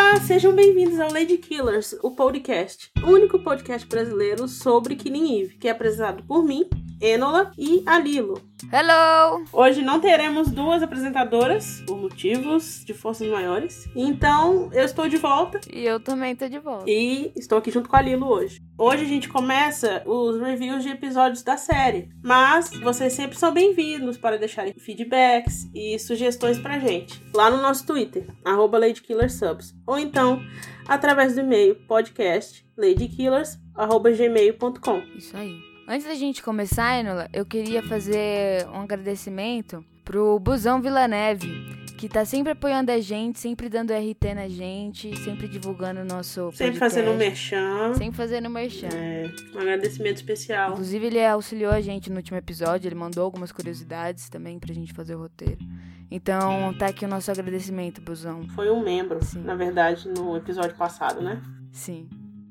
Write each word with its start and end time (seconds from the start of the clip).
Olá, 0.00 0.20
sejam 0.20 0.54
bem-vindos 0.54 1.00
ao 1.00 1.12
Lady 1.12 1.36
Killers, 1.38 1.92
o 2.04 2.12
podcast, 2.12 2.88
o 3.04 3.08
único 3.08 3.40
podcast 3.40 3.84
brasileiro 3.88 4.46
sobre 4.46 4.94
Killing 4.94 5.40
Eve, 5.40 5.56
que 5.56 5.66
é 5.66 5.72
apresentado 5.72 6.22
por 6.22 6.44
mim, 6.44 6.70
Enola 7.00 7.52
e 7.56 7.80
Alilo. 7.86 8.42
Hello! 8.72 9.44
Hoje 9.52 9.82
não 9.82 10.00
teremos 10.00 10.50
duas 10.50 10.82
apresentadoras, 10.82 11.80
por 11.86 11.96
motivos 11.96 12.84
de 12.84 12.92
forças 12.92 13.28
maiores. 13.28 13.88
Então, 13.94 14.68
eu 14.72 14.84
estou 14.84 15.08
de 15.08 15.16
volta. 15.16 15.60
E 15.72 15.84
eu 15.84 16.00
também 16.00 16.34
tô 16.34 16.48
de 16.48 16.58
volta. 16.58 16.90
E 16.90 17.30
estou 17.36 17.58
aqui 17.58 17.70
junto 17.70 17.88
com 17.88 17.94
a 17.94 18.02
Lilo 18.02 18.26
hoje. 18.26 18.60
Hoje 18.76 19.04
a 19.04 19.08
gente 19.08 19.28
começa 19.28 20.02
os 20.04 20.40
reviews 20.40 20.82
de 20.82 20.88
episódios 20.90 21.44
da 21.44 21.56
série. 21.56 22.08
Mas 22.22 22.70
vocês 22.80 23.12
sempre 23.12 23.38
são 23.38 23.52
bem-vindos 23.52 24.18
para 24.18 24.36
deixarem 24.36 24.74
feedbacks 24.74 25.70
e 25.72 25.96
sugestões 25.98 26.58
pra 26.58 26.80
gente. 26.80 27.22
Lá 27.32 27.48
no 27.50 27.62
nosso 27.62 27.86
Twitter, 27.86 28.26
arroba 28.44 28.78
LadyKillersSubs. 28.78 29.72
Ou 29.86 29.96
então, 29.98 30.42
através 30.86 31.34
do 31.34 31.40
e-mail 31.40 31.76
podcast 31.86 32.66
ladykillers.gmail.com. 32.76 35.02
Isso 35.16 35.36
aí. 35.36 35.67
Antes 35.90 36.06
da 36.06 36.14
gente 36.14 36.42
começar, 36.42 37.00
Enola, 37.00 37.30
eu 37.32 37.46
queria 37.46 37.82
fazer 37.82 38.68
um 38.68 38.82
agradecimento 38.82 39.82
pro 40.04 40.38
Busão 40.38 40.82
Vila 40.82 41.08
Neve, 41.08 41.48
que 41.96 42.10
tá 42.10 42.26
sempre 42.26 42.52
apoiando 42.52 42.92
a 42.92 43.00
gente, 43.00 43.38
sempre 43.38 43.70
dando 43.70 43.94
RT 43.94 44.34
na 44.34 44.48
gente, 44.48 45.16
sempre 45.24 45.48
divulgando 45.48 46.00
o 46.00 46.04
nosso 46.04 46.52
Sempre 46.52 46.72
podcast. 46.72 46.78
fazendo 46.78 47.14
merchan. 47.16 47.94
Sempre 47.94 48.16
fazendo 48.18 48.50
merchan. 48.50 48.88
É, 48.92 49.30
um 49.54 49.60
agradecimento 49.60 50.16
especial. 50.16 50.72
Inclusive, 50.72 51.06
ele 51.06 51.24
auxiliou 51.24 51.72
a 51.72 51.80
gente 51.80 52.10
no 52.10 52.16
último 52.16 52.36
episódio, 52.36 52.86
ele 52.86 52.94
mandou 52.94 53.24
algumas 53.24 53.50
curiosidades 53.50 54.28
também 54.28 54.58
pra 54.58 54.74
gente 54.74 54.92
fazer 54.92 55.14
o 55.14 55.20
roteiro. 55.20 55.64
Então, 56.10 56.74
tá 56.74 56.88
aqui 56.88 57.06
o 57.06 57.08
nosso 57.08 57.30
agradecimento, 57.30 58.02
Busão. 58.02 58.46
Foi 58.50 58.70
um 58.70 58.82
membro, 58.84 59.24
Sim. 59.24 59.40
na 59.40 59.54
verdade, 59.54 60.06
no 60.06 60.36
episódio 60.36 60.76
passado, 60.76 61.22
né? 61.22 61.42
Sim. 61.72 62.10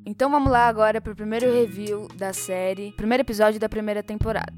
Então 0.09 0.31
vamos 0.31 0.50
lá 0.50 0.69
agora 0.69 1.02
pro 1.02 1.13
primeiro 1.13 1.52
review 1.52 2.08
da 2.16 2.31
série, 2.31 2.94
primeiro 2.94 3.23
episódio 3.23 3.59
da 3.59 3.67
primeira 3.67 4.02
temporada. 4.02 4.53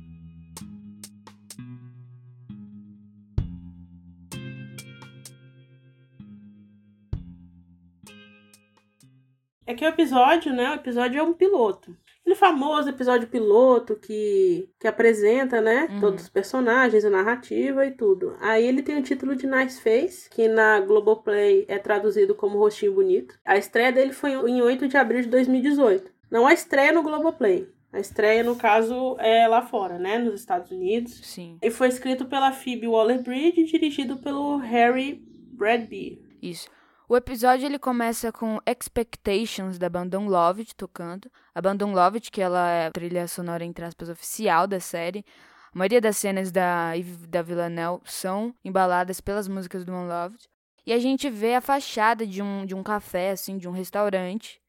É 9.66 9.74
que 9.74 9.84
o 9.84 9.88
episódio, 9.88 10.54
né? 10.54 10.70
O 10.70 10.76
episódio 10.76 11.18
é 11.18 11.24
um 11.24 11.34
piloto. 11.34 11.98
Aquele 12.30 12.36
famoso 12.36 12.90
episódio 12.90 13.28
piloto 13.28 13.96
que, 13.96 14.70
que 14.80 14.88
apresenta, 14.88 15.60
né? 15.60 15.88
Uhum. 15.90 16.00
Todos 16.00 16.24
os 16.26 16.30
personagens, 16.30 17.04
a 17.04 17.10
narrativa 17.10 17.84
e 17.88 17.92
tudo. 17.92 18.36
Aí 18.40 18.64
ele 18.68 18.84
tem 18.84 19.00
o 19.00 19.02
título 19.02 19.36
de 19.36 19.48
Nice 19.48 19.82
Face, 19.82 20.30
que 20.30 20.48
na 20.48 20.80
Globoplay 20.80 21.66
é 21.68 21.80
traduzido 21.80 22.36
como 22.36 22.60
Rostinho 22.60 22.94
Bonito. 22.94 23.34
A 23.44 23.58
estreia 23.58 23.92
dele 23.92 24.14
foi 24.14 24.34
em 24.34 24.62
8 24.62 24.88
de 24.88 24.96
abril 24.96 25.22
de 25.22 25.28
2018. 25.28 26.12
Não 26.30 26.46
a 26.46 26.54
estreia 26.54 26.92
no 26.92 27.02
Globoplay. 27.02 27.68
A 27.92 28.00
estreia, 28.00 28.44
no 28.44 28.56
caso, 28.56 29.16
é 29.18 29.48
lá 29.48 29.64
fora, 29.64 29.98
né? 29.98 30.20
Nos 30.20 30.40
Estados 30.40 30.70
Unidos. 30.70 31.20
Sim, 31.24 31.58
E 31.60 31.72
foi 31.72 31.88
escrito 31.88 32.26
pela 32.26 32.52
Phoebe 32.52 32.88
Waller-Bridge 32.88 33.62
e 33.62 33.66
dirigido 33.66 34.18
pelo 34.18 34.58
Harry 34.58 35.20
Bradby. 35.52 36.22
isso. 36.40 36.70
O 37.12 37.18
episódio 37.18 37.66
ele 37.66 37.80
começa 37.80 38.32
com 38.32 38.60
Expectations 38.68 39.80
da 39.80 39.90
banda 39.90 40.20
Unloved 40.20 40.76
tocando. 40.76 41.28
A 41.56 41.60
banda 41.60 41.84
Unloved, 41.84 42.30
que 42.30 42.40
ela 42.40 42.70
é 42.70 42.86
a 42.86 42.92
trilha 42.92 43.28
sonora, 43.28 43.66
entre 43.66 43.84
aspas, 43.84 44.10
oficial 44.10 44.68
da 44.68 44.80
série. 44.80 45.26
A 45.74 45.78
maioria 45.80 46.00
das 46.00 46.18
cenas 46.18 46.52
da, 46.52 46.92
da 47.28 47.42
Villanelle 47.42 48.00
são 48.06 48.54
embaladas 48.64 49.20
pelas 49.20 49.48
músicas 49.48 49.84
do 49.84 49.92
Unloved. 49.92 50.48
E 50.86 50.94
a 50.94 51.00
gente 51.00 51.32
vê 51.32 51.56
a 51.56 51.62
fachada 51.62 52.28
de 52.28 52.44
um, 52.44 52.64
de 52.64 52.76
um 52.76 52.84
café, 52.84 53.32
assim, 53.32 53.58
de 53.58 53.68
um 53.68 53.72
restaurante. 53.72 54.62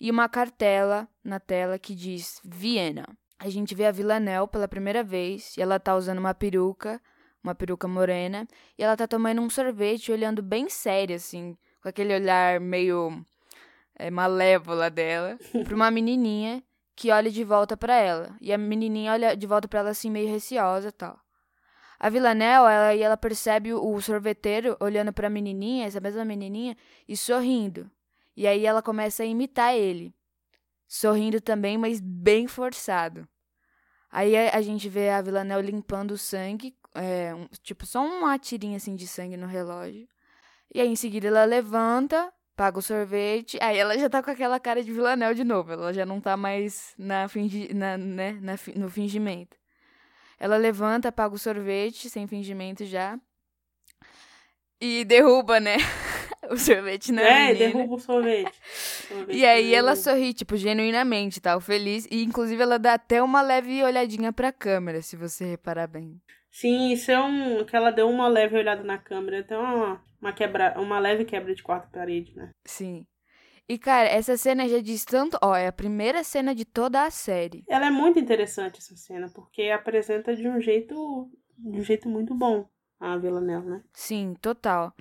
E 0.00 0.08
uma 0.08 0.28
cartela 0.28 1.08
na 1.24 1.40
tela 1.40 1.80
que 1.80 1.96
diz 1.96 2.40
Viena. 2.44 3.06
A 3.40 3.48
gente 3.48 3.74
vê 3.74 3.86
a 3.86 3.90
Villanelle 3.90 4.46
pela 4.46 4.68
primeira 4.68 5.02
vez 5.02 5.56
e 5.56 5.60
ela 5.60 5.80
tá 5.80 5.96
usando 5.96 6.18
uma 6.18 6.32
peruca, 6.32 7.02
uma 7.42 7.56
peruca 7.56 7.88
morena. 7.88 8.46
E 8.78 8.84
ela 8.84 8.96
tá 8.96 9.08
tomando 9.08 9.42
um 9.42 9.50
sorvete, 9.50 10.12
olhando 10.12 10.40
bem 10.40 10.68
séria, 10.68 11.16
assim, 11.16 11.56
com 11.82 11.88
aquele 11.88 12.14
olhar 12.14 12.60
meio 12.60 13.24
é, 13.98 14.10
malévola 14.10 14.88
dela, 14.88 15.36
pra 15.64 15.74
uma 15.74 15.90
menininha 15.90 16.62
que 16.94 17.10
olha 17.10 17.30
de 17.30 17.42
volta 17.44 17.76
pra 17.76 17.96
ela. 17.96 18.36
E 18.40 18.52
a 18.52 18.58
menininha 18.58 19.12
olha 19.12 19.36
de 19.36 19.46
volta 19.46 19.66
pra 19.66 19.80
ela, 19.80 19.90
assim, 19.90 20.10
meio 20.10 20.28
receosa 20.30 20.88
e 20.88 20.92
tal. 20.92 21.18
A 21.98 22.08
Villanelle, 22.08 22.66
ela, 22.66 22.94
e 22.94 23.00
ela 23.02 23.16
percebe 23.16 23.72
o, 23.72 24.00
sorveteiro 24.00 24.76
olhando 24.80 25.12
pra 25.12 25.30
menininha, 25.30 25.86
essa 25.86 26.00
mesma 26.00 26.24
menininha, 26.24 26.76
e 27.08 27.16
sorrindo. 27.16 27.90
E 28.36 28.46
aí 28.46 28.66
ela 28.66 28.82
começa 28.82 29.22
a 29.22 29.26
imitar 29.26 29.74
ele. 29.74 30.12
Sorrindo 30.88 31.40
também, 31.40 31.78
mas 31.78 32.00
bem 32.00 32.46
forçado. 32.46 33.26
Aí 34.10 34.36
a, 34.36 34.56
a 34.56 34.60
gente 34.62 34.88
vê 34.88 35.10
a 35.10 35.22
Villanelle 35.22 35.70
limpando 35.70 36.10
o 36.12 36.18
sangue, 36.18 36.76
é, 36.94 37.34
um- 37.34 37.46
tipo 37.62 37.86
só 37.86 38.04
uma 38.04 38.38
tirinha 38.38 38.76
assim 38.76 38.94
de 38.94 39.06
sangue 39.06 39.36
no 39.36 39.46
relógio. 39.46 40.06
E 40.74 40.80
aí 40.80 40.88
em 40.88 40.96
seguida 40.96 41.28
ela 41.28 41.44
levanta, 41.44 42.32
paga 42.56 42.78
o 42.78 42.82
sorvete, 42.82 43.58
aí 43.60 43.76
ela 43.76 43.98
já 43.98 44.08
tá 44.08 44.22
com 44.22 44.30
aquela 44.30 44.58
cara 44.58 44.82
de 44.82 44.92
Villanelle 44.92 45.34
de 45.34 45.44
novo, 45.44 45.72
ela 45.72 45.92
já 45.92 46.06
não 46.06 46.20
tá 46.20 46.36
mais 46.36 46.94
na 46.96 47.28
fingi, 47.28 47.72
na, 47.74 47.98
né, 47.98 48.38
na 48.40 48.54
no 48.76 48.88
fingimento. 48.88 49.56
Ela 50.38 50.56
levanta, 50.56 51.12
paga 51.12 51.34
o 51.34 51.38
sorvete, 51.38 52.10
sem 52.10 52.26
fingimento 52.26 52.84
já. 52.84 53.18
E 54.80 55.04
derruba, 55.04 55.60
né? 55.60 55.76
o 56.50 56.56
sorvete 56.56 57.12
na 57.12 57.22
é, 57.22 57.52
menina. 57.52 57.58
derruba 57.58 57.94
o 57.94 57.98
sorvete. 58.00 58.52
Sorvete 59.06 59.36
E 59.36 59.46
aí 59.46 59.74
ela 59.74 59.94
sorri, 59.94 60.32
tipo, 60.32 60.56
genuinamente, 60.56 61.40
tal, 61.40 61.60
feliz. 61.60 62.08
E 62.10 62.24
inclusive 62.24 62.62
ela 62.62 62.78
dá 62.78 62.94
até 62.94 63.22
uma 63.22 63.42
leve 63.42 63.82
olhadinha 63.84 64.32
pra 64.32 64.50
câmera, 64.50 65.02
se 65.02 65.16
você 65.16 65.44
reparar 65.44 65.86
bem. 65.86 66.20
Sim, 66.50 66.92
isso 66.92 67.10
é 67.10 67.20
um. 67.20 67.64
que 67.64 67.76
ela 67.76 67.90
deu 67.90 68.08
uma 68.08 68.26
leve 68.26 68.56
olhada 68.56 68.82
na 68.82 68.98
câmera, 68.98 69.38
então 69.38 69.62
uma, 69.62 70.02
uma, 70.22 70.32
quebra, 70.32 70.80
uma 70.80 70.98
leve 70.98 71.24
quebra 71.24 71.54
de 71.54 71.62
quarta 71.62 71.88
parede, 71.92 72.34
né? 72.36 72.50
Sim. 72.64 73.04
E, 73.68 73.78
cara, 73.78 74.08
essa 74.08 74.36
cena 74.36 74.68
já 74.68 74.80
diz 74.80 75.04
tanto. 75.04 75.38
Ó, 75.42 75.54
é 75.54 75.66
a 75.66 75.72
primeira 75.72 76.22
cena 76.24 76.54
de 76.54 76.64
toda 76.64 77.04
a 77.04 77.10
série. 77.10 77.64
Ela 77.68 77.86
é 77.86 77.90
muito 77.90 78.18
interessante 78.18 78.78
essa 78.78 78.96
cena, 78.96 79.28
porque 79.34 79.62
apresenta 79.62 80.34
de 80.34 80.48
um 80.48 80.60
jeito. 80.60 81.30
de 81.58 81.80
um 81.80 81.82
jeito 81.82 82.08
muito 82.08 82.34
bom 82.34 82.66
a 83.00 83.16
Villanelle, 83.16 83.66
né? 83.66 83.82
Sim, 83.92 84.34
total. 84.40 84.94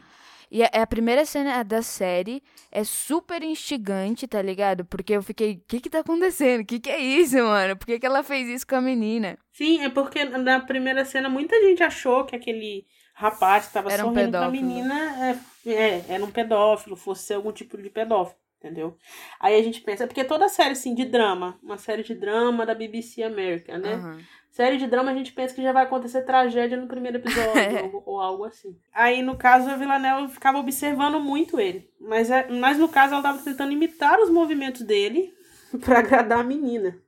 E 0.49 0.63
é 0.63 0.69
é 0.73 0.81
a 0.81 0.87
primeira 0.87 1.23
cena 1.25 1.63
da 1.63 1.81
série. 1.81 2.41
É 2.71 2.83
super 2.83 3.41
instigante, 3.43 4.27
tá 4.27 4.41
ligado? 4.41 4.85
Porque 4.85 5.13
eu 5.13 5.21
fiquei, 5.21 5.53
o 5.53 5.61
que 5.67 5.79
que 5.79 5.89
tá 5.89 5.99
acontecendo? 5.99 6.61
O 6.61 6.65
que 6.65 6.79
que 6.79 6.89
é 6.89 6.99
isso, 6.99 7.37
mano? 7.37 7.77
Por 7.77 7.85
que 7.85 7.99
que 7.99 8.05
ela 8.05 8.23
fez 8.23 8.47
isso 8.49 8.67
com 8.67 8.75
a 8.75 8.81
menina? 8.81 9.37
Sim, 9.51 9.83
é 9.83 9.89
porque 9.89 10.23
na 10.25 10.59
primeira 10.59 11.05
cena 11.05 11.29
muita 11.29 11.59
gente 11.61 11.83
achou 11.83 12.25
que 12.25 12.35
aquele 12.35 12.85
rapaz 13.13 13.67
que 13.67 13.73
tava 13.73 13.91
Era 13.91 14.03
um 14.05 14.13
sorrindo 14.13 14.31
pra 14.31 14.39
pedófilo. 14.41 14.67
menina 14.67 15.35
é, 15.65 15.69
é, 15.69 16.05
era 16.09 16.23
um 16.23 16.31
pedófilo, 16.31 16.95
fosse 16.95 17.23
ser 17.23 17.33
algum 17.35 17.51
tipo 17.51 17.77
de 17.77 17.89
pedófilo, 17.89 18.37
entendeu? 18.59 18.95
Aí 19.39 19.55
a 19.59 19.63
gente 19.63 19.81
pensa, 19.81 20.07
porque 20.07 20.23
toda 20.23 20.49
série 20.49 20.71
assim 20.71 20.93
de 20.95 21.05
drama, 21.05 21.57
uma 21.61 21.77
série 21.77 22.03
de 22.03 22.15
drama 22.15 22.65
da 22.65 22.73
BBC 22.75 23.23
América, 23.23 23.77
né? 23.77 23.93
Aham. 23.93 24.19
Série 24.51 24.77
de 24.77 24.85
drama 24.85 25.11
a 25.11 25.13
gente 25.15 25.31
pensa 25.31 25.55
que 25.55 25.63
já 25.63 25.71
vai 25.71 25.83
acontecer 25.85 26.23
tragédia 26.23 26.75
no 26.77 26.85
primeiro 26.85 27.17
episódio 27.17 27.45
ou, 27.95 28.03
ou 28.05 28.19
algo 28.19 28.43
assim. 28.43 28.75
Aí 28.93 29.21
no 29.21 29.37
caso 29.37 29.69
a 29.69 29.77
Villanelle 29.77 30.27
ficava 30.27 30.57
observando 30.57 31.21
muito 31.21 31.57
ele, 31.57 31.89
mas, 31.99 32.29
é, 32.29 32.49
mas 32.49 32.77
no 32.77 32.89
caso 32.89 33.13
ela 33.13 33.23
tava 33.23 33.41
tentando 33.41 33.71
imitar 33.71 34.19
os 34.19 34.29
movimentos 34.29 34.81
dele 34.81 35.33
pra 35.79 35.99
agradar 35.99 36.39
a 36.39 36.43
menina. 36.43 37.00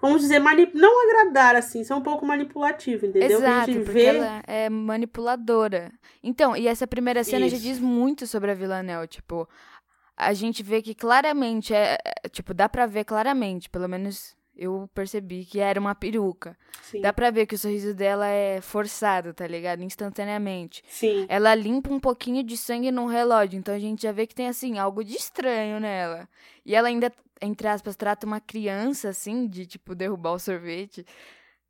Vamos 0.00 0.22
dizer, 0.22 0.38
mani 0.38 0.70
não 0.74 1.08
agradar 1.10 1.56
assim, 1.56 1.82
ser 1.82 1.94
um 1.94 2.00
pouco 2.00 2.24
manipulativo, 2.24 3.06
entendeu? 3.06 3.38
a 3.38 3.40
Exato, 3.40 3.72
gente 3.72 3.84
porque 3.84 3.92
vê 3.92 4.04
ela 4.04 4.42
é 4.46 4.68
manipuladora. 4.70 5.92
Então, 6.22 6.56
e 6.56 6.68
essa 6.68 6.86
primeira 6.86 7.24
cena 7.24 7.48
já 7.48 7.56
Isso. 7.56 7.64
diz 7.66 7.78
muito 7.80 8.26
sobre 8.26 8.50
a 8.50 8.54
Villanelle, 8.54 9.08
tipo, 9.08 9.48
a 10.16 10.32
gente 10.32 10.62
vê 10.62 10.82
que 10.82 10.94
claramente 10.94 11.74
é, 11.74 11.98
é, 12.24 12.28
tipo, 12.28 12.54
dá 12.54 12.68
pra 12.68 12.86
ver 12.86 13.04
claramente, 13.04 13.68
pelo 13.70 13.88
menos 13.88 14.36
eu 14.56 14.90
percebi 14.92 15.44
que 15.44 15.60
era 15.60 15.78
uma 15.78 15.94
peruca. 15.94 16.56
Sim, 16.82 17.00
Dá 17.00 17.12
pra 17.12 17.30
ver 17.30 17.46
que 17.46 17.54
o 17.54 17.58
sorriso 17.58 17.94
dela 17.94 18.26
é 18.26 18.60
forçado, 18.60 19.32
tá 19.32 19.46
ligado? 19.46 19.82
Instantaneamente. 19.84 20.82
sim, 20.88 21.26
Ela 21.28 21.54
limpa 21.54 21.92
um 21.92 22.00
pouquinho 22.00 22.42
de 22.42 22.56
sangue 22.56 22.90
no 22.90 23.06
relógio, 23.06 23.56
então 23.56 23.72
a 23.72 23.78
gente 23.78 24.02
já 24.02 24.10
vê 24.10 24.26
que 24.26 24.34
tem, 24.34 24.48
assim, 24.48 24.76
algo 24.78 25.04
de 25.04 25.14
estranho 25.14 25.78
nela. 25.78 26.28
E 26.66 26.74
ela 26.74 26.88
ainda, 26.88 27.12
entre 27.40 27.68
aspas, 27.68 27.96
trata 27.96 28.26
uma 28.26 28.40
criança, 28.40 29.08
assim, 29.08 29.46
de, 29.46 29.66
tipo, 29.66 29.94
derrubar 29.94 30.32
o 30.32 30.38
sorvete. 30.38 31.04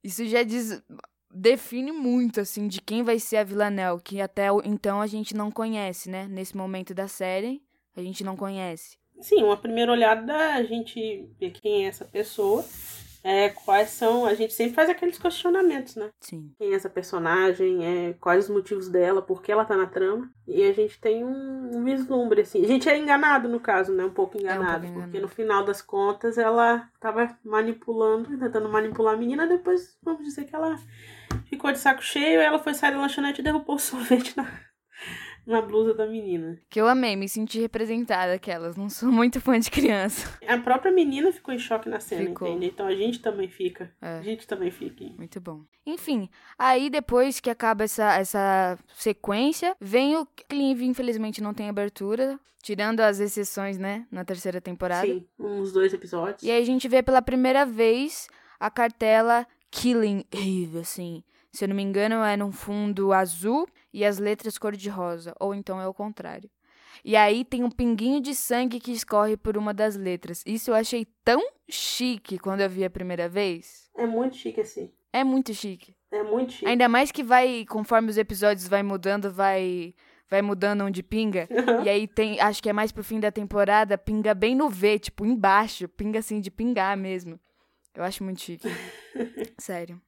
Isso 0.02 0.26
já 0.26 0.42
diz... 0.42 0.82
Define 1.30 1.92
muito, 1.92 2.40
assim, 2.40 2.66
de 2.66 2.80
quem 2.80 3.02
vai 3.02 3.18
ser 3.18 3.36
a 3.36 3.44
Villanelle, 3.44 4.00
que 4.02 4.18
até 4.18 4.46
então 4.64 4.98
a 4.98 5.06
gente 5.06 5.36
não 5.36 5.50
conhece, 5.50 6.08
né? 6.08 6.26
Nesse 6.26 6.56
momento 6.56 6.94
da 6.94 7.06
série, 7.06 7.62
a 7.94 8.00
gente 8.00 8.24
não 8.24 8.34
conhece. 8.34 8.96
sim. 9.20 9.42
Uma 9.42 9.56
primeira 9.56 9.92
olhada 9.92 10.54
a 10.54 10.62
gente 10.62 11.28
vê 11.38 11.50
quem 11.50 11.84
é 11.84 11.88
essa 11.88 12.06
pessoa. 12.06 12.64
É 13.28 13.50
quais 13.50 13.90
são. 13.90 14.24
A 14.24 14.32
gente 14.32 14.54
sempre 14.54 14.74
faz 14.74 14.88
aqueles 14.88 15.18
questionamentos, 15.18 15.96
né? 15.96 16.08
Sim. 16.18 16.50
Quem 16.56 16.72
é 16.72 16.74
essa 16.74 16.88
personagem, 16.88 17.84
é, 17.84 18.12
quais 18.14 18.44
os 18.44 18.50
motivos 18.50 18.88
dela, 18.88 19.20
por 19.20 19.42
que 19.42 19.52
ela 19.52 19.66
tá 19.66 19.76
na 19.76 19.86
trama. 19.86 20.30
E 20.46 20.62
a 20.62 20.72
gente 20.72 20.98
tem 20.98 21.22
um, 21.22 21.76
um 21.76 21.84
vislumbre, 21.84 22.40
assim. 22.40 22.64
A 22.64 22.66
gente 22.66 22.88
é 22.88 22.96
enganado, 22.96 23.46
no 23.46 23.60
caso, 23.60 23.92
né? 23.92 24.02
Um 24.02 24.10
pouco 24.10 24.38
enganado. 24.38 24.86
É 24.86 24.88
um 24.88 24.92
pouco 24.92 25.00
porque 25.00 25.18
enganado. 25.18 25.20
no 25.20 25.28
final 25.28 25.62
das 25.62 25.82
contas 25.82 26.38
ela 26.38 26.88
tava 26.98 27.36
manipulando, 27.44 28.38
tentando 28.38 28.68
manipular 28.68 29.14
a 29.14 29.18
menina, 29.18 29.46
depois 29.46 29.98
vamos 30.02 30.24
dizer 30.24 30.46
que 30.46 30.54
ela 30.56 30.78
ficou 31.44 31.70
de 31.70 31.78
saco 31.78 32.02
cheio, 32.02 32.40
ela 32.40 32.58
foi 32.58 32.72
sair 32.72 32.92
da 32.92 33.00
lanchonete 33.00 33.42
e 33.42 33.44
derrubou 33.44 33.76
o 33.76 33.78
sorvete 33.80 34.34
na, 34.36 34.50
na 35.48 35.62
blusa 35.62 35.94
da 35.94 36.06
menina. 36.06 36.58
Que 36.68 36.80
eu 36.80 36.86
amei, 36.86 37.16
me 37.16 37.28
senti 37.28 37.58
representada 37.58 38.34
aquelas. 38.34 38.76
Não 38.76 38.88
sou 38.90 39.10
muito 39.10 39.40
fã 39.40 39.58
de 39.58 39.70
criança. 39.70 40.38
A 40.46 40.58
própria 40.58 40.92
menina 40.92 41.32
ficou 41.32 41.52
em 41.54 41.58
choque 41.58 41.88
na 41.88 41.98
cena, 42.00 42.26
Ficou. 42.26 42.46
entende? 42.48 42.66
Então 42.66 42.86
a 42.86 42.94
gente 42.94 43.20
também 43.20 43.48
fica. 43.48 43.90
É. 44.00 44.18
A 44.18 44.22
gente 44.22 44.46
também 44.46 44.70
fica. 44.70 45.02
hein? 45.02 45.14
Muito 45.16 45.40
bom. 45.40 45.62
Enfim, 45.86 46.28
aí 46.58 46.90
depois 46.90 47.40
que 47.40 47.48
acaba 47.48 47.84
essa, 47.84 48.14
essa 48.18 48.78
sequência, 48.94 49.74
vem 49.80 50.16
o 50.16 50.26
Clive, 50.48 50.84
infelizmente 50.84 51.42
não 51.42 51.54
tem 51.54 51.68
abertura, 51.68 52.38
tirando 52.62 53.00
as 53.00 53.18
exceções, 53.20 53.78
né, 53.78 54.06
na 54.12 54.24
terceira 54.24 54.60
temporada. 54.60 55.06
Sim, 55.06 55.24
uns 55.38 55.72
dois 55.72 55.94
episódios. 55.94 56.42
E 56.42 56.50
aí 56.50 56.62
a 56.62 56.66
gente 56.66 56.86
vê 56.88 57.02
pela 57.02 57.22
primeira 57.22 57.64
vez 57.64 58.28
a 58.60 58.70
cartela 58.70 59.46
Killing 59.70 60.24
Eve, 60.30 60.78
assim. 60.80 61.22
Se 61.52 61.64
eu 61.64 61.68
não 61.68 61.76
me 61.76 61.82
engano, 61.82 62.16
é 62.16 62.36
num 62.36 62.52
fundo 62.52 63.12
azul 63.12 63.66
e 63.92 64.04
as 64.04 64.18
letras 64.18 64.58
cor-de-rosa. 64.58 65.34
Ou 65.40 65.54
então 65.54 65.80
é 65.80 65.86
o 65.86 65.94
contrário. 65.94 66.50
E 67.04 67.16
aí 67.16 67.44
tem 67.44 67.64
um 67.64 67.70
pinguinho 67.70 68.20
de 68.20 68.34
sangue 68.34 68.80
que 68.80 68.92
escorre 68.92 69.36
por 69.36 69.56
uma 69.56 69.72
das 69.72 69.96
letras. 69.96 70.42
Isso 70.46 70.70
eu 70.70 70.74
achei 70.74 71.06
tão 71.24 71.40
chique 71.68 72.38
quando 72.38 72.60
eu 72.60 72.68
vi 72.68 72.84
a 72.84 72.90
primeira 72.90 73.28
vez. 73.28 73.88
É 73.96 74.06
muito 74.06 74.36
chique 74.36 74.60
assim. 74.60 74.90
É 75.12 75.24
muito 75.24 75.54
chique. 75.54 75.94
É 76.10 76.22
muito 76.22 76.52
chique. 76.52 76.66
Ainda 76.66 76.88
mais 76.88 77.10
que 77.10 77.22
vai, 77.22 77.64
conforme 77.68 78.10
os 78.10 78.18
episódios 78.18 78.66
vai 78.66 78.82
mudando, 78.82 79.32
vai 79.32 79.94
vai 80.30 80.42
mudando 80.42 80.82
onde 80.84 81.02
pinga. 81.02 81.48
E 81.84 81.88
aí 81.88 82.06
tem, 82.06 82.38
acho 82.40 82.62
que 82.62 82.68
é 82.68 82.72
mais 82.72 82.92
pro 82.92 83.04
fim 83.04 83.18
da 83.18 83.30
temporada, 83.30 83.96
pinga 83.96 84.34
bem 84.34 84.54
no 84.54 84.68
V, 84.68 84.98
tipo, 84.98 85.24
embaixo. 85.24 85.88
Pinga 85.88 86.18
assim, 86.18 86.40
de 86.40 86.50
pingar 86.50 86.96
mesmo. 86.96 87.40
Eu 87.94 88.04
acho 88.04 88.22
muito 88.22 88.40
chique. 88.40 88.68
Sério. 89.58 90.00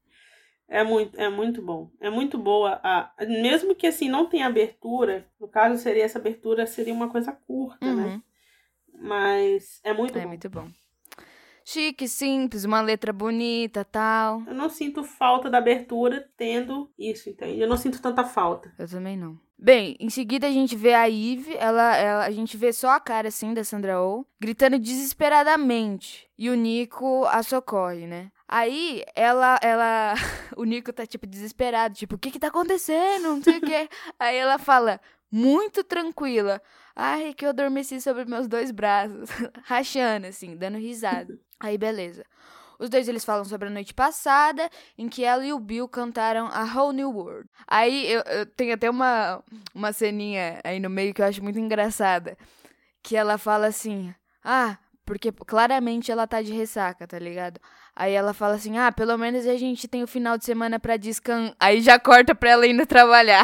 É 0.73 0.85
muito, 0.85 1.21
é 1.21 1.29
muito 1.29 1.61
bom. 1.61 1.91
É 2.01 2.09
muito 2.09 2.39
boa. 2.39 2.81
A, 2.85 3.13
mesmo 3.27 3.75
que 3.75 3.89
assim 3.89 4.09
não 4.09 4.27
tenha 4.27 4.47
abertura, 4.47 5.27
no 5.41 5.49
caso 5.49 5.77
seria 5.83 6.05
essa 6.05 6.19
abertura, 6.21 6.65
seria 6.65 6.95
uma 6.95 7.09
coisa 7.11 7.33
curta, 7.33 7.93
né? 7.93 8.15
Uhum. 8.15 8.23
Mas 9.03 9.81
é 9.83 9.93
muito 9.93 10.17
É 10.17 10.23
bom. 10.23 10.29
muito 10.29 10.49
bom. 10.49 10.69
Chique, 11.65 12.09
simples, 12.09 12.65
uma 12.65 12.81
letra 12.81 13.13
bonita, 13.13 13.85
tal. 13.85 14.43
Eu 14.47 14.55
não 14.55 14.69
sinto 14.69 15.03
falta 15.05 15.51
da 15.51 15.59
abertura 15.59 16.29
tendo 16.37 16.91
isso, 16.99 17.29
entende? 17.29 17.61
Eu 17.61 17.69
não 17.69 17.77
sinto 17.77 18.01
tanta 18.01 18.25
falta. 18.25 18.73
Eu 18.79 18.89
também 18.89 19.17
não. 19.17 19.39
Bem, 19.59 19.95
em 20.01 20.09
seguida 20.09 20.47
a 20.47 20.51
gente 20.51 20.75
vê 20.75 20.95
a 20.95 21.07
Eve, 21.09 21.55
ela, 21.59 21.95
ela- 21.97 22.25
a 22.25 22.31
gente 22.31 22.57
vê 22.57 22.73
só 22.73 22.91
a 22.93 23.01
cara 23.01 23.29
assim 23.29 23.53
da 23.53 23.63
Sandra 23.63 24.01
Oh, 24.03 24.25
gritando 24.41 24.79
desesperadamente. 24.79 26.27
E 26.39 26.49
o 26.49 26.55
Nico 26.55 27.25
a 27.27 27.43
socorre, 27.43 28.07
né? 28.07 28.33
Aí 28.53 29.05
ela, 29.15 29.61
ela, 29.63 30.15
o 30.57 30.65
Nico 30.65 30.93
tá 30.93 31.07
tipo 31.07 31.25
desesperado, 31.25 31.95
tipo, 31.95 32.17
o 32.17 32.19
que 32.19 32.33
que 32.33 32.39
tá 32.41 32.49
acontecendo? 32.49 33.37
Não 33.37 33.43
sei 33.45 33.59
o 33.59 33.61
quê. 33.61 33.89
Aí 34.19 34.37
ela 34.37 34.59
fala, 34.59 35.01
muito 35.31 35.85
tranquila, 35.85 36.61
ai, 36.97 37.33
que 37.33 37.45
eu 37.45 37.51
adormeci 37.51 38.01
sobre 38.01 38.25
meus 38.25 38.49
dois 38.49 38.73
braços, 38.73 39.31
rachando 39.63 40.27
assim, 40.27 40.57
dando 40.57 40.79
risada. 40.79 41.39
Aí 41.61 41.79
beleza. 41.79 42.25
Os 42.77 42.91
dois 42.91 43.07
eles 43.07 43.25
falam 43.25 43.45
sobre 43.45 43.69
a 43.69 43.71
noite 43.71 43.95
passada, 43.95 44.69
em 44.99 45.09
que 45.09 45.23
ela 45.23 45.47
e 45.47 45.53
o 45.53 45.61
Bill 45.61 45.87
cantaram 45.87 46.49
A 46.49 46.65
Whole 46.65 46.97
New 46.97 47.11
World. 47.13 47.49
Aí 47.69 48.11
eu, 48.11 48.23
eu 48.23 48.47
tenho 48.47 48.75
até 48.75 48.91
uma, 48.91 49.45
uma 49.73 49.93
ceninha 49.93 50.61
aí 50.65 50.81
no 50.81 50.91
meio 50.91 51.15
que 51.15 51.23
eu 51.23 51.27
acho 51.27 51.41
muito 51.45 51.59
engraçada. 51.59 52.37
Que 53.03 53.17
ela 53.17 53.39
fala 53.39 53.67
assim: 53.67 54.13
Ah, 54.43 54.79
porque 55.11 55.33
claramente 55.33 56.13
ela 56.13 56.25
tá 56.25 56.41
de 56.41 56.53
ressaca, 56.53 57.05
tá 57.05 57.19
ligado? 57.19 57.61
Aí 57.97 58.13
ela 58.13 58.33
fala 58.33 58.55
assim: 58.55 58.79
Ah, 58.79 58.93
pelo 58.93 59.19
menos 59.19 59.45
a 59.45 59.57
gente 59.57 59.89
tem 59.89 60.05
o 60.05 60.07
final 60.07 60.39
de 60.39 60.45
semana 60.45 60.79
pra 60.79 60.97
descansar. 60.97 61.57
Aí 61.59 61.81
já 61.81 61.99
corta 61.99 62.33
pra 62.33 62.51
ela 62.51 62.65
indo 62.65 62.87
trabalhar. 62.87 63.43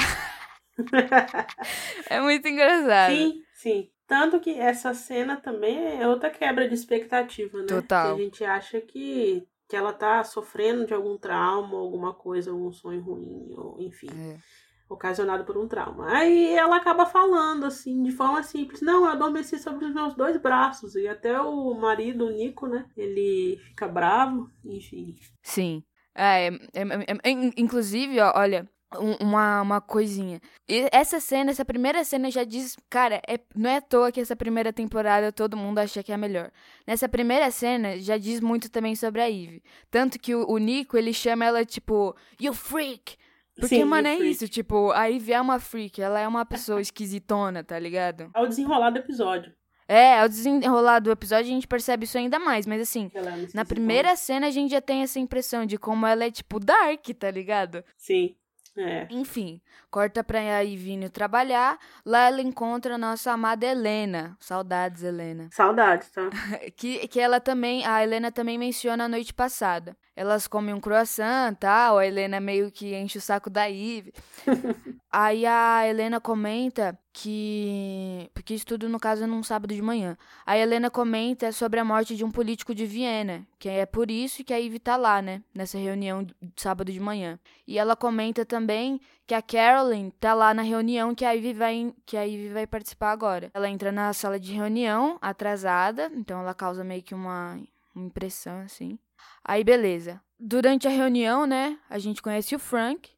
é 2.08 2.20
muito 2.20 2.46
engraçado. 2.46 3.16
Sim, 3.16 3.42
sim. 3.52 3.90
Tanto 4.06 4.38
que 4.38 4.56
essa 4.56 4.94
cena 4.94 5.34
também 5.38 6.00
é 6.00 6.06
outra 6.06 6.30
quebra 6.30 6.68
de 6.68 6.74
expectativa, 6.74 7.58
né? 7.58 7.66
Total. 7.66 8.14
Que 8.14 8.22
a 8.22 8.24
gente 8.24 8.44
acha 8.44 8.80
que, 8.80 9.44
que 9.68 9.74
ela 9.74 9.92
tá 9.92 10.22
sofrendo 10.22 10.86
de 10.86 10.94
algum 10.94 11.18
trauma, 11.18 11.76
alguma 11.76 12.14
coisa, 12.14 12.52
algum 12.52 12.70
sonho 12.70 13.02
ruim, 13.02 13.52
ou 13.56 13.76
enfim, 13.80 14.06
É. 14.12 14.38
ocasionado 14.88 15.44
por 15.44 15.56
um 15.56 15.66
trauma. 15.68 16.08
Aí 16.16 16.54
ela 16.54 16.76
acaba 16.76 17.06
falando 17.06 17.64
assim, 17.66 18.02
de 18.02 18.12
forma 18.12 18.42
simples: 18.42 18.80
Não, 18.80 19.04
eu 19.04 19.10
adormeci 19.12 19.58
sobre 19.58 19.84
os 19.84 19.94
meus 19.94 20.14
dois 20.14 20.36
braços. 20.36 20.94
E 20.94 21.06
até 21.08 21.40
o 21.40 21.74
marido, 21.74 22.26
o 22.26 22.30
Nico, 22.30 22.66
né? 22.66 22.86
Ele 22.96 23.58
fica 23.68 23.86
bravo, 23.88 24.50
enfim. 24.64 25.14
Sim. 25.42 25.82
É, 26.14 26.48
é, 26.48 26.50
é, 26.74 27.18
é, 27.24 27.30
in- 27.30 27.52
inclusive, 27.56 28.18
ó, 28.20 28.32
olha, 28.36 28.66
um- 28.98 29.26
uma, 29.26 29.60
uma 29.60 29.80
coisinha. 29.80 30.40
E 30.68 30.88
Essa 30.92 31.20
cena, 31.20 31.50
essa 31.50 31.64
primeira 31.64 32.02
cena 32.04 32.30
já 32.30 32.42
diz, 32.44 32.76
cara, 32.88 33.20
é, 33.28 33.38
não 33.54 33.68
é 33.68 33.76
à 33.76 33.80
toa 33.82 34.10
que 34.10 34.20
essa 34.20 34.34
primeira 34.36 34.72
temporada 34.72 35.30
todo 35.32 35.56
mundo 35.56 35.78
acha 35.78 36.02
que 36.02 36.10
é 36.12 36.14
a 36.14 36.18
melhor. 36.18 36.50
Nessa 36.86 37.08
primeira 37.08 37.50
cena 37.50 37.98
já 37.98 38.16
diz 38.16 38.40
muito 38.40 38.70
também 38.70 38.94
sobre 38.96 39.20
a 39.20 39.28
Eve. 39.30 39.62
Tanto 39.90 40.18
que 40.18 40.34
o, 40.34 40.48
o 40.48 40.56
Nico, 40.58 40.96
ele 40.96 41.12
chama 41.12 41.44
ela, 41.44 41.64
tipo, 41.66 42.14
you 42.40 42.54
freak. 42.54 43.16
Porque, 43.58 43.76
Sim, 43.76 43.84
mano, 43.84 44.06
é 44.06 44.16
isso, 44.16 44.46
tipo, 44.46 44.92
a 44.92 45.10
Eve 45.10 45.32
é 45.32 45.40
uma 45.40 45.58
freak, 45.58 46.00
ela 46.00 46.20
é 46.20 46.28
uma 46.28 46.44
pessoa 46.44 46.80
esquisitona, 46.80 47.64
tá 47.64 47.78
ligado? 47.78 48.30
Ao 48.34 48.46
desenrolar 48.46 48.90
do 48.90 48.98
episódio. 48.98 49.52
É, 49.88 50.18
ao 50.20 50.28
desenrolar 50.28 50.98
do 50.98 51.10
episódio 51.10 51.44
a 51.50 51.54
gente 51.54 51.66
percebe 51.66 52.04
isso 52.04 52.18
ainda 52.18 52.38
mais, 52.40 52.66
mas 52.66 52.82
assim, 52.82 53.08
é 53.14 53.20
na 53.54 53.64
primeira 53.64 54.16
cena 54.16 54.48
a 54.48 54.50
gente 54.50 54.72
já 54.72 54.80
tem 54.80 55.02
essa 55.02 55.20
impressão 55.20 55.64
de 55.64 55.78
como 55.78 56.04
ela 56.06 56.24
é, 56.24 56.30
tipo, 56.30 56.58
dark, 56.58 57.06
tá 57.18 57.30
ligado? 57.30 57.84
Sim. 57.96 58.34
É. 58.76 59.06
Enfim, 59.10 59.60
corta 59.90 60.22
pra 60.22 60.62
Ivínio 60.62 61.08
trabalhar. 61.08 61.78
Lá 62.04 62.26
ela 62.28 62.42
encontra 62.42 62.94
a 62.96 62.98
nossa 62.98 63.32
amada 63.32 63.66
Helena. 63.66 64.36
Saudades, 64.38 65.02
Helena. 65.02 65.48
Saudades, 65.52 66.10
tá? 66.10 66.28
Que, 66.76 67.08
que 67.08 67.18
ela 67.18 67.40
também, 67.40 67.86
a 67.86 68.02
Helena 68.02 68.30
também 68.30 68.58
menciona 68.58 69.04
a 69.04 69.08
noite 69.08 69.32
passada. 69.32 69.96
Elas 70.14 70.46
comem 70.46 70.74
um 70.74 70.80
croissant 70.80 71.54
tal, 71.58 71.98
a 71.98 72.06
Helena 72.06 72.40
meio 72.40 72.70
que 72.70 72.94
enche 72.94 73.18
o 73.18 73.20
saco 73.20 73.50
da 73.50 73.68
Ive. 73.68 74.12
Aí 75.10 75.46
a 75.46 75.86
Helena 75.86 76.20
comenta 76.20 76.98
que. 77.16 78.30
Porque 78.34 78.52
isso 78.52 78.66
tudo, 78.66 78.90
no 78.90 79.00
caso, 79.00 79.24
é 79.24 79.26
num 79.26 79.42
sábado 79.42 79.74
de 79.74 79.80
manhã. 79.80 80.18
A 80.44 80.58
Helena 80.58 80.90
comenta 80.90 81.50
sobre 81.50 81.80
a 81.80 81.84
morte 81.84 82.14
de 82.14 82.22
um 82.22 82.30
político 82.30 82.74
de 82.74 82.84
Viena. 82.84 83.46
Que 83.58 83.70
é 83.70 83.86
por 83.86 84.10
isso 84.10 84.44
que 84.44 84.52
a 84.52 84.58
Ivy 84.58 84.78
tá 84.78 84.98
lá, 84.98 85.22
né? 85.22 85.42
Nessa 85.54 85.78
reunião 85.78 86.22
de 86.22 86.34
sábado 86.56 86.92
de 86.92 87.00
manhã. 87.00 87.38
E 87.66 87.78
ela 87.78 87.96
comenta 87.96 88.44
também 88.44 89.00
que 89.26 89.34
a 89.34 89.40
Carolyn 89.40 90.10
tá 90.20 90.34
lá 90.34 90.52
na 90.52 90.60
reunião 90.60 91.14
que 91.14 91.24
a 91.24 91.32
Ivy 91.32 91.54
vai, 91.54 91.94
que 92.04 92.18
a 92.18 92.22
Ivy 92.24 92.50
vai 92.50 92.66
participar 92.66 93.12
agora. 93.12 93.50
Ela 93.54 93.70
entra 93.70 93.90
na 93.90 94.12
sala 94.12 94.38
de 94.38 94.52
reunião, 94.52 95.18
atrasada, 95.22 96.12
então 96.14 96.40
ela 96.40 96.52
causa 96.54 96.84
meio 96.84 97.02
que 97.02 97.14
uma 97.14 97.58
impressão, 97.94 98.60
assim. 98.60 98.98
Aí, 99.42 99.64
beleza. 99.64 100.20
Durante 100.38 100.86
a 100.86 100.90
reunião, 100.90 101.46
né, 101.46 101.78
a 101.88 101.98
gente 101.98 102.20
conhece 102.20 102.54
o 102.54 102.58
Frank, 102.58 103.15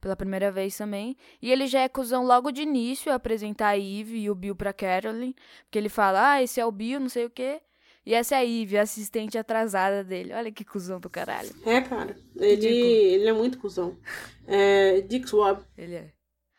pela 0.00 0.16
primeira 0.16 0.50
vez 0.50 0.76
também. 0.76 1.16
E 1.40 1.50
ele 1.52 1.66
já 1.66 1.80
é 1.80 1.88
cuzão 1.88 2.24
logo 2.24 2.50
de 2.50 2.62
início 2.62 3.12
a 3.12 3.16
apresentar 3.16 3.68
a 3.68 3.78
Eve 3.78 4.18
e 4.18 4.30
o 4.30 4.34
Bill 4.34 4.56
pra 4.56 4.72
Carolyn. 4.72 5.34
Porque 5.64 5.78
ele 5.78 5.88
fala, 5.88 6.32
ah, 6.32 6.42
esse 6.42 6.60
é 6.60 6.66
o 6.66 6.72
Bill, 6.72 7.00
não 7.00 7.08
sei 7.08 7.26
o 7.26 7.30
quê. 7.30 7.60
E 8.04 8.14
essa 8.14 8.34
é 8.34 8.38
a 8.38 8.44
Eve, 8.44 8.78
a 8.78 8.82
assistente 8.82 9.36
atrasada 9.36 10.02
dele. 10.02 10.32
Olha 10.32 10.50
que 10.50 10.64
cuzão 10.64 10.98
do 10.98 11.10
caralho. 11.10 11.50
É, 11.66 11.80
cara. 11.80 12.16
Ele, 12.36 12.66
ele 12.66 13.28
é 13.28 13.32
muito 13.32 13.58
cuzão. 13.58 13.96
É, 14.46 15.02
Dick 15.02 15.28
Swab. 15.28 15.62
Ele 15.76 15.94
é. 15.94 16.12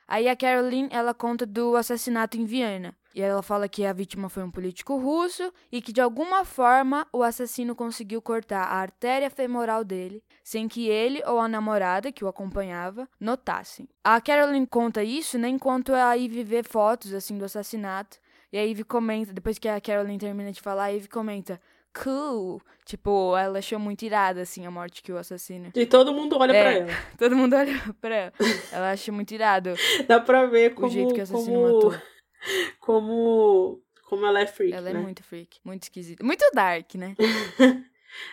Aí 0.07 0.27
a 0.27 0.35
Caroline, 0.35 0.89
ela 0.91 1.13
conta 1.13 1.45
do 1.45 1.75
assassinato 1.75 2.37
em 2.37 2.45
Viena. 2.45 2.95
E 3.13 3.21
ela 3.21 3.41
fala 3.41 3.67
que 3.67 3.85
a 3.85 3.93
vítima 3.93 4.29
foi 4.29 4.43
um 4.43 4.51
político 4.51 4.95
russo 4.97 5.51
e 5.71 5.81
que 5.81 5.91
de 5.91 5.99
alguma 6.01 6.45
forma 6.45 7.05
o 7.11 7.23
assassino 7.23 7.75
conseguiu 7.75 8.21
cortar 8.21 8.63
a 8.63 8.75
artéria 8.77 9.29
femoral 9.29 9.83
dele 9.83 10.23
sem 10.43 10.67
que 10.67 10.87
ele 10.87 11.21
ou 11.25 11.39
a 11.39 11.47
namorada 11.47 12.11
que 12.11 12.23
o 12.23 12.27
acompanhava 12.27 13.07
notassem. 13.19 13.87
A 14.03 14.19
Caroline 14.21 14.65
conta 14.67 15.03
isso, 15.03 15.37
né, 15.37 15.49
enquanto 15.49 15.93
a 15.93 16.13
Ivy 16.13 16.43
vê 16.43 16.63
fotos 16.63 17.13
assim 17.13 17.37
do 17.37 17.45
assassinato. 17.45 18.17
E 18.51 18.57
a 18.57 18.63
Ivy 18.63 18.83
comenta, 18.83 19.31
depois 19.33 19.57
que 19.57 19.67
a 19.69 19.79
Caroline 19.79 20.17
termina 20.17 20.51
de 20.51 20.59
falar, 20.61 20.85
a 20.85 20.89
Ivy 20.89 21.07
comenta: 21.07 21.59
"Cool". 22.03 22.61
Tipo, 22.85 23.37
ela 23.37 23.59
achou 23.59 23.79
muito 23.79 24.01
irada 24.03 24.41
assim 24.41 24.65
a 24.65 24.71
morte 24.71 25.01
que 25.01 25.11
o 25.11 25.17
assassino. 25.17 25.71
E 25.73 25.85
todo 25.85 26.11
mundo 26.13 26.37
olha 26.37 26.51
É. 26.53 26.61
pra 26.63 26.71
ela. 26.73 26.91
Todo 27.17 27.35
mundo 27.35 27.55
olha 27.55 27.73
pra 28.01 28.15
ela. 28.15 28.33
Ela 28.71 28.91
acha 28.91 29.11
muito 29.11 29.31
irado 29.33 29.73
Dá 30.07 30.19
pra 30.19 30.45
ver 30.47 30.73
como, 30.73 30.87
o 30.87 30.89
jeito 30.89 31.13
que 31.13 31.19
o 31.19 31.23
assassino 31.23 31.61
como, 31.61 31.73
matou. 31.75 31.93
Como, 32.79 33.81
como 34.03 34.25
ela 34.25 34.41
é 34.41 34.47
freak, 34.47 34.73
Ela 34.73 34.89
é 34.89 34.93
né? 34.93 34.99
muito 34.99 35.23
freak, 35.23 35.59
muito 35.63 35.83
esquisita. 35.83 36.23
Muito 36.23 36.45
dark, 36.53 36.95
né? 36.95 37.15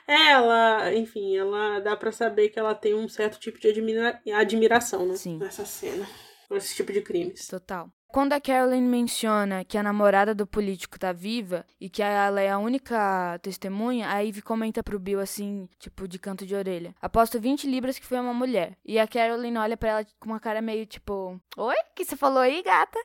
É, 0.09 0.31
ela, 0.33 0.93
enfim, 0.93 1.37
ela 1.37 1.79
dá 1.79 1.97
pra 1.97 2.11
saber 2.11 2.49
que 2.49 2.59
ela 2.59 2.75
tem 2.75 2.95
um 2.95 3.09
certo 3.09 3.39
tipo 3.39 3.61
de 3.61 3.69
admira 3.69 4.21
admiração, 4.35 5.07
né? 5.07 5.15
Sim. 5.15 5.39
Nessa 5.39 5.65
cena. 5.65 6.05
Com 6.49 6.57
esse 6.57 6.75
tipo 6.75 6.93
de 6.93 7.01
crimes. 7.01 7.47
Total. 7.47 7.89
Quando 8.09 8.33
a 8.33 8.41
Carolyn 8.41 8.83
menciona 8.83 9.65
que 9.67 9.77
a 9.77 9.83
namorada 9.83 10.35
do 10.35 10.47
político 10.47 10.99
tá 10.99 11.13
viva 11.13 11.65
e 11.79 11.91
que 11.91 12.03
ela 12.03 12.41
é 12.41 12.49
a 12.49 12.59
única 12.59 13.39
testemunha, 13.43 14.09
a 14.09 14.19
Ivy 14.21 14.41
comenta 14.41 14.83
pro 14.83 14.99
Bill 14.99 15.21
assim, 15.21 15.69
tipo, 15.79 16.09
de 16.09 16.19
canto 16.19 16.47
de 16.47 16.55
orelha. 16.55 16.95
Aposto 17.03 17.39
20 17.39 17.69
libras 17.69 17.99
que 17.99 18.07
foi 18.07 18.19
uma 18.19 18.33
mulher. 18.33 18.79
E 18.83 18.99
a 18.99 19.07
Carolyn 19.07 19.59
olha 19.59 19.77
para 19.77 19.91
ela 19.91 20.07
com 20.19 20.31
uma 20.31 20.41
cara 20.41 20.63
meio 20.63 20.87
tipo: 20.87 21.39
Oi, 21.55 21.75
o 21.75 21.95
que 21.95 22.05
você 22.05 22.17
falou 22.17 22.41
aí, 22.41 22.63
gata? 22.63 22.99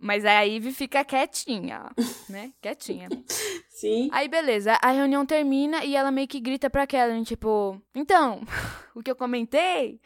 Mas 0.00 0.24
a 0.24 0.40
Ivy 0.42 0.72
fica 0.72 1.04
quietinha, 1.04 1.90
né? 2.28 2.52
Quietinha. 2.60 3.08
Sim. 3.70 4.08
Aí, 4.12 4.28
beleza. 4.28 4.78
A 4.82 4.90
reunião 4.90 5.24
termina 5.24 5.84
e 5.84 5.96
ela 5.96 6.10
meio 6.10 6.28
que 6.28 6.40
grita 6.40 6.68
pra 6.68 6.86
Carolyn, 6.86 7.22
tipo... 7.22 7.80
Então, 7.94 8.42
o 8.94 9.02
que 9.02 9.10
eu 9.10 9.16
comentei 9.16 10.00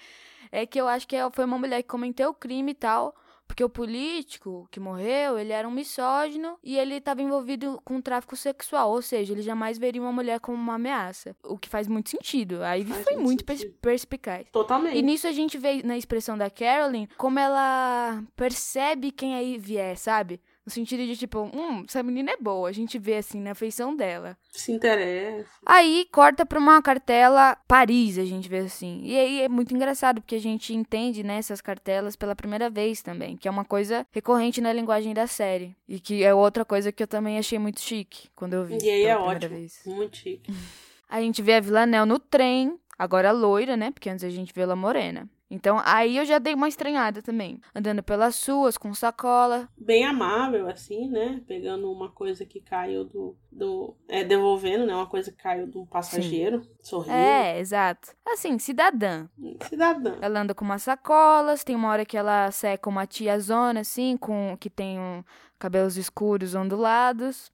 é 0.53 0.65
que 0.67 0.81
eu 0.81 0.89
acho 0.89 1.07
que 1.07 1.17
foi 1.33 1.45
uma 1.45 1.59
mulher 1.59 1.83
que 1.83 1.89
cometeu 1.89 2.31
o 2.31 2.35
crime 2.35 2.73
e 2.73 2.75
tal... 2.75 3.15
Porque 3.51 3.65
o 3.65 3.69
político 3.69 4.69
que 4.71 4.79
morreu, 4.79 5.37
ele 5.37 5.53
era 5.53 5.67
um 5.67 5.73
misógino 5.73 6.57
e 6.63 6.79
ele 6.79 6.95
estava 6.95 7.21
envolvido 7.21 7.81
com 7.85 8.01
tráfico 8.01 8.37
sexual, 8.37 8.93
ou 8.93 9.03
seja, 9.03 9.33
ele 9.33 9.43
jamais 9.43 9.77
veria 9.77 10.01
uma 10.01 10.13
mulher 10.13 10.39
como 10.39 10.57
uma 10.57 10.77
ameaça. 10.77 11.35
O 11.43 11.59
que 11.59 11.69
faz 11.69 11.89
muito 11.89 12.11
sentido. 12.11 12.63
Aí 12.63 12.85
Faz 12.85 13.03
foi 13.03 13.17
muito 13.17 13.45
sentido. 13.45 13.75
perspicaz. 13.83 14.47
Totalmente. 14.53 14.97
E 14.97 15.03
nisso 15.03 15.27
a 15.27 15.33
gente 15.33 15.59
vê 15.59 15.83
na 15.83 15.99
expressão 15.99 16.39
da 16.39 16.49
Carolyn 16.49 17.09
como 17.19 17.41
ela 17.41 18.23
percebe 18.37 19.11
quem 19.11 19.35
a 19.35 19.41
Ivy 19.41 19.79
é, 19.79 19.97
sabe? 19.97 20.41
No 20.71 20.75
sentido 20.75 21.05
de 21.05 21.17
tipo, 21.17 21.51
hum, 21.53 21.85
essa 21.85 22.01
menina 22.01 22.31
é 22.31 22.37
boa. 22.37 22.69
A 22.69 22.73
gente 22.73 22.97
vê 22.97 23.17
assim 23.17 23.41
na 23.41 23.57
feição 23.57 23.97
dela. 23.97 24.39
Se 24.53 24.71
interessa. 24.71 25.51
Aí 25.67 26.07
corta 26.13 26.47
pra 26.47 26.61
uma 26.61 26.81
cartela 26.81 27.57
Paris, 27.67 28.19
a 28.19 28.25
gente 28.25 28.49
vê 28.49 28.59
assim. 28.59 29.01
E 29.03 29.19
aí 29.19 29.43
é 29.43 29.49
muito 29.49 29.75
engraçado, 29.75 30.21
porque 30.21 30.37
a 30.37 30.41
gente 30.41 30.73
entende 30.73 31.25
né, 31.25 31.39
essas 31.39 31.61
cartelas 31.61 32.15
pela 32.15 32.37
primeira 32.37 32.71
vez 32.71 33.03
também, 33.03 33.37
que 33.37 33.49
é 33.49 33.51
uma 33.51 33.65
coisa 33.65 34.07
recorrente 34.13 34.61
na 34.61 34.73
linguagem 34.73 35.13
da 35.13 35.27
série. 35.27 35.75
E 35.89 35.99
que 35.99 36.23
é 36.23 36.33
outra 36.33 36.65
coisa 36.65 36.93
que 36.93 37.03
eu 37.03 37.09
também 37.09 37.37
achei 37.37 37.59
muito 37.59 37.81
chique 37.81 38.29
quando 38.37 38.55
eu 38.55 38.65
vi. 38.65 38.79
E 38.81 38.89
aí 38.89 39.03
pela 39.03 39.11
é 39.11 39.17
primeira 39.17 39.37
ótimo. 39.37 39.57
Vez. 39.57 39.83
Muito 39.85 40.17
chique. 40.17 40.53
A 41.11 41.21
gente 41.21 41.43
vê 41.43 41.55
a 41.55 41.61
Villanelle 41.61 42.09
no 42.09 42.21
trem, 42.21 42.79
agora 42.97 43.33
loira, 43.33 43.77
né? 43.77 43.91
Porque 43.91 44.09
antes 44.09 44.23
a 44.25 44.31
gente 44.31 44.55
vê 44.55 44.61
ela 44.61 44.77
morena. 44.77 45.29
Então 45.51 45.81
aí 45.85 46.17
eu 46.17 46.25
já 46.25 46.39
dei 46.39 46.55
uma 46.55 46.69
estranhada 46.69 47.21
também. 47.21 47.61
Andando 47.75 48.03
pelas 48.03 48.47
ruas 48.47 48.79
com 48.79 48.95
sacola. 48.95 49.69
Bem 49.77 50.05
amável, 50.05 50.69
assim, 50.69 51.09
né? 51.09 51.43
Pegando 51.47 51.91
uma 51.91 52.11
coisa 52.11 52.47
que 52.47 52.61
caiu 52.61 53.05
do. 53.05 53.37
do 53.51 53.97
é, 54.09 54.23
devolvendo, 54.23 54.87
né? 54.87 54.95
Uma 54.95 55.09
coisa 55.09 55.33
que 55.33 55.39
caiu 55.43 55.69
um 55.75 55.85
passageiro. 55.85 56.63
Sorrindo. 56.81 57.13
É, 57.13 57.59
exato. 57.59 58.15
Assim, 58.25 58.59
cidadã. 58.59 59.29
Cidadã. 59.69 60.17
Ela 60.23 60.41
anda 60.41 60.55
com 60.55 60.65
umas 60.65 60.83
sacolas, 60.85 61.65
tem 61.65 61.75
uma 61.75 61.89
hora 61.89 62.07
que 62.07 62.17
ela 62.17 62.51
seca 62.53 62.89
uma 62.89 63.07
tiazona, 63.07 63.81
assim, 63.81 64.17
com 64.17 64.57
que 64.59 64.71
tem 64.71 64.99
um, 65.01 65.25
cabelos 65.59 65.97
escuros 65.97 66.55
ondulados. 66.55 67.53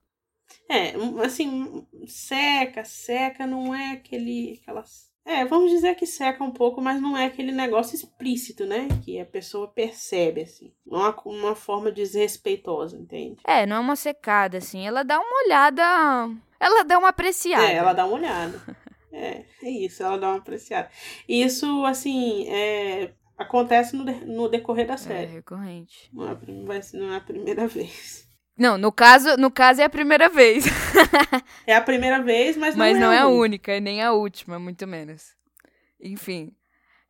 É, 0.69 0.97
um, 0.97 1.21
assim, 1.21 1.49
um- 1.49 2.07
seca, 2.07 2.85
seca, 2.85 3.47
não 3.47 3.75
é 3.75 3.93
aquele. 3.93 4.61
Aquelas. 4.62 5.11
É, 5.26 5.45
vamos 5.45 5.73
dizer 5.73 5.97
que 5.97 6.06
seca 6.06 6.45
um 6.45 6.52
pouco, 6.52 6.80
mas 6.80 7.00
não 7.02 7.16
é 7.16 7.26
aquele 7.26 7.50
negócio 7.50 7.97
explícito, 7.97 8.64
né? 8.64 8.87
Que 9.04 9.18
a 9.18 9.26
pessoa 9.26 9.66
percebe, 9.66 10.42
assim. 10.42 10.73
Não 10.87 11.04
é 11.04 11.09
uma, 11.11 11.23
uma 11.26 11.54
forma 11.56 11.90
desrespeitosa, 11.90 12.97
entende? 12.97 13.40
É, 13.45 13.66
não 13.66 13.76
é 13.76 13.80
uma 13.80 13.97
secada, 13.97 14.59
assim. 14.59 14.87
Ela 14.87 15.02
dá 15.02 15.18
uma 15.18 15.45
olhada. 15.45 15.83
Ela 16.61 16.85
dá 16.85 16.97
uma 16.99 17.09
apreciada. 17.09 17.66
É, 17.66 17.75
ela 17.75 17.92
dá 17.92 18.06
uma 18.06 18.14
olhada. 18.16 18.61
É, 19.18 19.47
é 19.62 19.71
isso, 19.71 20.02
ela 20.02 20.18
dá 20.18 20.28
uma 20.28 20.37
apreciada. 20.37 20.90
Isso, 21.26 21.87
assim, 21.87 22.47
é, 22.50 23.12
acontece 23.38 23.97
no, 23.97 24.04
de- 24.04 24.26
no 24.26 24.47
decorrer 24.47 24.87
da 24.87 24.92
É 24.92 24.99
série. 24.99 25.33
recorrente. 25.33 26.11
Não, 26.12 26.28
é, 26.28 26.35
vai 26.66 26.80
não 26.92 27.11
é 27.14 27.16
a 27.16 27.21
primeira 27.21 27.66
vez. 27.68 28.25
Não, 28.57 28.79
no 28.79 28.91
caso, 28.91 29.37
no 29.37 29.51
caso 29.51 29.81
é 29.83 29.85
a 29.85 29.91
primeira 29.91 30.29
vez. 30.29 30.65
É 31.67 31.75
a 31.75 31.81
primeira 31.81 32.23
vez, 32.23 32.57
mas 32.57 32.75
não 32.77 32.79
Mas 32.85 32.97
é 32.97 33.01
não 33.01 33.13
é 33.13 33.19
a 33.19 33.23
a 33.25 33.27
única. 33.29 33.75
e 33.77 33.81
nem 33.81 34.01
a 34.03 34.13
última, 34.13 34.59
muito 34.59 34.87
menos. 34.87 35.35
Enfim. 36.01 36.53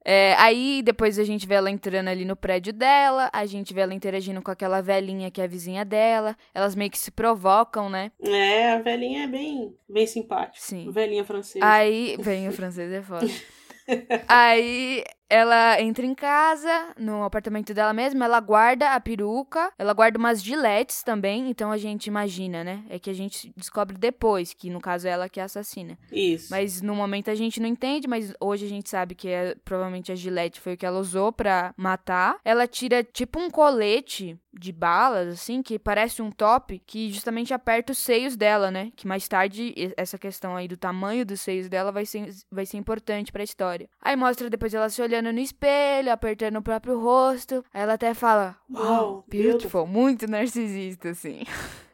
É, 0.02 0.34
aí 0.38 0.82
depois 0.82 1.18
a 1.18 1.24
gente 1.24 1.46
vê 1.46 1.56
ela 1.56 1.70
entrando 1.70 2.08
ali 2.08 2.24
no 2.24 2.36
prédio 2.36 2.72
dela, 2.72 3.28
a 3.32 3.44
gente 3.44 3.74
vê 3.74 3.80
ela 3.80 3.92
interagindo 3.92 4.40
com 4.40 4.50
aquela 4.50 4.80
velhinha 4.80 5.30
que 5.30 5.40
é 5.40 5.44
a 5.44 5.48
vizinha 5.48 5.84
dela. 5.84 6.36
Elas 6.54 6.74
meio 6.74 6.90
que 6.90 6.98
se 6.98 7.10
provocam, 7.10 7.90
né? 7.90 8.12
É, 8.22 8.72
a 8.72 8.78
velhinha 8.80 9.24
é 9.24 9.26
bem, 9.26 9.74
bem 9.88 10.06
simpática. 10.06 10.64
Sim. 10.64 10.90
Velhinha 10.90 11.24
francesa. 11.24 11.64
Aí. 11.64 12.16
Vem, 12.20 12.48
o 12.48 12.52
francês 12.52 12.90
é 12.92 13.02
foda. 13.02 13.26
Aí 14.28 15.04
ela 15.28 15.80
entra 15.80 16.04
em 16.06 16.14
casa, 16.14 16.94
no 16.98 17.24
apartamento 17.24 17.74
dela 17.74 17.92
mesma, 17.92 18.24
ela 18.24 18.40
guarda 18.40 18.92
a 18.92 19.00
peruca, 19.00 19.72
ela 19.78 19.92
guarda 19.92 20.18
umas 20.18 20.42
giletes 20.42 21.02
também, 21.02 21.50
então 21.50 21.70
a 21.70 21.78
gente 21.78 22.06
imagina, 22.06 22.62
né? 22.62 22.84
É 22.88 22.98
que 22.98 23.10
a 23.10 23.14
gente 23.14 23.52
descobre 23.56 23.96
depois, 23.96 24.52
que 24.52 24.70
no 24.70 24.80
caso 24.80 25.08
é 25.08 25.10
ela 25.10 25.28
que 25.28 25.40
é 25.40 25.42
a 25.42 25.46
assassina. 25.46 25.98
Isso. 26.10 26.48
Mas 26.50 26.80
no 26.80 26.94
momento 26.94 27.30
a 27.30 27.34
gente 27.34 27.60
não 27.60 27.68
entende, 27.68 28.06
mas 28.06 28.32
hoje 28.40 28.66
a 28.66 28.68
gente 28.68 28.88
sabe 28.88 29.14
que 29.14 29.28
é, 29.28 29.54
provavelmente 29.64 30.12
a 30.12 30.14
Gillette 30.14 30.60
foi 30.60 30.74
o 30.74 30.76
que 30.76 30.86
ela 30.86 30.98
usou 30.98 31.32
pra 31.32 31.74
matar. 31.76 32.38
Ela 32.44 32.66
tira 32.66 33.02
tipo 33.02 33.40
um 33.40 33.50
colete 33.50 34.38
de 34.58 34.72
balas, 34.72 35.28
assim, 35.28 35.62
que 35.62 35.78
parece 35.78 36.22
um 36.22 36.30
top, 36.30 36.80
que 36.86 37.12
justamente 37.12 37.52
aperta 37.52 37.92
os 37.92 37.98
seios 37.98 38.36
dela, 38.36 38.70
né? 38.70 38.90
Que 38.96 39.06
mais 39.06 39.28
tarde 39.28 39.74
essa 39.96 40.18
questão 40.18 40.56
aí 40.56 40.66
do 40.66 40.76
tamanho 40.76 41.26
dos 41.26 41.40
seios 41.40 41.68
dela 41.68 41.92
vai 41.92 42.06
ser, 42.06 42.30
vai 42.50 42.64
ser 42.64 42.78
importante 42.78 43.30
pra 43.30 43.44
história. 43.44 43.88
Aí 44.00 44.16
mostra 44.16 44.48
depois 44.48 44.72
ela 44.72 44.88
se 44.88 45.02
olhando 45.02 45.15
no 45.22 45.38
espelho, 45.38 46.12
apertando 46.12 46.56
o 46.58 46.62
próprio 46.62 46.98
rosto. 47.00 47.64
Aí 47.72 47.82
ela 47.82 47.94
até 47.94 48.14
fala, 48.14 48.56
Wow, 48.70 49.24
beautiful, 49.28 49.86
muito 49.86 50.26
narcisista, 50.30 51.10
assim. 51.10 51.42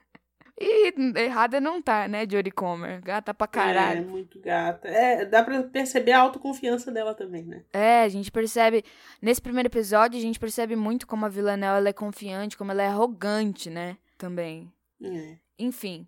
E 0.65 0.95
errada 1.19 1.61
não 1.61 1.83
tá, 1.83 2.07
né, 2.07 2.25
Jodie 2.29 2.53
Comer? 2.53 3.01
Gata 3.01 3.35
pra 3.35 3.47
É, 3.47 3.49
caralho. 3.49 4.07
muito 4.09 4.39
gata. 4.39 4.87
É, 4.87 5.25
dá 5.25 5.43
pra 5.43 5.61
perceber 5.65 6.13
a 6.13 6.21
autoconfiança 6.21 6.93
dela 6.93 7.15
também, 7.15 7.43
né? 7.45 7.65
É, 7.73 8.03
a 8.05 8.09
gente 8.09 8.31
percebe. 8.31 8.85
Nesse 9.21 9.43
primeiro 9.43 9.67
episódio, 9.67 10.17
a 10.19 10.23
gente 10.23 10.39
percebe 10.39 10.77
muito 10.77 11.05
como 11.05 11.27
a 11.27 11.29
Villanelle 11.29 11.79
ela 11.79 11.89
é 11.89 11.93
confiante, 11.93 12.57
como 12.57 12.71
ela 12.71 12.83
é 12.83 12.87
arrogante, 12.87 13.71
né? 13.71 13.97
Também. 14.17 14.73
É. 15.03 15.37
Enfim. 15.59 16.07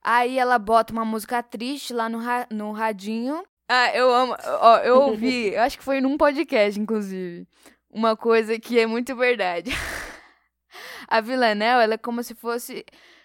Aí 0.00 0.38
ela 0.38 0.60
bota 0.60 0.92
uma 0.92 1.04
música 1.04 1.42
triste 1.42 1.92
lá 1.92 2.08
no, 2.08 2.18
ra 2.18 2.46
no 2.52 2.70
radinho. 2.70 3.42
Ah, 3.68 3.94
eu 3.94 4.12
amo. 4.12 4.34
Ó, 4.60 4.76
eu 4.78 4.96
ouvi, 5.12 5.52
eu 5.54 5.60
acho 5.62 5.76
que 5.78 5.84
foi 5.84 6.00
num 6.00 6.16
podcast, 6.16 6.78
inclusive. 6.80 7.46
Uma 7.90 8.16
coisa 8.16 8.58
que 8.58 8.78
é 8.78 8.86
muito 8.86 9.14
verdade. 9.14 9.70
a 11.08 11.20
Villanelle, 11.20 11.82
ela 11.84 11.94
é 11.94 11.98
como 11.98 12.22
se 12.22 12.34
fosse 12.34 12.84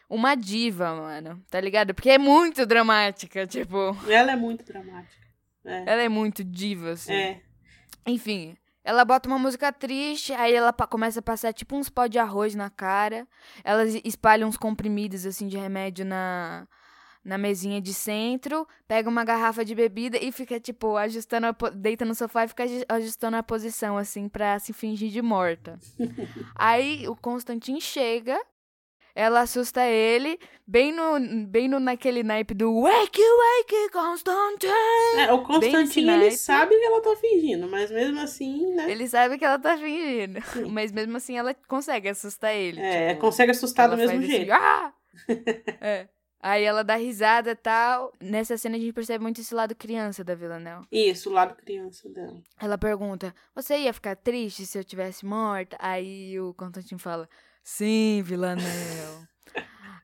uma 0.09 0.35
diva, 0.35 0.93
mano. 0.95 1.41
Tá 1.49 1.59
ligado? 1.59 1.93
Porque 1.93 2.09
é 2.09 2.17
muito 2.17 2.65
dramática, 2.65 3.45
tipo. 3.47 3.95
Ela 4.07 4.33
é 4.33 4.35
muito 4.35 4.63
dramática. 4.65 5.23
É. 5.65 5.83
Ela 5.87 6.01
é 6.03 6.09
muito 6.09 6.43
diva, 6.43 6.91
assim. 6.91 7.13
É. 7.13 7.41
Enfim, 8.05 8.57
ela 8.83 9.05
bota 9.05 9.29
uma 9.29 9.39
música 9.39 9.71
triste, 9.71 10.33
aí 10.33 10.53
ela 10.53 10.73
começa 10.73 11.19
a 11.19 11.23
passar 11.23 11.53
tipo 11.53 11.75
uns 11.77 11.89
pó 11.89 12.05
de 12.05 12.19
arroz 12.19 12.53
na 12.53 12.69
cara. 12.69 13.25
Ela 13.63 13.85
es- 13.85 14.01
espalha 14.03 14.45
uns 14.45 14.57
comprimidos 14.57 15.25
assim 15.25 15.47
de 15.47 15.57
remédio 15.57 16.03
na 16.05 16.67
na 17.23 17.37
mesinha 17.37 17.79
de 17.81 17.93
centro, 17.93 18.67
pega 18.87 19.09
uma 19.09 19.23
garrafa 19.23 19.63
de 19.63 19.73
bebida 19.73 20.17
e 20.21 20.31
fica 20.31 20.59
tipo 20.59 20.97
ajustando 20.97 21.47
a 21.47 21.69
deita 21.69 22.03
no 22.03 22.13
sofá 22.13 22.43
e 22.43 22.47
fica 22.49 22.63
aju- 22.63 22.85
ajustando 22.89 23.37
a 23.37 23.43
posição 23.43 23.97
assim 23.97 24.27
pra 24.27 24.59
se 24.59 24.73
fingir 24.73 25.09
de 25.09 25.21
morta. 25.21 25.79
aí 26.55 27.07
o 27.07 27.15
Constantin 27.15 27.79
chega 27.79 28.39
ela 29.15 29.41
assusta 29.41 29.85
ele, 29.85 30.39
bem 30.65 30.91
no, 30.91 31.45
bem 31.47 31.67
no 31.67 31.79
naquele 31.79 32.23
naipe 32.23 32.55
do 32.55 32.81
Wake, 32.81 33.21
wake, 33.21 33.91
Constantin! 33.91 34.67
É, 35.19 35.31
o 35.31 35.37
nesse 35.37 35.45
Constantino, 35.45 36.11
ele 36.13 36.19
naipe. 36.21 36.37
sabe 36.37 36.75
que 36.79 36.83
ela 36.83 36.99
tá 36.99 37.15
fingindo, 37.17 37.67
mas 37.69 37.91
mesmo 37.91 38.19
assim, 38.19 38.73
né? 38.73 38.89
Ele 38.91 39.07
sabe 39.07 39.37
que 39.37 39.45
ela 39.45 39.59
tá 39.59 39.77
fingindo. 39.77 40.41
Sim. 40.47 40.65
Mas 40.73 40.91
mesmo 40.91 41.15
assim 41.15 41.37
ela 41.37 41.53
consegue 41.67 42.09
assustar 42.09 42.55
ele. 42.55 42.81
É, 42.81 43.09
tipo, 43.09 43.21
consegue 43.21 43.51
assustar 43.51 43.87
do 43.87 43.95
mesmo 43.97 44.17
faz 44.17 44.25
jeito. 44.25 44.51
Assim, 44.51 44.63
ah! 44.65 44.93
é. 45.79 46.07
Aí 46.43 46.65
ela 46.65 46.83
dá 46.83 46.95
risada 46.95 47.51
e 47.51 47.55
tal. 47.55 48.11
Nessa 48.19 48.57
cena 48.57 48.75
a 48.75 48.79
gente 48.79 48.91
percebe 48.91 49.23
muito 49.23 49.39
esse 49.39 49.55
lado 49.55 49.73
criança 49.73 50.25
da 50.25 50.35
Villanelle. 50.35 50.85
Isso, 50.91 51.29
o 51.29 51.33
lado 51.33 51.55
criança 51.55 52.09
dela. 52.09 52.35
Ela 52.59 52.77
pergunta: 52.77 53.33
Você 53.55 53.77
ia 53.77 53.93
ficar 53.93 54.17
triste 54.17 54.65
se 54.65 54.77
eu 54.77 54.83
tivesse 54.83 55.25
morta? 55.25 55.77
Aí 55.79 56.37
o 56.41 56.53
Constantino 56.53 56.99
fala: 56.99 57.29
Sim, 57.63 58.21
Villanel. 58.23 59.23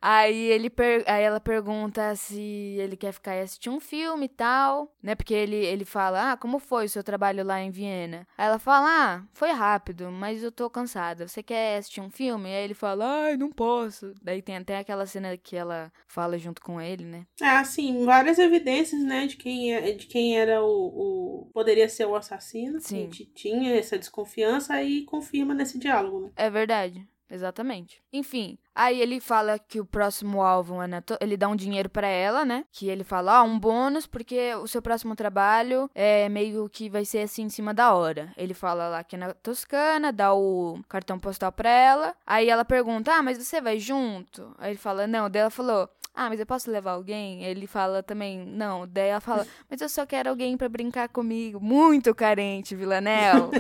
Aí, 0.02 0.46
ele 0.46 0.70
per... 0.70 1.04
Aí 1.08 1.24
ela 1.24 1.42
pergunta 1.42 2.16
se 2.16 2.40
ele 2.80 2.96
quer 2.96 3.12
ficar 3.12 3.36
e 3.36 3.42
assistir 3.42 3.70
um 3.70 3.82
filme 3.82 4.28
e 4.28 4.30
tal, 4.30 4.96
né? 5.04 5.14
Porque 5.14 5.34
ele, 5.34 5.58
ele 5.58 5.84
fala, 5.84 6.32
ah, 6.32 6.38
como 6.38 6.58
foi 6.58 6.86
o 6.86 6.90
seu 6.90 7.04
trabalho 7.04 7.44
lá 7.44 7.62
em 7.62 7.70
Viena? 7.70 8.26
Aí 8.38 8.48
ela 8.48 8.60
fala, 8.60 8.88
ah, 8.88 9.24
foi 9.34 9.52
rápido, 9.52 10.10
mas 10.10 10.42
eu 10.42 10.52
tô 10.52 10.70
cansada. 10.70 11.28
Você 11.28 11.44
quer 11.44 11.78
assistir 11.78 12.00
um 12.00 12.10
filme? 12.10 12.48
Aí 12.48 12.64
ele 12.64 12.74
fala, 12.74 13.24
ai, 13.26 13.36
não 13.36 13.52
posso. 13.52 14.14
Daí 14.22 14.42
tem 14.42 14.56
até 14.56 14.78
aquela 14.78 15.06
cena 15.06 15.36
que 15.36 15.58
ela 15.58 15.92
fala 16.08 16.38
junto 16.38 16.62
com 16.62 16.80
ele, 16.80 17.04
né? 17.04 17.26
É, 17.42 17.50
assim, 17.50 18.06
várias 18.06 18.40
evidências, 18.40 19.04
né, 19.04 19.28
de 19.28 19.36
quem, 19.36 19.74
é, 19.74 19.92
de 19.92 20.06
quem 20.08 20.40
era 20.40 20.64
o, 20.64 20.68
o... 20.68 21.50
Poderia 21.54 21.90
ser 21.90 22.06
o 22.06 22.16
assassino. 22.16 22.80
Sim. 22.80 22.96
A 22.96 23.00
gente 23.02 23.26
tinha 23.26 23.76
essa 23.76 24.00
desconfiança 24.00 24.82
e 24.82 25.04
confirma 25.04 25.54
nesse 25.54 25.78
diálogo, 25.78 26.22
né? 26.22 26.32
É 26.38 26.50
verdade. 26.50 27.06
Exatamente. 27.30 28.02
Enfim, 28.12 28.58
aí 28.74 29.00
ele 29.00 29.20
fala 29.20 29.60
que 29.60 29.80
o 29.80 29.86
próximo 29.86 30.42
alvo 30.42 30.82
é 30.82 30.88
na 30.88 31.04
ele 31.22 31.38
dá 31.38 31.48
um 31.48 31.56
dinheiro 31.56 31.90
para 31.90 32.08
ela, 32.08 32.44
né? 32.44 32.66
Que 32.72 32.90
ele 32.90 33.04
fala, 33.04 33.42
ó, 33.42 33.46
um 33.46 33.60
bônus 33.60 34.08
porque 34.08 34.56
o 34.56 34.68
seu 34.68 34.82
próximo 34.82 35.16
trabalho 35.16 35.90
é 35.94 36.28
meio 36.28 36.68
que 36.70 36.90
vai 36.90 37.06
ser 37.06 37.20
assim 37.20 37.44
em 37.44 37.50
cima 37.50 37.74
da 37.74 37.94
hora. 37.94 38.34
Ele 38.36 38.54
fala 38.54 38.90
lá 38.90 39.04
que 39.04 39.16
é 39.16 39.20
na 39.20 39.34
Toscana, 39.34 40.12
dá 40.12 40.34
o 40.34 40.80
cartão 40.90 41.20
postal 41.20 41.52
pra 41.52 41.70
ela. 41.70 42.16
Aí 42.26 42.50
ela 42.50 42.66
pergunta: 42.66 43.14
"Ah, 43.14 43.22
mas 43.22 43.38
você 43.38 43.62
vai 43.62 43.80
junto?" 43.80 44.56
Aí 44.58 44.72
ele 44.72 44.80
fala: 44.80 45.06
"Não". 45.06 45.30
Daí 45.30 45.42
ela 45.42 45.52
falou: 45.52 45.88
ah, 46.14 46.28
mas 46.28 46.40
eu 46.40 46.46
posso 46.46 46.70
levar 46.70 46.92
alguém? 46.92 47.44
Ele 47.46 47.66
fala 47.68 48.04
também, 48.04 48.40
não. 48.40 48.88
Daí 48.88 49.10
ela 49.10 49.22
fala, 49.22 49.46
mas 49.70 49.80
eu 49.80 49.88
só 49.88 50.06
quero 50.06 50.30
alguém 50.30 50.58
para 50.58 50.68
brincar 50.68 51.08
comigo. 51.08 51.62
Muito 51.62 52.14
carente, 52.14 52.76
Villanel. 52.76 53.52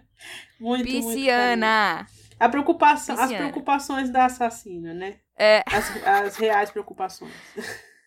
muito, 0.58 0.84
Pisciana. 0.84 2.06
Muito 2.08 2.17
a 2.38 2.48
preocupação, 2.48 3.18
as 3.18 3.32
preocupações 3.32 4.10
da 4.10 4.24
assassina, 4.26 4.94
né? 4.94 5.16
É, 5.36 5.62
As, 5.66 6.06
as 6.06 6.36
reais 6.36 6.70
preocupações. 6.70 7.32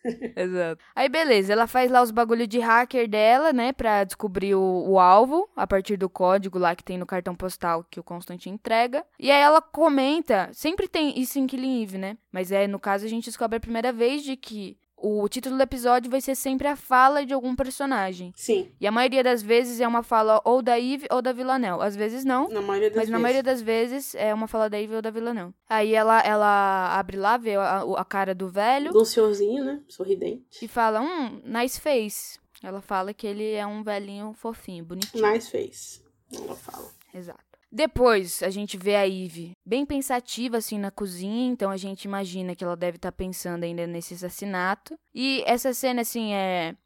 exato. 0.36 0.82
Aí 0.94 1.08
beleza, 1.08 1.52
ela 1.52 1.66
faz 1.66 1.90
lá 1.90 2.02
os 2.02 2.10
bagulho 2.10 2.46
de 2.46 2.58
hacker 2.58 3.08
dela, 3.08 3.52
né, 3.52 3.72
pra 3.72 4.04
descobrir 4.04 4.54
o, 4.54 4.84
o 4.88 4.98
alvo, 4.98 5.48
a 5.56 5.66
partir 5.66 5.96
do 5.96 6.10
código 6.10 6.58
lá 6.58 6.74
que 6.74 6.84
tem 6.84 6.98
no 6.98 7.06
cartão 7.06 7.34
postal 7.34 7.84
que 7.88 8.00
o 8.00 8.02
Constantine 8.02 8.54
entrega. 8.54 9.04
E 9.18 9.30
aí 9.30 9.40
ela 9.40 9.62
comenta, 9.62 10.50
sempre 10.52 10.88
tem 10.88 11.18
isso 11.18 11.38
em 11.38 11.46
Killing 11.46 11.82
Eve, 11.82 11.98
né? 11.98 12.18
Mas 12.30 12.50
é, 12.52 12.66
no 12.66 12.78
caso, 12.78 13.04
a 13.06 13.08
gente 13.08 13.26
descobre 13.26 13.56
a 13.56 13.60
primeira 13.60 13.92
vez 13.92 14.22
de 14.22 14.36
que 14.36 14.76
o 15.02 15.28
título 15.28 15.56
do 15.56 15.62
episódio 15.62 16.10
vai 16.10 16.20
ser 16.20 16.34
sempre 16.36 16.68
a 16.68 16.76
fala 16.76 17.26
de 17.26 17.34
algum 17.34 17.54
personagem. 17.56 18.32
Sim, 18.36 18.70
E 18.80 18.86
a 18.86 18.92
maioria 18.92 19.22
das 19.24 19.42
vezes 19.42 19.80
é 19.80 19.88
uma 19.88 20.02
fala 20.02 20.40
ou 20.44 20.62
da 20.62 20.78
Eve 20.78 21.06
ou 21.10 21.20
da 21.20 21.32
Villanelle. 21.32 21.82
Às 21.82 21.96
vezes 21.96 22.24
não. 22.24 22.48
na 22.48 22.62
maioria 22.62 22.88
das 22.90 22.96
Mas 22.96 23.08
na 23.08 23.16
vezes. 23.16 23.22
maioria 23.22 23.42
das 23.42 23.60
vezes 23.62 24.14
é 24.14 24.32
uma 24.32 24.46
fala 24.46 24.70
da 24.70 24.80
Eve 24.80 24.94
ou 24.94 25.02
da 25.02 25.10
Villanelle. 25.10 25.52
Aí 25.68 25.94
ela, 25.94 26.20
ela 26.20 26.96
abre 26.98 27.16
lá, 27.16 27.36
vê 27.36 27.56
a, 27.56 27.82
a 27.96 28.04
cara 28.04 28.34
do 28.34 28.48
velho 28.48 28.92
Do 28.92 29.04
senhorzinho, 29.04 29.64
né? 29.64 29.80
Sorridente. 29.88 30.64
e 30.64 30.68
fala, 30.68 31.00
hum, 31.00 31.40
nice 31.44 31.80
face. 31.80 32.38
Ela 32.62 32.80
fala 32.80 33.12
que 33.12 33.26
ele 33.26 33.50
é 33.52 33.66
um 33.66 33.82
velhinho 33.82 34.32
fofinho, 34.34 34.84
bonitinho. 34.84 35.26
Nice 35.32 35.50
face. 35.50 36.00
Ela 36.32 36.54
fala. 36.54 36.88
Exato. 37.12 37.40
Depois 37.74 38.42
a 38.42 38.50
gente 38.50 38.76
vê 38.76 38.96
a 38.96 39.08
Eve 39.08 39.52
bem 39.64 39.86
pensativa 39.86 40.58
assim 40.58 40.78
na 40.78 40.90
cozinha, 40.90 41.50
então 41.50 41.70
a 41.70 41.76
gente 41.78 42.04
imagina 42.04 42.54
que 42.54 42.62
ela 42.62 42.76
deve 42.76 42.96
estar 42.96 43.10
pensando 43.12 43.64
ainda 43.64 43.86
nesse 43.86 44.12
assassinato. 44.12 44.94
E 45.14 45.42
essa 45.46 45.72
cena 45.72 46.02
assim 46.02 46.34
é 46.34 46.76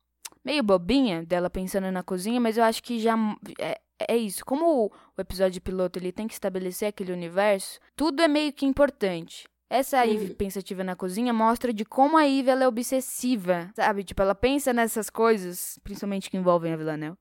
meio 0.44 0.62
bobinha 0.62 1.24
dela 1.24 1.50
pensando 1.50 1.90
na 1.90 2.04
cozinha, 2.04 2.40
mas 2.40 2.56
eu 2.56 2.62
acho 2.62 2.80
que 2.84 3.00
já 3.00 3.16
é, 3.58 3.80
é 4.08 4.16
isso. 4.16 4.44
Como 4.44 4.64
o, 4.64 4.86
o 4.86 5.20
episódio 5.20 5.60
piloto 5.60 5.98
ele 5.98 6.12
tem 6.12 6.28
que 6.28 6.34
estabelecer 6.34 6.86
aquele 6.88 7.12
universo, 7.12 7.80
tudo 7.96 8.22
é 8.22 8.28
meio 8.28 8.52
que 8.52 8.64
importante. 8.64 9.48
Essa 9.68 10.06
Eve 10.06 10.26
Uhum. 10.28 10.34
pensativa 10.36 10.84
na 10.84 10.94
cozinha 10.94 11.32
mostra 11.32 11.72
de 11.72 11.84
como 11.84 12.16
a 12.16 12.24
Eve 12.28 12.50
ela 12.50 12.62
é 12.62 12.68
obsessiva, 12.68 13.68
sabe? 13.74 14.04
Tipo, 14.04 14.22
ela 14.22 14.36
pensa 14.36 14.72
nessas 14.72 15.10
coisas, 15.10 15.80
principalmente 15.82 16.30
que 16.30 16.36
envolvem 16.36 16.72
a 16.72 16.76
Villanelle 16.76 17.16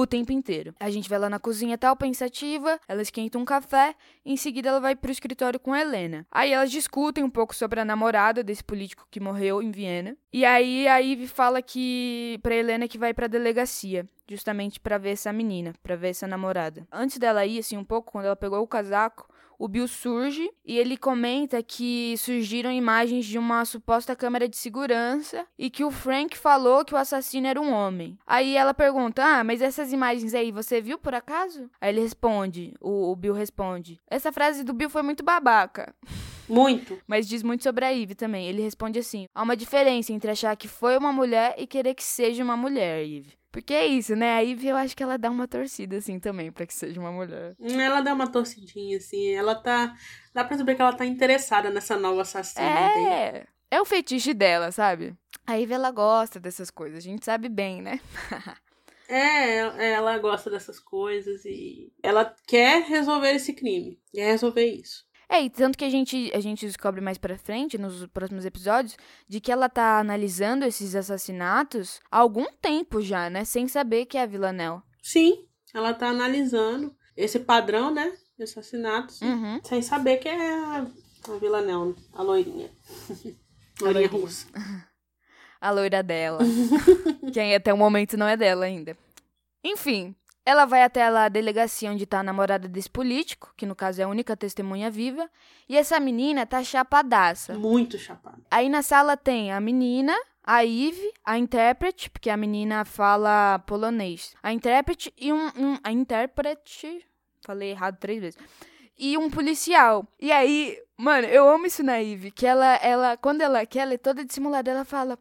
o 0.00 0.06
tempo 0.06 0.32
inteiro. 0.32 0.74
A 0.78 0.90
gente 0.90 1.08
vai 1.08 1.18
lá 1.18 1.30
na 1.30 1.38
cozinha 1.38 1.78
tal, 1.78 1.96
pensativa, 1.96 2.78
ela 2.86 3.02
esquenta 3.02 3.38
um 3.38 3.44
café, 3.44 3.94
em 4.24 4.36
seguida 4.36 4.68
ela 4.68 4.80
vai 4.80 4.94
pro 4.94 5.10
escritório 5.10 5.58
com 5.58 5.72
a 5.72 5.80
Helena. 5.80 6.26
Aí 6.30 6.52
elas 6.52 6.70
discutem 6.70 7.24
um 7.24 7.30
pouco 7.30 7.54
sobre 7.54 7.80
a 7.80 7.84
namorada 7.84 8.42
desse 8.42 8.62
político 8.62 9.06
que 9.10 9.20
morreu 9.20 9.62
em 9.62 9.70
Viena. 9.70 10.16
E 10.32 10.44
aí 10.44 10.86
a 10.86 10.98
Ivy 10.98 11.26
fala 11.26 11.62
que 11.62 12.38
pra 12.42 12.54
Helena 12.54 12.86
que 12.86 12.98
vai 12.98 13.14
pra 13.14 13.26
delegacia, 13.26 14.06
justamente 14.28 14.78
pra 14.78 14.98
ver 14.98 15.10
essa 15.10 15.32
menina, 15.32 15.72
pra 15.82 15.96
ver 15.96 16.08
essa 16.08 16.26
namorada. 16.26 16.86
Antes 16.92 17.18
dela 17.18 17.46
ir 17.46 17.58
assim 17.58 17.76
um 17.76 17.84
pouco, 17.84 18.12
quando 18.12 18.26
ela 18.26 18.36
pegou 18.36 18.60
o 18.60 18.66
casaco, 18.66 19.28
o 19.58 19.68
Bill 19.68 19.88
surge 19.88 20.50
e 20.64 20.78
ele 20.78 20.96
comenta 20.96 21.62
que 21.62 22.14
surgiram 22.18 22.70
imagens 22.70 23.24
de 23.24 23.38
uma 23.38 23.64
suposta 23.64 24.14
câmera 24.16 24.48
de 24.48 24.56
segurança 24.56 25.46
e 25.58 25.70
que 25.70 25.84
o 25.84 25.90
Frank 25.90 26.36
falou 26.36 26.84
que 26.84 26.94
o 26.94 26.96
assassino 26.96 27.46
era 27.46 27.60
um 27.60 27.72
homem. 27.72 28.18
Aí 28.26 28.56
ela 28.56 28.74
pergunta: 28.74 29.24
Ah, 29.24 29.44
mas 29.44 29.62
essas 29.62 29.92
imagens 29.92 30.34
aí 30.34 30.50
você 30.52 30.80
viu 30.80 30.98
por 30.98 31.14
acaso? 31.14 31.70
Aí 31.80 31.90
ele 31.90 32.00
responde: 32.00 32.74
O, 32.80 33.10
o 33.10 33.16
Bill 33.16 33.34
responde. 33.34 34.00
Essa 34.08 34.32
frase 34.32 34.64
do 34.64 34.72
Bill 34.72 34.90
foi 34.90 35.02
muito 35.02 35.24
babaca. 35.24 35.94
Muito. 36.48 36.98
Mas 37.08 37.26
diz 37.28 37.42
muito 37.42 37.64
sobre 37.64 37.84
a 37.84 37.92
Eve 37.92 38.14
também. 38.14 38.46
Ele 38.46 38.62
responde 38.62 38.98
assim: 38.98 39.26
há 39.34 39.42
uma 39.42 39.56
diferença 39.56 40.12
entre 40.12 40.30
achar 40.30 40.56
que 40.56 40.68
foi 40.68 40.96
uma 40.96 41.12
mulher 41.12 41.56
e 41.58 41.66
querer 41.66 41.94
que 41.94 42.04
seja 42.04 42.44
uma 42.44 42.56
mulher, 42.56 43.04
Eve. 43.04 43.32
Porque 43.56 43.72
é 43.72 43.86
isso, 43.86 44.14
né? 44.14 44.34
A 44.34 44.44
Eve 44.44 44.68
eu 44.68 44.76
acho 44.76 44.94
que 44.94 45.02
ela 45.02 45.16
dá 45.16 45.30
uma 45.30 45.48
torcida 45.48 45.96
assim 45.96 46.20
também 46.20 46.52
pra 46.52 46.66
que 46.66 46.74
seja 46.74 47.00
uma 47.00 47.10
mulher. 47.10 47.56
Ela 47.58 48.02
dá 48.02 48.12
uma 48.12 48.30
torcidinha, 48.30 48.98
assim. 48.98 49.30
Ela 49.30 49.54
tá. 49.54 49.96
Dá 50.34 50.44
pra 50.44 50.58
saber 50.58 50.74
que 50.74 50.82
ela 50.82 50.92
tá 50.92 51.06
interessada 51.06 51.70
nessa 51.70 51.96
nova 51.96 52.20
assassina, 52.20 52.90
entende? 52.90 53.08
É. 53.08 53.46
É 53.70 53.80
o 53.80 53.86
fetiche 53.86 54.34
dela, 54.34 54.70
sabe? 54.70 55.14
A 55.46 55.58
Eve 55.58 55.72
ela 55.72 55.90
gosta 55.90 56.38
dessas 56.38 56.70
coisas, 56.70 56.98
a 56.98 57.00
gente 57.00 57.24
sabe 57.24 57.48
bem, 57.48 57.80
né? 57.80 57.98
É, 59.08 59.92
ela 59.92 60.18
gosta 60.18 60.50
dessas 60.50 60.80
coisas 60.80 61.44
e 61.44 61.92
ela 62.02 62.34
quer 62.44 62.82
resolver 62.82 63.30
esse 63.36 63.52
crime. 63.52 64.00
Quer 64.12 64.32
resolver 64.32 64.66
isso. 64.66 65.04
É, 65.28 65.42
e 65.42 65.50
tanto 65.50 65.76
que 65.76 65.84
a 65.84 65.90
gente, 65.90 66.30
a 66.32 66.40
gente 66.40 66.64
descobre 66.64 67.00
mais 67.00 67.18
pra 67.18 67.36
frente, 67.36 67.76
nos 67.76 68.06
próximos 68.06 68.44
episódios, 68.44 68.96
de 69.28 69.40
que 69.40 69.50
ela 69.50 69.68
tá 69.68 69.98
analisando 69.98 70.64
esses 70.64 70.94
assassinatos 70.94 72.00
há 72.10 72.18
algum 72.18 72.46
tempo 72.62 73.00
já, 73.00 73.28
né? 73.28 73.44
Sem 73.44 73.66
saber 73.66 74.06
que 74.06 74.16
é 74.16 74.22
a 74.22 74.26
Villanelle. 74.26 74.82
Sim, 75.02 75.46
ela 75.74 75.92
tá 75.92 76.08
analisando 76.08 76.94
esse 77.16 77.40
padrão, 77.40 77.92
né? 77.92 78.16
De 78.38 78.44
assassinatos. 78.44 79.20
Uhum. 79.20 79.60
Sem 79.64 79.82
saber 79.82 80.18
que 80.18 80.28
é 80.28 80.54
a, 80.54 80.86
a 81.28 81.38
Villanelle, 81.40 81.96
a 82.14 82.22
loirinha. 82.22 82.70
loirinha 83.80 84.08
loirinha. 84.08 84.08
russa. 84.08 84.46
A 85.58 85.70
loira 85.70 86.02
dela. 86.02 86.44
que 87.32 87.40
até 87.40 87.72
o 87.72 87.78
momento 87.78 88.16
não 88.16 88.28
é 88.28 88.36
dela 88.36 88.66
ainda. 88.66 88.96
Enfim, 89.64 90.14
ela 90.46 90.64
vai 90.64 90.84
até 90.84 91.10
lá 91.10 91.24
a 91.24 91.28
delegacia 91.28 91.90
onde 91.90 92.06
tá 92.06 92.20
a 92.20 92.22
namorada 92.22 92.68
desse 92.68 92.88
político, 92.88 93.52
que 93.56 93.66
no 93.66 93.74
caso 93.74 94.00
é 94.00 94.04
a 94.04 94.08
única 94.08 94.36
testemunha 94.36 94.88
viva, 94.88 95.28
e 95.68 95.76
essa 95.76 95.98
menina 95.98 96.46
tá 96.46 96.62
chapadaça. 96.62 97.54
Muito 97.54 97.98
chapada. 97.98 98.38
Aí 98.48 98.68
na 98.68 98.80
sala 98.80 99.16
tem 99.16 99.50
a 99.50 99.60
menina, 99.60 100.14
a 100.44 100.64
Eve, 100.64 101.12
a 101.24 101.36
intérprete, 101.36 102.08
porque 102.08 102.30
a 102.30 102.36
menina 102.36 102.84
fala 102.84 103.58
polonês. 103.66 104.36
A 104.40 104.52
intérprete 104.52 105.12
e 105.18 105.32
um, 105.32 105.46
um 105.58 105.78
a 105.82 105.90
intérprete, 105.90 107.04
falei 107.44 107.72
errado 107.72 107.98
três 107.98 108.20
vezes. 108.20 108.38
E 108.96 109.18
um 109.18 109.28
policial. 109.28 110.06
E 110.20 110.30
aí, 110.30 110.78
mano, 110.96 111.26
eu 111.26 111.48
amo 111.48 111.66
isso 111.66 111.82
na 111.82 112.00
Eve, 112.00 112.30
que 112.30 112.46
ela 112.46 112.76
ela 112.76 113.16
quando 113.16 113.40
ela 113.40 113.66
quer, 113.66 113.80
ela 113.80 113.94
é 113.94 113.98
toda 113.98 114.24
dissimulada, 114.24 114.70
ela 114.70 114.84
fala: 114.84 115.18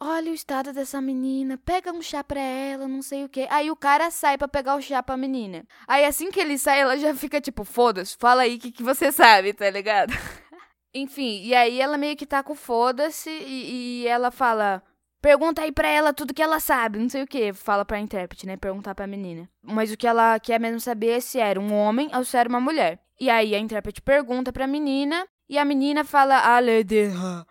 Olha 0.00 0.30
o 0.30 0.34
estado 0.34 0.72
dessa 0.72 1.00
menina, 1.00 1.58
pega 1.58 1.92
um 1.92 2.00
chá 2.00 2.22
pra 2.22 2.40
ela, 2.40 2.86
não 2.86 3.02
sei 3.02 3.24
o 3.24 3.28
quê. 3.28 3.48
Aí 3.50 3.68
o 3.68 3.74
cara 3.74 4.10
sai 4.12 4.38
pra 4.38 4.46
pegar 4.46 4.76
o 4.76 4.80
chá 4.80 5.02
pra 5.02 5.16
menina. 5.16 5.66
Aí 5.88 6.04
assim 6.04 6.30
que 6.30 6.38
ele 6.38 6.56
sai, 6.56 6.80
ela 6.80 6.96
já 6.96 7.12
fica 7.14 7.40
tipo, 7.40 7.64
foda-se, 7.64 8.16
fala 8.16 8.42
aí 8.42 8.56
o 8.56 8.58
que, 8.60 8.70
que 8.70 8.82
você 8.82 9.10
sabe, 9.12 9.52
tá 9.52 9.68
ligado? 9.68 10.12
Enfim, 10.94 11.42
e 11.42 11.54
aí 11.54 11.80
ela 11.80 11.98
meio 11.98 12.16
que 12.16 12.26
tá 12.26 12.42
com 12.44 12.54
foda-se 12.54 13.28
e, 13.28 14.02
e 14.02 14.06
ela 14.06 14.30
fala. 14.30 14.82
Pergunta 15.20 15.62
aí 15.62 15.72
pra 15.72 15.88
ela 15.88 16.12
tudo 16.12 16.32
que 16.32 16.40
ela 16.40 16.60
sabe, 16.60 17.00
não 17.00 17.08
sei 17.08 17.24
o 17.24 17.26
que. 17.26 17.52
Fala 17.52 17.84
pra 17.84 17.98
intérprete, 17.98 18.46
né? 18.46 18.56
Perguntar 18.56 18.94
pra 18.94 19.04
menina. 19.04 19.50
Mas 19.60 19.90
o 19.90 19.96
que 19.96 20.06
ela 20.06 20.38
quer 20.38 20.60
mesmo 20.60 20.78
saber 20.78 21.08
é 21.08 21.20
se 21.20 21.40
era 21.40 21.58
um 21.60 21.74
homem 21.74 22.08
ou 22.14 22.24
se 22.24 22.36
era 22.36 22.48
uma 22.48 22.60
mulher. 22.60 23.00
E 23.20 23.28
aí 23.28 23.52
a 23.52 23.58
intérprete 23.58 24.00
pergunta 24.00 24.52
pra 24.52 24.68
menina 24.68 25.26
e 25.48 25.58
a 25.58 25.64
menina 25.64 26.04
fala 26.04 26.38
Alederra, 26.38 27.44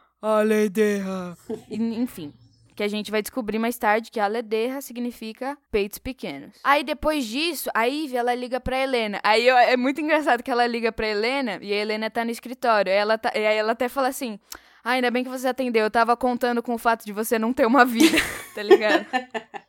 E, 1.69 1.75
Enfim, 1.75 2.33
que 2.75 2.83
a 2.83 2.87
gente 2.87 3.09
vai 3.11 3.21
descobrir 3.21 3.59
mais 3.59 3.77
tarde 3.77 4.11
que 4.11 4.19
Alederra 4.19 4.81
significa 4.81 5.57
peitos 5.71 5.97
pequenos. 5.99 6.55
Aí 6.63 6.83
depois 6.83 7.25
disso, 7.25 7.69
a 7.73 7.83
Ivy, 7.85 8.17
ela 8.17 8.33
liga 8.35 8.59
pra 8.59 8.77
Helena. 8.77 9.19
Aí 9.23 9.47
eu- 9.47 9.57
é 9.57 9.75
muito 9.77 9.99
engraçado 10.01 10.43
que 10.43 10.51
ela 10.51 10.65
liga 10.67 10.91
pra 10.91 11.07
Helena 11.07 11.59
e 11.61 11.71
a 11.73 11.75
Helena 11.77 12.09
tá 12.09 12.23
no 12.25 12.31
escritório. 12.31 12.91
Ela, 12.91 13.17
tá, 13.17 13.31
e 13.35 13.45
aí 13.45 13.57
ela 13.57 13.71
até 13.73 13.87
fala 13.89 14.07
assim... 14.09 14.39
Ah, 14.83 14.91
ainda 14.91 15.11
bem 15.11 15.21
que 15.21 15.29
você 15.29 15.47
atendeu. 15.49 15.83
Eu 15.83 15.91
tava 15.91 16.15
contando 16.15 16.63
com 16.63 16.73
o 16.73 16.77
fato 16.77 17.03
de 17.03 17.11
você 17.11 17.37
não 17.37 17.51
ter 17.51 17.65
uma 17.65 17.83
vida, 17.83 18.15
tá 18.55 18.63
ligado? 18.63 19.05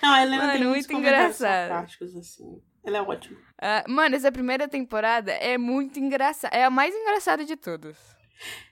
Não, 0.00 0.12
a 0.12 0.22
Helena 0.22 0.44
Mano, 0.46 0.52
tem 0.58 0.68
muito 0.68 0.92
engraçado. 0.92 1.72
assim. 2.18 2.60
Ela 2.84 2.98
é 2.98 3.02
ótima. 3.02 3.36
Uh, 3.60 3.90
mano, 3.90 4.14
essa 4.14 4.30
primeira 4.30 4.68
temporada 4.68 5.32
é 5.32 5.56
muito 5.58 5.98
engraçada. 5.98 6.54
É 6.56 6.64
a 6.64 6.70
mais 6.70 6.94
engraçada 6.94 7.44
de 7.44 7.56
todas. 7.56 7.96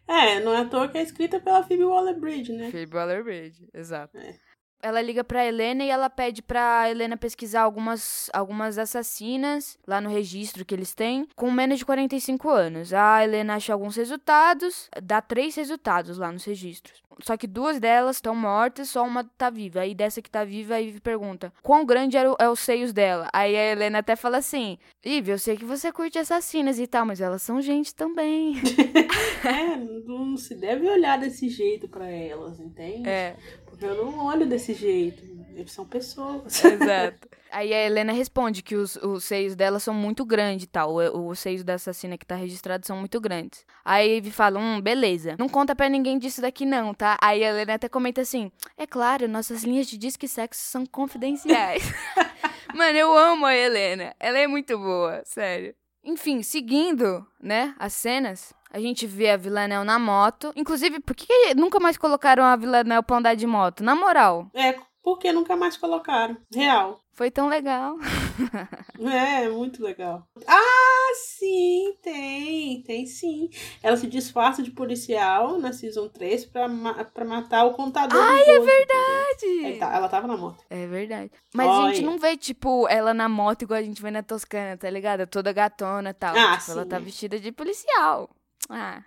É, 0.06 0.40
não 0.40 0.52
é 0.52 0.62
à 0.62 0.64
toa 0.64 0.88
que 0.88 0.98
é 0.98 1.02
escrita 1.02 1.38
pela 1.38 1.62
Phoebe 1.62 1.84
Waller-Bridge, 1.84 2.52
né? 2.52 2.70
Phoebe 2.70 2.96
Waller-Bridge, 2.96 3.68
exato. 3.72 4.18
É. 4.18 4.34
Ela 4.82 5.02
liga 5.02 5.22
pra 5.22 5.44
Helena 5.44 5.84
e 5.84 5.90
ela 5.90 6.08
pede 6.08 6.42
pra 6.42 6.90
Helena 6.90 7.16
pesquisar 7.16 7.62
algumas, 7.62 8.30
algumas 8.32 8.78
assassinas 8.78 9.78
lá 9.86 10.00
no 10.00 10.08
registro 10.08 10.64
que 10.64 10.74
eles 10.74 10.94
têm 10.94 11.28
com 11.36 11.50
menos 11.50 11.78
de 11.78 11.84
45 11.84 12.48
anos. 12.48 12.92
A 12.92 13.22
Helena 13.22 13.56
acha 13.56 13.72
alguns 13.72 13.96
resultados, 13.96 14.88
dá 15.02 15.20
três 15.20 15.54
resultados 15.54 16.18
lá 16.18 16.32
nos 16.32 16.44
registros. 16.44 17.02
Só 17.22 17.36
que 17.36 17.46
duas 17.46 17.78
delas 17.78 18.16
estão 18.16 18.34
mortas, 18.34 18.88
só 18.88 19.04
uma 19.04 19.24
tá 19.24 19.50
viva. 19.50 19.80
Aí 19.80 19.94
dessa 19.94 20.22
que 20.22 20.30
tá 20.30 20.44
viva, 20.44 20.74
a 20.74 20.78
Ivy 20.78 21.00
pergunta: 21.00 21.52
quão 21.62 21.84
grande 21.84 22.16
é, 22.16 22.28
o, 22.28 22.36
é 22.38 22.48
os 22.48 22.60
seios 22.60 22.92
dela? 22.92 23.28
Aí 23.32 23.56
a 23.56 23.72
Helena 23.72 23.98
até 23.98 24.16
fala 24.16 24.38
assim: 24.38 24.78
Ivy, 25.04 25.32
eu 25.32 25.38
sei 25.38 25.56
que 25.56 25.64
você 25.64 25.92
curte 25.92 26.18
assassinas 26.18 26.78
e 26.78 26.86
tal, 26.86 27.04
mas 27.04 27.20
elas 27.20 27.42
são 27.42 27.60
gente 27.60 27.94
também. 27.94 28.54
é, 29.44 29.76
não 29.76 30.36
se 30.36 30.54
deve 30.54 30.88
olhar 30.88 31.18
desse 31.18 31.48
jeito 31.48 31.88
para 31.88 32.08
elas, 32.08 32.58
entende? 32.58 33.08
É. 33.08 33.36
Eu 33.80 33.94
não 33.94 34.26
olho 34.26 34.46
desse 34.46 34.74
jeito. 34.74 35.22
Eles 35.54 35.72
são 35.72 35.84
pessoas. 35.84 36.64
Exato. 36.64 37.28
Aí 37.52 37.74
a 37.74 37.84
Helena 37.84 38.12
responde 38.12 38.62
que 38.62 38.76
os, 38.76 38.96
os 38.96 39.24
seios 39.24 39.56
dela 39.56 39.80
são 39.80 39.92
muito 39.92 40.24
grandes 40.24 40.64
e 40.64 40.68
tal. 40.68 40.94
Os 40.94 41.38
seios 41.38 41.64
da 41.64 41.74
assassina 41.74 42.16
que 42.16 42.24
tá 42.24 42.36
registrado 42.36 42.86
são 42.86 42.96
muito 42.96 43.20
grandes. 43.20 43.66
Aí 43.84 44.18
Ivy 44.18 44.30
fala, 44.30 44.60
hum, 44.60 44.80
beleza. 44.80 45.34
Não 45.38 45.48
conta 45.48 45.74
pra 45.74 45.88
ninguém 45.88 46.18
disso 46.18 46.40
daqui 46.40 46.64
não, 46.64 46.94
tá? 46.94 47.18
Aí 47.20 47.44
a 47.44 47.50
Helena 47.50 47.74
até 47.74 47.88
comenta 47.88 48.20
assim, 48.20 48.52
é 48.76 48.86
claro, 48.86 49.28
nossas 49.28 49.64
linhas 49.64 49.88
de 49.88 49.98
disco 49.98 50.24
e 50.24 50.28
sexo 50.28 50.62
são 50.62 50.86
confidenciais. 50.86 51.82
Mano, 52.74 52.96
eu 52.96 53.16
amo 53.16 53.46
a 53.46 53.54
Helena. 53.54 54.14
Ela 54.20 54.38
é 54.38 54.46
muito 54.46 54.78
boa, 54.78 55.22
sério. 55.24 55.74
Enfim, 56.04 56.42
seguindo, 56.42 57.26
né, 57.42 57.74
as 57.78 57.92
cenas, 57.92 58.54
a 58.70 58.78
gente 58.78 59.06
vê 59.06 59.30
a 59.30 59.36
Villanelle 59.36 59.84
na 59.84 59.98
moto. 59.98 60.52
Inclusive, 60.54 61.00
por 61.00 61.14
que, 61.14 61.54
nunca 61.54 61.80
mais 61.80 61.96
colocaram 61.96 62.44
a 62.44 62.56
Villanelle 62.56 63.02
pra 63.02 63.16
andar 63.16 63.34
de 63.34 63.46
moto? 63.46 63.82
Na 63.82 63.96
moral. 63.96 64.48
É, 64.54 64.76
porque 65.02 65.32
nunca 65.32 65.56
mais 65.56 65.76
colocaram. 65.76 66.36
Real. 66.54 67.00
Foi 67.12 67.30
tão 67.30 67.48
legal. 67.48 67.96
é, 68.98 69.48
muito 69.48 69.82
legal. 69.82 70.26
Ah, 70.46 71.12
sim, 71.14 71.94
tem, 72.00 72.82
tem 72.82 73.04
sim. 73.04 73.50
Ela 73.82 73.96
se 73.96 74.06
disfarça 74.06 74.62
de 74.62 74.70
policial 74.70 75.58
na 75.58 75.72
Season 75.72 76.08
3 76.08 76.46
pra, 76.46 76.68
ma 76.68 77.04
pra 77.04 77.24
matar 77.24 77.64
o 77.64 77.74
contador. 77.74 78.18
Ai, 78.18 78.42
é 78.42 78.60
verdade! 78.60 79.78
Tá, 79.78 79.94
ela 79.94 80.08
tava 80.08 80.26
na 80.26 80.36
moto. 80.36 80.64
É 80.70 80.86
verdade. 80.86 81.30
Mas 81.52 81.68
a 81.68 81.88
gente 81.88 82.02
não 82.02 82.18
vê, 82.18 82.36
tipo, 82.36 82.88
ela 82.88 83.12
na 83.12 83.28
moto 83.28 83.62
igual 83.62 83.80
a 83.80 83.82
gente 83.82 84.00
vê 84.00 84.10
na 84.10 84.22
Toscana, 84.22 84.78
tá 84.78 84.88
ligado? 84.88 85.26
Toda 85.26 85.52
gatona 85.52 86.10
e 86.10 86.14
tal. 86.14 86.34
Ah, 86.34 86.52
tipo, 86.52 86.62
sim. 86.62 86.72
ela 86.72 86.86
tá 86.86 86.98
vestida 86.98 87.38
de 87.38 87.52
policial. 87.52 88.30
Ah. 88.68 89.02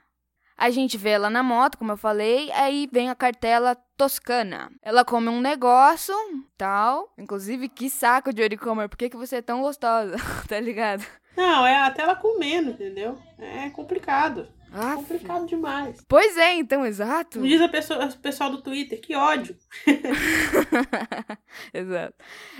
A 0.57 0.69
gente 0.69 0.97
vê 0.97 1.11
ela 1.11 1.29
na 1.29 1.41
moto, 1.41 1.77
como 1.77 1.91
eu 1.91 1.97
falei, 1.97 2.51
aí 2.51 2.87
vem 2.91 3.09
a 3.09 3.15
cartela 3.15 3.75
toscana. 3.97 4.71
Ela 4.81 5.03
come 5.03 5.27
um 5.27 5.41
negócio, 5.41 6.15
tal. 6.57 7.11
Inclusive, 7.17 7.67
que 7.67 7.89
saco 7.89 8.31
de 8.31 8.41
Oricomer, 8.41 8.87
por 8.87 8.97
que, 8.97 9.09
que 9.09 9.17
você 9.17 9.37
é 9.37 9.41
tão 9.41 9.61
gostosa? 9.61 10.15
tá 10.47 10.59
ligado? 10.59 11.05
Não, 11.35 11.65
é 11.65 11.75
até 11.75 12.03
ela 12.03 12.15
comendo, 12.15 12.71
entendeu? 12.71 13.17
É 13.39 13.69
complicado. 13.71 14.47
Ah, 14.73 14.95
complicado 14.95 15.45
demais. 15.45 16.03
Pois 16.07 16.35
é, 16.35 16.55
então, 16.55 16.83
exato. 16.83 17.39
Me 17.39 17.47
diz 17.47 17.61
a 17.61 17.69
pessoa, 17.69 18.05
o 18.05 18.17
pessoal 18.17 18.49
do 18.49 18.61
Twitter, 18.61 18.99
que 18.99 19.15
ódio. 19.15 19.55
exato. 21.71 22.15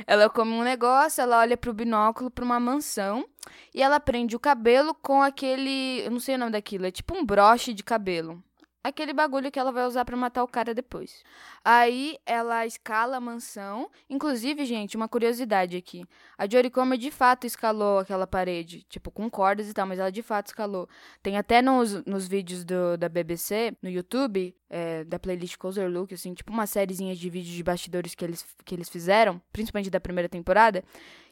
Ela 0.06 0.30
come 0.30 0.52
um 0.52 0.62
negócio, 0.62 1.21
ela 1.21 1.39
olha 1.39 1.58
pro 1.58 1.73
binóculo 1.73 2.30
pra 2.30 2.45
uma 2.45 2.60
mansão 2.60 3.26
e 3.73 3.82
ela 3.82 3.99
prende 3.99 4.36
o 4.36 4.39
cabelo 4.39 4.93
com 4.93 5.23
aquele. 5.23 6.02
Eu 6.06 6.12
não 6.12 6.19
sei 6.19 6.36
o 6.36 6.38
nome 6.38 6.52
daquilo, 6.52 6.86
é 6.86 6.91
tipo 6.91 7.15
um 7.15 7.26
broche 7.26 7.73
de 7.73 7.84
cabelo 7.84 8.43
aquele 8.84 9.13
bagulho 9.13 9.50
que 9.50 9.58
ela 9.58 9.72
vai 9.72 9.86
usar 9.86 10.04
para 10.04 10.17
matar 10.17 10.43
o 10.43 10.48
cara 10.48 10.74
depois. 10.74 11.24
Aí 11.63 12.17
ela 12.26 12.65
escala 12.65 13.17
a 13.17 13.19
mansão. 13.19 13.89
Inclusive, 14.10 14.65
gente, 14.65 14.98
uma 14.98 15.08
curiosidade 15.08 15.78
aqui. 15.78 16.04
A 16.38 16.48
Jory 16.48 16.72
de 16.98 17.12
fato 17.12 17.48
escalou 17.48 18.00
aquela 18.00 18.28
parede, 18.28 18.84
tipo, 18.89 19.10
com 19.10 19.30
cordas 19.30 19.69
e 19.69 19.74
tal, 19.74 19.88
mas 19.88 20.00
ela 20.00 20.12
de 20.12 20.22
fato 20.22 20.48
escalou. 20.48 20.89
Tem 21.22 21.38
até 21.38 21.62
nos, 21.62 22.04
nos 22.06 22.28
vídeos 22.28 22.65
do, 22.65 22.98
da 22.98 23.08
BBC, 23.08 23.76
no 23.82 23.89
YouTube, 23.89 24.56
é, 24.69 25.04
da 25.06 25.17
playlist 25.17 25.58
Closer 25.58 25.89
Look, 25.89 26.13
assim, 26.13 26.34
tipo 26.34 26.52
uma 26.52 26.67
sériezinha 26.67 27.15
de 27.15 27.30
vídeos 27.30 27.56
de 27.56 27.63
bastidores 27.63 28.13
que 28.13 28.26
eles, 28.26 28.46
que 28.65 28.76
eles 28.76 28.89
fizeram, 28.89 29.41
principalmente 29.54 29.89
da 29.89 30.00
primeira 30.00 30.28
temporada, 30.28 30.84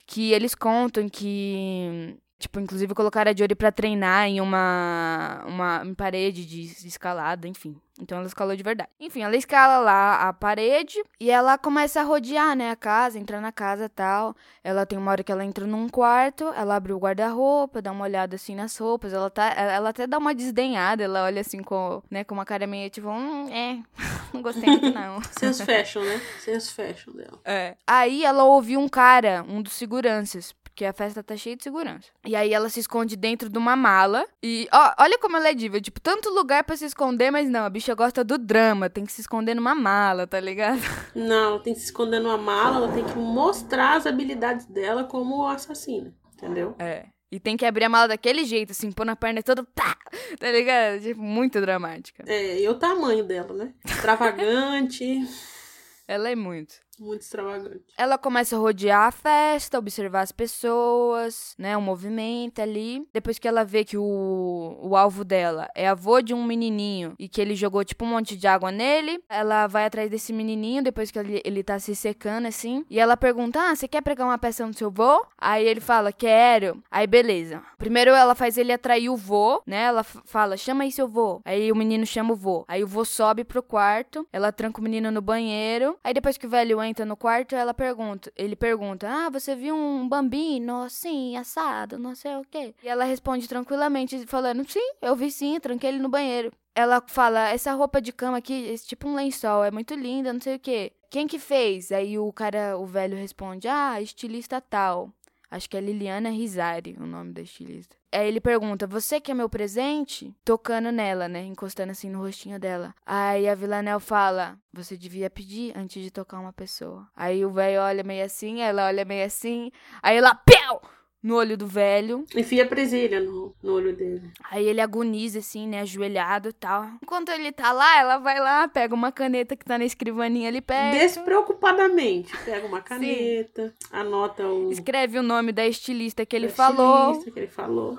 que 0.06 0.32
eles 0.32 0.56
contam 0.56 1.10
que 1.10 2.18
Tipo, 2.42 2.60
inclusive 2.60 2.96
colocaram 2.96 3.30
a 3.30 3.36
Jory 3.36 3.54
pra 3.54 3.72
treinar 3.72 4.28
em 4.28 4.42
uma, 4.42 5.44
uma 5.46 5.84
em 5.86 5.94
parede 5.94 6.44
de, 6.44 6.74
de, 6.74 6.88
escalada, 6.88 7.48
enfim. 7.48 7.80
Então 8.02 8.18
ela 8.18 8.26
escalou 8.26 8.56
de 8.56 8.64
verdade. 8.64 8.90
Enfim, 9.00 9.22
ela 9.22 9.36
escala 9.36 9.78
lá 9.78 10.28
a 10.28 10.34
parede 10.34 11.04
e 11.20 11.30
ela 11.30 11.56
começa 11.56 12.02
a 12.02 12.04
rodear, 12.04 12.56
né, 12.56 12.72
a 12.72 12.76
casa, 12.76 13.20
entrar 13.20 13.40
na 13.40 13.52
casa 13.52 13.86
e 13.86 13.90
tal. 13.90 14.36
Ela 14.64 14.88
tem 14.88 14.98
uma 14.98 15.12
hora 15.12 15.24
que 15.24 15.32
ela 15.32 15.46
entra 15.46 15.68
num 15.68 15.88
quarto, 15.88 16.52
ela 16.56 16.76
abre 16.76 16.94
o 16.94 16.98
guarda-roupa, 16.98 17.80
dá 17.80 17.92
uma 17.92 18.06
olhada 18.06 18.36
assim 18.36 18.56
nas 18.56 18.76
roupas, 18.76 19.14
ela 19.14 19.30
tá, 19.30 19.54
ela 19.56 19.90
até 19.90 20.08
dá 20.08 20.18
uma 20.18 20.34
desdenhada, 20.34 21.04
ela 21.04 21.26
olha 21.26 21.42
assim 21.42 21.62
com, 21.62 22.02
né, 22.10 22.24
com 22.24 22.34
uma 22.34 22.46
cara 22.46 22.66
meio 22.66 22.90
tipo, 22.90 23.08
hum, 23.08 23.48
é, 23.50 23.80
não 24.34 24.42
gostei 24.42 24.68
muito 24.68 24.92
não. 24.92 25.22
Seus 25.38 25.62
fashion, 25.62 26.02
né? 26.02 26.20
Seus 26.40 26.72
fashion 26.72 27.14
dela. 27.14 27.40
É. 27.46 27.76
Aí 27.86 28.26
ela 28.26 28.46
ouviu 28.46 28.80
um 28.80 28.90
cara, 28.90 29.46
um 29.48 29.62
dos 29.62 29.74
seguranças, 29.74 30.56
porque 30.82 30.86
a 30.86 30.94
festa 30.94 31.22
tá 31.22 31.38
cheia 31.38 31.56
de 31.56 31.62
segurança. 31.62 32.10
E 32.26 32.36
aí 32.36 32.52
ela 32.52 32.68
se 32.68 32.80
esconde 32.80 33.16
dentro 33.16 33.50
de 33.50 33.58
uma 33.58 33.76
mala. 33.76 34.26
E 34.42 34.68
ó, 34.74 34.94
olha 34.98 35.20
como 35.20 35.38
ela 35.38 35.50
é 35.50 35.54
diva. 35.54 35.80
Tipo, 35.80 36.02
tanto 36.02 36.32
lugar 36.32 36.64
para 36.64 36.76
se 36.76 36.86
esconder, 36.86 37.30
mas 37.30 37.48
não, 37.48 37.66
a 37.66 37.70
bicha 37.70 37.94
gosta 37.94 38.24
do 38.24 38.36
drama. 38.36 38.90
Tem 38.90 39.06
que 39.06 39.12
se 39.12 39.22
esconder 39.22 39.54
numa 39.54 39.76
mala, 39.76 40.26
tá 40.26 40.40
ligado? 40.40 40.82
Não, 41.14 41.60
tem 41.60 41.74
que 41.74 41.80
se 41.80 41.88
esconder 41.88 42.20
numa 42.20 42.38
mala, 42.38 42.78
ela 42.78 42.92
tem 42.92 43.04
que 43.04 43.16
mostrar 43.16 43.98
as 43.98 44.08
habilidades 44.08 44.66
dela 44.66 45.04
como 45.04 45.46
assassina. 45.46 46.12
Entendeu? 46.34 46.76
É. 46.80 47.06
E 47.32 47.40
tem 47.40 47.56
que 47.56 47.66
abrir 47.66 47.84
a 47.84 47.90
mala 47.90 48.08
daquele 48.08 48.44
jeito, 48.44 48.72
assim, 48.72 48.92
pôr 48.92 49.06
na 49.06 49.16
perna 49.16 49.44
toda. 49.44 49.64
Tá, 49.76 49.96
tá 50.40 50.52
ligado? 50.52 51.00
Tipo, 51.02 51.22
muito 51.22 51.62
dramática. 51.62 52.24
É, 52.26 52.60
e 52.60 52.68
o 52.68 52.74
tamanho 52.74 53.24
dela, 53.24 53.54
né? 53.54 53.74
Extravagante. 53.86 55.20
ela 56.08 56.32
é 56.32 56.36
muito. 56.36 56.74
Muito 57.02 57.22
extravagante. 57.24 57.82
Ela 57.98 58.16
começa 58.16 58.56
a 58.56 58.60
rodear 58.60 59.08
a 59.08 59.12
festa, 59.12 59.80
observar 59.80 60.22
as 60.22 60.32
pessoas, 60.32 61.56
né? 61.58 61.76
O 61.76 61.82
movimento 61.82 62.62
ali. 62.62 63.08
Depois 63.12 63.40
que 63.40 63.48
ela 63.48 63.66
vê 63.66 63.84
que 63.84 63.98
o, 63.98 64.78
o 64.80 64.96
alvo 64.96 65.24
dela 65.24 65.68
é 65.74 65.88
avô 65.88 66.22
de 66.22 66.32
um 66.32 66.44
menininho 66.44 67.16
e 67.18 67.28
que 67.28 67.42
ele 67.42 67.56
jogou 67.56 67.84
tipo 67.84 68.06
um 68.06 68.10
monte 68.10 68.38
de 68.38 68.46
água 68.46 68.72
nele, 68.72 69.20
ela 69.28 69.66
vai 69.66 69.86
atrás 69.86 70.12
desse 70.12 70.32
menininho 70.32 70.84
depois 70.84 71.10
que 71.10 71.18
ele, 71.18 71.42
ele 71.44 71.64
tá 71.64 71.80
se 71.80 71.96
secando 71.96 72.48
assim. 72.48 72.86
E 72.88 73.00
ela 73.00 73.18
pergunta: 73.18 73.60
Ah, 73.60 73.76
você 73.76 73.88
quer 73.88 74.02
pregar 74.02 74.28
uma 74.28 74.38
peça 74.38 74.68
no 74.68 74.74
seu 74.74 74.92
vô? 74.92 75.26
Aí 75.40 75.66
ele 75.66 75.82
fala: 75.82 76.12
Quero. 76.12 76.84
Aí 76.92 77.08
beleza. 77.08 77.64
Primeiro 77.80 78.12
ela 78.12 78.36
faz 78.36 78.60
ele 78.60 78.72
atrair 78.72 79.10
o 79.10 79.18
vô, 79.18 79.60
né? 79.66 79.86
Ela 79.86 80.04
fala: 80.04 80.56
Chama 80.56 80.84
aí 80.84 80.92
seu 80.92 81.08
vô. 81.08 81.42
Aí 81.44 81.72
o 81.72 81.76
menino 81.76 82.06
chama 82.06 82.34
o 82.34 82.36
vô. 82.36 82.64
Aí 82.68 82.84
o 82.84 82.88
vô 82.88 83.04
sobe 83.04 83.44
pro 83.44 83.64
quarto. 83.64 84.28
Ela 84.32 84.52
tranca 84.52 84.80
o 84.80 84.84
menino 84.84 85.10
no 85.10 85.20
banheiro. 85.20 85.98
Aí 86.04 86.14
depois 86.14 86.38
que 86.38 86.46
o 86.46 86.50
velho 86.50 86.80
entra, 86.84 86.91
entra 86.92 87.06
no 87.06 87.18
quarto, 87.18 87.56
ela 87.56 87.74
pergunta, 87.74 88.32
ele 88.36 88.56
pergunta: 88.56 89.08
"Ah, 89.10 89.30
você 89.30 89.56
viu 89.56 89.76
um 89.76 90.08
bambino 90.08 90.84
assim, 90.84 91.36
assado, 91.36 91.98
não 91.98 92.14
sei 92.16 92.36
o 92.36 92.46
quê?" 92.50 92.76
E 92.84 92.88
ela 92.88 93.04
responde 93.04 93.48
tranquilamente 93.48 94.26
falando: 94.28 94.70
"Sim, 94.70 94.94
eu 95.02 95.16
vi 95.16 95.32
sim, 95.32 95.60
tranquei 95.60 95.90
ele 95.90 96.00
no 96.00 96.10
banheiro." 96.10 96.52
Ela 96.76 97.04
fala: 97.08 97.50
"Essa 97.50 97.74
roupa 97.74 98.02
de 98.02 98.14
cama 98.14 98.38
aqui, 98.38 98.54
esse 98.54 98.88
tipo 98.88 99.08
um 99.08 99.16
lençol, 99.16 99.64
é 99.64 99.72
muito 99.72 99.94
linda, 99.96 100.32
não 100.32 100.40
sei 100.42 100.56
o 100.56 100.60
quê." 100.60 100.92
Quem 101.10 101.28
que 101.28 101.38
fez? 101.40 101.92
Aí 101.92 102.18
o 102.18 102.32
cara, 102.32 102.78
o 102.78 102.86
velho 102.86 103.18
responde: 103.18 103.68
"Ah, 103.68 104.02
estilista 104.02 104.62
tal." 104.62 105.12
Acho 105.52 105.70
que 105.70 105.76
é 105.76 105.82
Liliana 105.82 106.30
Risari, 106.30 106.96
o 106.98 107.06
nome 107.06 107.34
da 107.34 107.42
estilista. 107.42 107.98
Aí 108.10 108.26
ele 108.26 108.40
pergunta: 108.40 108.88
Você 108.88 109.20
quer 109.20 109.34
meu 109.34 109.50
presente? 109.50 110.34
Tocando 110.46 110.94
nela, 110.94 111.28
né? 111.28 111.44
Encostando 111.44 111.92
assim 111.92 112.10
no 112.10 112.20
rostinho 112.20 112.58
dela. 112.58 112.96
Aí 113.06 113.50
a 113.50 113.54
Villanel 113.54 114.00
fala: 114.00 114.58
Você 114.72 114.96
devia 114.96 115.30
pedir 115.30 115.78
antes 115.78 116.02
de 116.02 116.10
tocar 116.10 116.40
uma 116.40 116.54
pessoa. 116.54 117.06
Aí 117.14 117.46
o 117.46 117.52
velho 117.52 117.82
olha 117.82 118.02
meio 118.02 118.24
assim, 118.24 118.62
ela 118.62 118.88
olha 118.88 119.04
meio 119.04 119.26
assim. 119.26 119.70
Aí 120.02 120.16
ela, 120.16 120.34
pau! 120.34 120.82
No 121.22 121.36
olho 121.36 121.58
do 121.58 121.68
velho. 121.68 122.26
Enfia 122.36 122.64
a 122.64 122.68
presilha 122.68 123.20
no, 123.20 123.54
no 123.62 123.74
olho 123.74 123.96
dele. 123.96 124.32
Aí 124.50 124.66
ele 124.66 124.82
agoniza, 124.82 125.40
assim, 125.40 125.68
né, 125.68 125.82
ajoelhado 125.82 126.50
e 126.50 126.54
tal. 126.54 126.88
Enquanto 127.02 127.30
ele 127.30 127.52
tá 127.52 127.72
lá, 127.72 128.00
ela 128.00 128.18
vai 128.18 128.40
lá, 128.40 128.68
pega 128.68 128.96
uma 128.96 129.12
caneta 129.12 129.56
que 129.56 129.66
tá 129.66 129.78
na 129.78 129.86
escrivaninha 129.86 130.48
ali 130.48 130.62
perto. 130.62 130.98
Despreocupadamente. 130.98 132.36
Pega 132.44 132.66
uma 132.66 132.82
caneta, 132.82 133.74
anota 133.92 134.48
o... 134.48 134.72
Escreve 134.72 135.20
o 135.20 135.24
nome 135.24 135.52
da 135.52 135.66
estilista 135.66 136.26
que 136.26 136.36
ele 136.36 136.50
falou. 136.50 137.12
Estilista 137.12 137.32
que 137.32 137.40
ele 137.40 137.48
falou. 137.48 137.98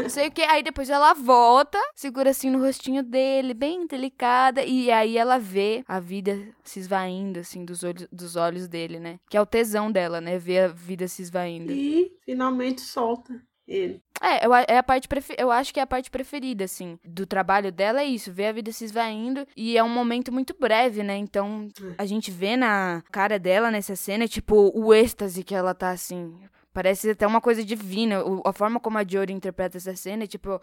Não 0.00 0.08
sei 0.08 0.28
o 0.28 0.30
que. 0.30 0.42
Aí 0.42 0.62
depois 0.62 0.90
ela 0.90 1.14
volta, 1.14 1.78
segura 1.94 2.30
assim 2.30 2.50
no 2.50 2.60
rostinho 2.60 3.02
dele, 3.02 3.54
bem 3.54 3.86
delicada. 3.86 4.62
E 4.62 4.90
aí 4.90 5.16
ela 5.16 5.38
vê 5.38 5.84
a 5.86 6.00
vida 6.00 6.38
se 6.64 6.80
esvaindo, 6.80 7.40
assim, 7.40 7.64
dos 7.64 7.82
olhos, 7.82 8.08
dos 8.12 8.36
olhos 8.36 8.68
dele, 8.68 8.98
né? 8.98 9.18
Que 9.28 9.36
é 9.36 9.40
o 9.40 9.46
tesão 9.46 9.90
dela, 9.90 10.20
né? 10.20 10.38
Ver 10.38 10.64
a 10.64 10.68
vida 10.68 11.08
se 11.08 11.22
esvaindo. 11.22 11.72
E 11.72 12.12
finalmente 12.24 12.80
solta 12.80 13.40
ele. 13.68 14.00
É, 14.20 14.44
eu, 14.44 14.54
é 14.54 14.78
a 14.78 14.82
parte 14.82 15.06
prefer... 15.06 15.36
eu 15.38 15.50
acho 15.50 15.72
que 15.72 15.78
é 15.78 15.82
a 15.82 15.86
parte 15.86 16.10
preferida, 16.10 16.64
assim, 16.64 16.98
do 17.04 17.26
trabalho 17.26 17.70
dela 17.70 18.00
é 18.00 18.04
isso, 18.04 18.32
ver 18.32 18.46
a 18.46 18.52
vida 18.52 18.72
se 18.72 18.84
esvaindo. 18.84 19.46
E 19.56 19.76
é 19.76 19.84
um 19.84 19.88
momento 19.88 20.32
muito 20.32 20.56
breve, 20.58 21.02
né? 21.02 21.16
Então, 21.16 21.68
a 21.96 22.06
gente 22.06 22.30
vê 22.30 22.56
na 22.56 23.02
cara 23.12 23.38
dela 23.38 23.70
nessa 23.70 23.94
cena, 23.94 24.26
tipo, 24.26 24.72
o 24.74 24.92
êxtase 24.92 25.44
que 25.44 25.54
ela 25.54 25.74
tá, 25.74 25.90
assim. 25.90 26.34
Parece 26.72 27.10
até 27.10 27.26
uma 27.26 27.40
coisa 27.40 27.64
divina. 27.64 28.24
O, 28.24 28.42
a 28.46 28.52
forma 28.52 28.78
como 28.78 28.98
a 28.98 29.04
Jory 29.06 29.32
interpreta 29.32 29.76
essa 29.76 29.94
cena, 29.96 30.26
tipo, 30.26 30.60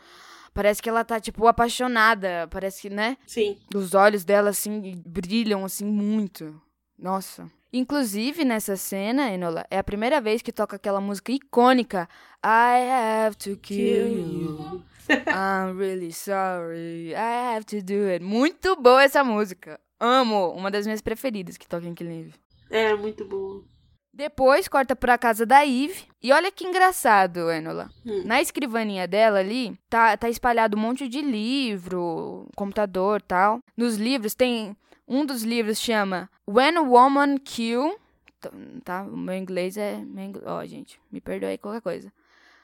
parece 0.53 0.81
que 0.81 0.89
ela 0.89 1.03
tá, 1.03 1.19
tipo, 1.19 1.47
apaixonada. 1.47 2.47
Parece 2.49 2.83
que, 2.83 2.89
né? 2.89 3.17
Sim. 3.25 3.57
Os 3.73 3.93
olhos 3.93 4.23
dela, 4.23 4.49
assim, 4.49 5.01
brilham, 5.05 5.65
assim, 5.65 5.85
muito. 5.85 6.59
Nossa. 6.97 7.49
Inclusive, 7.73 8.45
nessa 8.45 8.77
cena, 8.77 9.31
Enola, 9.31 9.65
é 9.69 9.77
a 9.77 9.83
primeira 9.83 10.21
vez 10.21 10.41
que 10.41 10.53
toca 10.53 10.77
aquela 10.77 11.01
música 11.01 11.33
icônica 11.33 12.07
I 12.41 13.25
have 13.25 13.35
to 13.37 13.57
kill 13.57 14.07
you. 14.07 14.83
I'm 15.27 15.77
really 15.77 16.13
sorry. 16.13 17.13
I 17.13 17.55
have 17.55 17.65
to 17.65 17.81
do 17.81 18.07
it. 18.07 18.23
Muito 18.23 18.75
boa 18.77 19.03
essa 19.03 19.23
música. 19.23 19.79
Amo. 19.99 20.51
Uma 20.51 20.71
das 20.71 20.85
minhas 20.85 21.01
preferidas 21.01 21.57
que 21.57 21.67
toca 21.67 21.85
em 21.85 21.93
Killing 21.93 22.31
É, 22.69 22.95
muito 22.95 23.25
boa. 23.25 23.63
Depois 24.15 24.69
corta 24.69 24.95
pra 24.95 25.17
casa 25.17 25.45
da 25.45 25.65
Eve. 25.65 26.05
E 26.23 26.31
olha 26.31 26.49
que 26.49 26.65
engraçado, 26.65 27.51
Enola. 27.51 27.89
Hum. 28.05 28.23
Na 28.23 28.41
escrivaninha 28.41 29.05
dela 29.05 29.39
ali, 29.39 29.77
tá, 29.89 30.15
tá 30.15 30.29
espalhado 30.29 30.77
um 30.77 30.79
monte 30.79 31.09
de 31.09 31.21
livro, 31.21 32.47
computador 32.55 33.21
tal. 33.21 33.59
Nos 33.75 33.97
livros 33.97 34.33
tem. 34.33 34.75
Um 35.05 35.25
dos 35.25 35.43
livros 35.43 35.79
chama 35.79 36.29
When 36.47 36.77
a 36.77 36.81
Woman 36.81 37.37
Kill. 37.37 37.99
Tá? 38.85 39.03
O 39.03 39.17
meu 39.17 39.35
inglês 39.35 39.75
é. 39.75 39.99
Ó, 40.45 40.59
oh, 40.59 40.65
gente, 40.65 40.97
me 41.11 41.19
perdoe 41.19 41.49
aí 41.49 41.57
qualquer 41.57 41.81
coisa. 41.81 42.11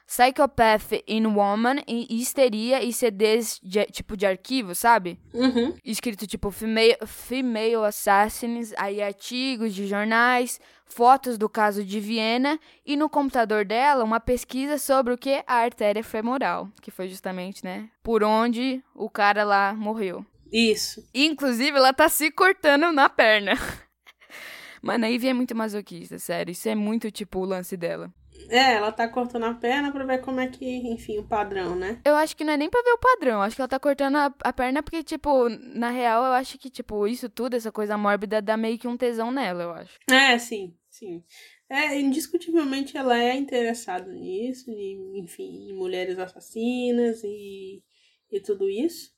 Psychopath 0.06 0.92
in 1.06 1.26
Woman 1.26 1.82
e 1.86 2.20
histeria 2.20 2.82
e 2.82 2.92
CDs 2.92 3.58
de, 3.62 3.84
tipo 3.86 4.16
de 4.16 4.26
arquivo, 4.26 4.74
sabe? 4.74 5.18
Uhum. 5.32 5.74
Escrito 5.84 6.26
tipo 6.26 6.50
female, 6.50 6.98
female 7.06 7.84
Assassins, 7.86 8.72
aí 8.76 9.02
artigos 9.02 9.74
de 9.74 9.86
jornais, 9.86 10.60
fotos 10.84 11.38
do 11.38 11.48
caso 11.48 11.84
de 11.84 11.98
Viena 11.98 12.58
e 12.84 12.96
no 12.96 13.08
computador 13.08 13.64
dela 13.64 14.04
uma 14.04 14.20
pesquisa 14.20 14.76
sobre 14.78 15.14
o 15.14 15.18
que? 15.18 15.42
A 15.46 15.54
artéria 15.54 16.04
femoral, 16.04 16.68
que 16.80 16.90
foi 16.90 17.08
justamente, 17.08 17.64
né, 17.64 17.88
por 18.02 18.22
onde 18.22 18.82
o 18.94 19.08
cara 19.08 19.44
lá 19.44 19.72
morreu. 19.74 20.24
Isso. 20.52 21.02
Inclusive, 21.14 21.78
ela 21.78 21.94
tá 21.94 22.10
se 22.10 22.30
cortando 22.30 22.92
na 22.92 23.08
perna. 23.08 23.52
Mano, 24.82 25.06
a 25.06 25.08
Ivy 25.08 25.28
é 25.28 25.32
muito 25.32 25.54
masoquista, 25.54 26.18
sério. 26.18 26.52
Isso 26.52 26.68
é 26.68 26.74
muito, 26.74 27.10
tipo, 27.10 27.38
o 27.38 27.44
lance 27.44 27.76
dela. 27.76 28.12
É, 28.48 28.74
ela 28.74 28.92
tá 28.92 29.08
cortando 29.08 29.44
a 29.44 29.54
perna 29.54 29.90
pra 29.92 30.04
ver 30.04 30.20
como 30.20 30.40
é 30.40 30.46
que, 30.46 30.64
enfim, 30.66 31.18
o 31.18 31.24
padrão, 31.26 31.74
né? 31.74 32.00
Eu 32.04 32.14
acho 32.16 32.36
que 32.36 32.44
não 32.44 32.52
é 32.52 32.56
nem 32.56 32.68
pra 32.70 32.82
ver 32.82 32.92
o 32.92 32.98
padrão. 32.98 33.40
Acho 33.42 33.56
que 33.56 33.62
ela 33.62 33.68
tá 33.68 33.78
cortando 33.78 34.16
a, 34.16 34.34
a 34.44 34.52
perna 34.52 34.82
porque, 34.82 35.02
tipo, 35.02 35.48
na 35.48 35.90
real, 35.90 36.24
eu 36.24 36.32
acho 36.32 36.58
que, 36.58 36.68
tipo, 36.70 37.06
isso 37.06 37.28
tudo, 37.28 37.54
essa 37.56 37.72
coisa 37.72 37.96
mórbida, 37.96 38.42
dá 38.42 38.56
meio 38.56 38.78
que 38.78 38.88
um 38.88 38.96
tesão 38.96 39.30
nela, 39.30 39.62
eu 39.62 39.70
acho. 39.72 39.98
É, 40.10 40.38
sim, 40.38 40.74
sim. 40.88 41.22
É, 41.68 41.98
indiscutivelmente 41.98 42.96
ela 42.96 43.18
é 43.18 43.34
interessada 43.34 44.12
nisso, 44.12 44.70
e, 44.70 45.18
enfim, 45.18 45.70
em 45.70 45.74
mulheres 45.74 46.18
assassinas 46.18 47.22
e, 47.24 47.82
e 48.30 48.40
tudo 48.40 48.68
isso. 48.68 49.10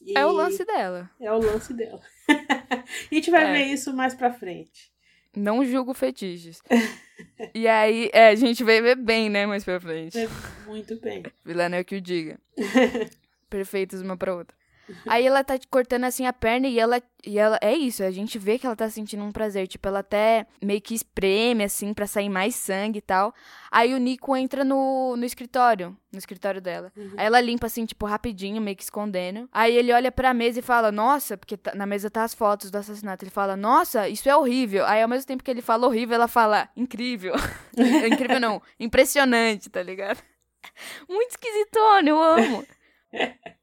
E 0.00 0.18
É 0.18 0.26
o 0.26 0.32
lance 0.32 0.64
dela. 0.64 1.08
É 1.20 1.30
o 1.32 1.38
lance 1.38 1.72
dela. 1.72 2.00
a 2.28 3.14
gente 3.14 3.30
vai 3.30 3.44
É. 3.44 3.52
ver 3.52 3.72
isso 3.72 3.94
mais 3.94 4.14
pra 4.14 4.32
frente. 4.32 4.91
Não 5.34 5.64
julgo 5.64 5.94
fetiches. 5.94 6.62
e 7.54 7.66
aí, 7.66 8.10
é, 8.12 8.28
a 8.28 8.34
gente 8.34 8.62
vai 8.62 8.80
ver 8.80 8.96
bem, 8.96 9.30
né, 9.30 9.46
mais 9.46 9.64
pra 9.64 9.80
frente. 9.80 10.18
É, 10.18 10.28
Muito 10.66 11.00
bem. 11.00 11.22
Villanelle 11.44 11.84
que 11.84 11.96
o 11.96 12.00
diga. 12.00 12.38
Perfeitos 13.48 14.00
uma 14.00 14.16
pra 14.16 14.34
outra. 14.34 14.56
Aí 15.06 15.26
ela 15.26 15.42
tá 15.44 15.58
cortando 15.70 16.04
assim 16.04 16.26
a 16.26 16.32
perna 16.32 16.68
e 16.68 16.78
ela, 16.78 17.02
e 17.24 17.38
ela. 17.38 17.58
É 17.62 17.72
isso, 17.74 18.02
a 18.02 18.10
gente 18.10 18.38
vê 18.38 18.58
que 18.58 18.66
ela 18.66 18.76
tá 18.76 18.88
sentindo 18.90 19.22
um 19.22 19.32
prazer. 19.32 19.66
Tipo, 19.66 19.88
ela 19.88 20.00
até 20.00 20.46
meio 20.62 20.80
que 20.80 20.94
espreme, 20.94 21.64
assim, 21.64 21.92
pra 21.94 22.06
sair 22.06 22.28
mais 22.28 22.54
sangue 22.54 22.98
e 22.98 23.02
tal. 23.02 23.34
Aí 23.70 23.94
o 23.94 23.98
Nico 23.98 24.36
entra 24.36 24.64
no, 24.64 25.16
no 25.16 25.24
escritório, 25.24 25.96
no 26.12 26.18
escritório 26.18 26.60
dela. 26.60 26.92
Aí 27.16 27.26
ela 27.26 27.40
limpa, 27.40 27.66
assim, 27.66 27.86
tipo, 27.86 28.04
rapidinho, 28.06 28.60
meio 28.60 28.76
que 28.76 28.82
escondendo. 28.82 29.48
Aí 29.52 29.76
ele 29.76 29.92
olha 29.92 30.12
pra 30.12 30.34
mesa 30.34 30.58
e 30.58 30.62
fala, 30.62 30.92
nossa, 30.92 31.36
porque 31.38 31.56
tá- 31.56 31.74
na 31.74 31.86
mesa 31.86 32.10
tá 32.10 32.24
as 32.24 32.34
fotos 32.34 32.70
do 32.70 32.76
assassinato. 32.78 33.24
Ele 33.24 33.30
fala, 33.30 33.56
nossa, 33.56 34.08
isso 34.08 34.28
é 34.28 34.36
horrível. 34.36 34.84
Aí 34.86 35.02
ao 35.02 35.08
mesmo 35.08 35.26
tempo 35.26 35.42
que 35.42 35.50
ele 35.50 35.62
fala 35.62 35.86
horrível, 35.86 36.14
ela 36.16 36.28
fala, 36.28 36.68
incrível. 36.76 37.34
incrível 38.12 38.38
não, 38.40 38.60
impressionante, 38.78 39.70
tá 39.70 39.82
ligado? 39.82 40.22
Muito 41.08 41.30
esquisitona, 41.30 42.08
eu 42.08 42.22
amo. 42.22 42.64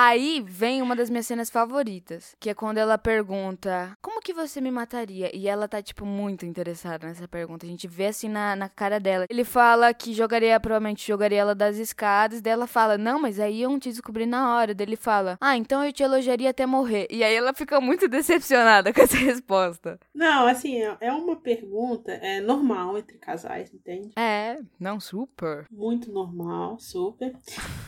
Aí 0.00 0.40
vem 0.46 0.80
uma 0.80 0.94
das 0.94 1.10
minhas 1.10 1.26
cenas 1.26 1.50
favoritas, 1.50 2.36
que 2.38 2.48
é 2.48 2.54
quando 2.54 2.78
ela 2.78 2.96
pergunta: 2.96 3.98
Como 4.00 4.20
que 4.20 4.32
você 4.32 4.60
me 4.60 4.70
mataria? 4.70 5.28
E 5.34 5.48
ela 5.48 5.66
tá, 5.66 5.82
tipo, 5.82 6.06
muito 6.06 6.46
interessada 6.46 7.08
nessa 7.08 7.26
pergunta. 7.26 7.66
A 7.66 7.68
gente 7.68 7.88
vê 7.88 8.06
assim 8.06 8.28
na, 8.28 8.54
na 8.54 8.68
cara 8.68 9.00
dela. 9.00 9.26
Ele 9.28 9.42
fala 9.42 9.92
que 9.92 10.14
jogaria, 10.14 10.60
provavelmente 10.60 11.04
jogaria 11.04 11.40
ela 11.40 11.52
das 11.52 11.78
escadas. 11.78 12.40
Daí 12.40 12.52
ela 12.52 12.68
fala: 12.68 12.96
Não, 12.96 13.20
mas 13.20 13.40
aí 13.40 13.60
eu 13.60 13.70
não 13.70 13.80
te 13.80 13.88
descobri 13.88 14.24
na 14.24 14.54
hora. 14.54 14.72
Daí 14.72 14.86
ele 14.86 14.94
fala: 14.94 15.36
Ah, 15.40 15.56
então 15.56 15.84
eu 15.84 15.92
te 15.92 16.04
elogiaria 16.04 16.50
até 16.50 16.64
morrer. 16.64 17.08
E 17.10 17.24
aí 17.24 17.34
ela 17.34 17.52
fica 17.52 17.80
muito 17.80 18.06
decepcionada 18.08 18.92
com 18.92 19.02
essa 19.02 19.16
resposta. 19.16 19.98
Não, 20.14 20.46
assim, 20.46 20.80
é 20.80 20.96
é 21.00 21.12
uma 21.12 21.34
pergunta 21.34 22.12
é 22.12 22.40
normal 22.40 22.98
entre 22.98 23.18
casais, 23.18 23.74
entende? 23.74 24.12
É, 24.16 24.60
não, 24.78 25.00
super. 25.00 25.66
Muito 25.68 26.12
normal, 26.12 26.78
super. 26.78 27.34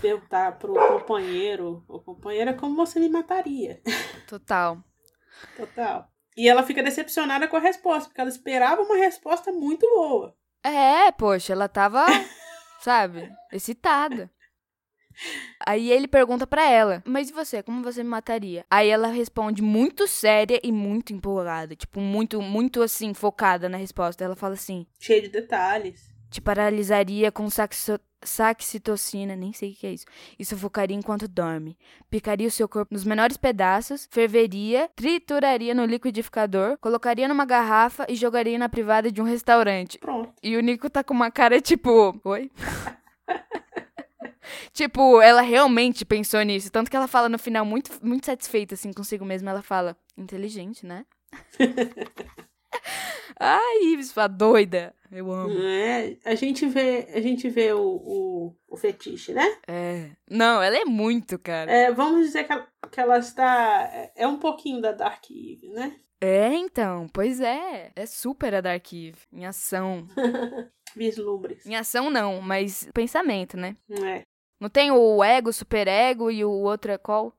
Perguntar 0.00 0.58
pro 0.58 0.74
companheiro 0.74 1.84
ou 1.86 1.99
companheira 2.00 2.54
como 2.54 2.76
você 2.76 2.98
me 2.98 3.08
mataria. 3.08 3.80
Total. 4.26 4.82
Total. 5.56 6.08
E 6.36 6.48
ela 6.48 6.62
fica 6.62 6.82
decepcionada 6.82 7.48
com 7.48 7.56
a 7.56 7.60
resposta, 7.60 8.08
porque 8.08 8.20
ela 8.20 8.30
esperava 8.30 8.82
uma 8.82 8.96
resposta 8.96 9.52
muito 9.52 9.86
boa. 9.88 10.36
É, 10.62 11.10
poxa, 11.12 11.52
ela 11.52 11.68
tava, 11.68 12.04
sabe, 12.80 13.30
excitada. 13.52 14.30
Aí 15.66 15.90
ele 15.90 16.08
pergunta 16.08 16.46
pra 16.46 16.68
ela: 16.68 17.02
"Mas 17.06 17.28
e 17.28 17.32
você, 17.32 17.62
como 17.62 17.82
você 17.82 18.02
me 18.02 18.08
mataria?" 18.08 18.64
Aí 18.70 18.88
ela 18.88 19.08
responde 19.08 19.60
muito 19.62 20.06
séria 20.06 20.60
e 20.62 20.72
muito 20.72 21.12
empolgada, 21.12 21.74
tipo 21.76 22.00
muito 22.00 22.40
muito 22.40 22.82
assim 22.82 23.12
focada 23.12 23.68
na 23.68 23.76
resposta. 23.76 24.24
Ela 24.24 24.36
fala 24.36 24.54
assim: 24.54 24.86
Cheio 24.98 25.22
de 25.22 25.28
detalhes. 25.28 26.09
"Te 26.30 26.40
paralisaria 26.40 27.32
com 27.32 27.50
saxo 27.50 27.98
saxitocina, 28.22 29.34
nem 29.34 29.52
sei 29.52 29.72
o 29.72 29.74
que 29.74 29.86
é 29.86 29.92
isso. 29.92 30.04
E 30.38 30.44
sufocaria 30.44 30.96
enquanto 30.96 31.26
dorme. 31.26 31.76
Picaria 32.10 32.48
o 32.48 32.50
seu 32.50 32.68
corpo 32.68 32.92
nos 32.92 33.04
menores 33.04 33.36
pedaços, 33.36 34.06
ferveria, 34.10 34.90
trituraria 34.94 35.74
no 35.74 35.84
liquidificador, 35.84 36.76
colocaria 36.78 37.26
numa 37.26 37.44
garrafa 37.44 38.06
e 38.08 38.14
jogaria 38.14 38.58
na 38.58 38.68
privada 38.68 39.10
de 39.10 39.20
um 39.20 39.24
restaurante. 39.24 39.98
Pronto. 39.98 40.32
E 40.42 40.56
o 40.56 40.60
Nico 40.60 40.90
tá 40.90 41.02
com 41.02 41.14
uma 41.14 41.30
cara 41.30 41.60
tipo. 41.60 42.18
Oi? 42.24 42.50
tipo, 44.72 45.20
ela 45.20 45.40
realmente 45.40 46.04
pensou 46.04 46.42
nisso. 46.42 46.70
Tanto 46.70 46.90
que 46.90 46.96
ela 46.96 47.08
fala 47.08 47.28
no 47.28 47.38
final, 47.38 47.64
muito, 47.64 47.90
muito 48.02 48.26
satisfeita 48.26 48.74
assim 48.74 48.92
consigo 48.92 49.24
mesma. 49.24 49.50
Ela 49.50 49.62
fala, 49.62 49.96
inteligente, 50.16 50.84
né? 50.84 51.04
Ai, 53.38 53.84
Ives, 53.84 54.10
sua 54.10 54.26
doida. 54.26 54.94
Eu 55.10 55.30
amo. 55.32 55.58
É, 55.60 56.16
a 56.24 56.34
gente 56.34 56.66
vê, 56.66 57.08
a 57.12 57.20
gente 57.20 57.48
vê 57.48 57.72
o, 57.72 57.80
o, 57.82 58.56
o 58.68 58.76
fetiche, 58.76 59.32
né? 59.32 59.44
É. 59.66 60.10
Não, 60.28 60.62
ela 60.62 60.76
é 60.76 60.84
muito, 60.84 61.38
cara. 61.38 61.70
É, 61.70 61.90
vamos 61.92 62.26
dizer 62.26 62.44
que 62.44 62.52
ela, 62.52 62.68
que 62.90 63.00
ela 63.00 63.18
está. 63.18 63.90
é- 63.92 64.12
É 64.14 64.26
um 64.26 64.38
pouquinho 64.38 64.80
da 64.80 64.92
Dark 64.92 65.24
Eve, 65.30 65.68
né? 65.70 65.96
É, 66.20 66.48
então. 66.54 67.08
Pois 67.12 67.40
é. 67.40 67.90
É 67.96 68.06
super 68.06 68.54
a 68.54 68.60
Dark 68.60 68.86
Eve. 68.92 69.18
Em 69.32 69.46
ação. 69.46 70.06
Vislumbres. 70.94 71.64
Em 71.66 71.74
ação 71.76 72.10
não, 72.10 72.40
mas 72.40 72.88
pensamento, 72.92 73.56
né? 73.56 73.76
É. 73.90 74.22
Não 74.60 74.68
tem 74.68 74.90
o 74.90 75.24
ego, 75.24 75.48
o 75.50 75.52
superego 75.52 76.30
e 76.30 76.44
o 76.44 76.50
outro 76.50 76.92
é 76.92 76.98
qual? 76.98 77.34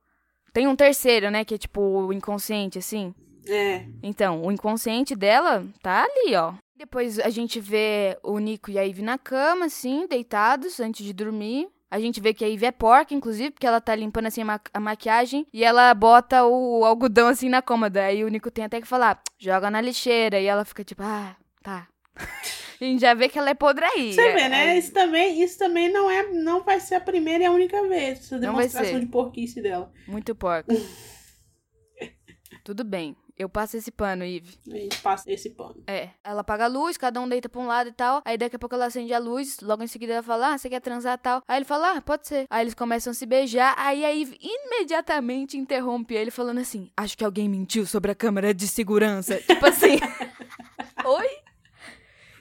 Tem 0.52 0.66
um 0.66 0.74
terceiro, 0.76 1.30
né? 1.30 1.44
Que 1.44 1.54
é 1.54 1.58
tipo 1.58 1.80
o 1.80 2.12
inconsciente, 2.12 2.78
assim. 2.78 3.14
É. 3.46 3.86
Então, 4.02 4.42
o 4.44 4.52
inconsciente 4.52 5.14
dela 5.16 5.66
tá 5.82 6.04
ali, 6.04 6.34
ó. 6.36 6.54
Depois 6.76 7.18
a 7.18 7.28
gente 7.30 7.60
vê 7.60 8.18
o 8.22 8.38
Nico 8.38 8.70
e 8.70 8.78
a 8.78 8.82
Ivy 8.82 9.02
na 9.02 9.16
cama, 9.18 9.66
assim, 9.66 10.06
deitados 10.08 10.80
antes 10.80 11.04
de 11.04 11.12
dormir. 11.12 11.68
A 11.90 12.00
gente 12.00 12.20
vê 12.20 12.32
que 12.32 12.44
a 12.44 12.48
Ivy 12.48 12.66
é 12.66 12.72
porca, 12.72 13.12
inclusive, 13.14 13.50
porque 13.50 13.66
ela 13.66 13.80
tá 13.80 13.94
limpando 13.94 14.26
assim 14.26 14.40
a, 14.42 14.44
ma- 14.46 14.60
a 14.72 14.80
maquiagem 14.80 15.46
e 15.52 15.62
ela 15.62 15.92
bota 15.94 16.44
o 16.44 16.84
algodão 16.84 17.28
assim 17.28 17.48
na 17.48 17.60
cômoda. 17.60 18.02
Aí 18.04 18.24
o 18.24 18.28
Nico 18.28 18.50
tem 18.50 18.64
até 18.64 18.80
que 18.80 18.86
falar, 18.88 19.20
joga 19.38 19.70
na 19.70 19.80
lixeira. 19.80 20.40
E 20.40 20.46
ela 20.46 20.64
fica 20.64 20.82
tipo, 20.82 21.02
ah, 21.04 21.36
tá. 21.62 21.86
A 22.80 22.84
gente 22.84 23.00
já 23.00 23.14
vê 23.14 23.28
que 23.28 23.38
ela 23.38 23.50
é 23.50 23.54
podre 23.54 23.84
aí. 23.84 24.12
Você 24.12 24.32
vê, 24.32 24.48
né? 24.48 24.70
Aí- 24.72 24.78
Isso 24.78 24.92
também, 24.92 25.40
isso 25.40 25.56
também 25.56 25.92
não 25.92 26.10
é, 26.10 26.32
não 26.32 26.64
vai 26.64 26.80
ser 26.80 26.96
a 26.96 27.00
primeira 27.00 27.44
e 27.44 27.46
a 27.46 27.52
única 27.52 27.80
vez. 27.86 28.18
Essa 28.18 28.38
demonstração 28.40 28.98
de 28.98 29.06
porquice 29.06 29.62
dela. 29.62 29.92
Muito 30.08 30.34
porca. 30.34 30.66
Tudo 32.64 32.82
bem. 32.84 33.16
Eu 33.36 33.48
passo 33.48 33.76
esse 33.76 33.90
pano, 33.90 34.24
Ive. 34.24 34.58
A 34.68 34.76
gente 34.76 35.00
passa 35.00 35.30
esse 35.32 35.50
pano. 35.50 35.82
É. 35.86 36.10
Ela 36.22 36.42
apaga 36.42 36.64
a 36.64 36.68
luz, 36.68 36.96
cada 36.96 37.20
um 37.20 37.28
deita 37.28 37.48
pra 37.48 37.60
um 37.60 37.66
lado 37.66 37.88
e 37.88 37.92
tal. 37.92 38.22
Aí 38.24 38.36
daqui 38.36 38.56
a 38.56 38.58
pouco 38.58 38.74
ela 38.74 38.86
acende 38.86 39.12
a 39.12 39.18
luz. 39.18 39.58
Logo 39.60 39.82
em 39.82 39.86
seguida 39.86 40.14
ela 40.14 40.22
fala: 40.22 40.54
Ah, 40.54 40.58
você 40.58 40.68
quer 40.68 40.80
transar 40.80 41.14
e 41.14 41.22
tal. 41.22 41.42
Aí 41.48 41.58
ele 41.58 41.64
fala: 41.64 41.96
Ah, 41.96 42.02
pode 42.02 42.26
ser. 42.26 42.46
Aí 42.50 42.62
eles 42.62 42.74
começam 42.74 43.10
a 43.10 43.14
se 43.14 43.26
beijar. 43.26 43.74
Aí 43.78 44.04
a 44.04 44.14
Eve 44.14 44.38
imediatamente 44.40 45.56
interrompe 45.56 46.14
ele 46.14 46.30
falando 46.30 46.58
assim: 46.58 46.90
Acho 46.96 47.16
que 47.16 47.24
alguém 47.24 47.48
mentiu 47.48 47.86
sobre 47.86 48.10
a 48.10 48.14
câmera 48.14 48.52
de 48.52 48.68
segurança. 48.68 49.36
tipo 49.38 49.64
assim. 49.66 49.98
Oi? 51.04 51.41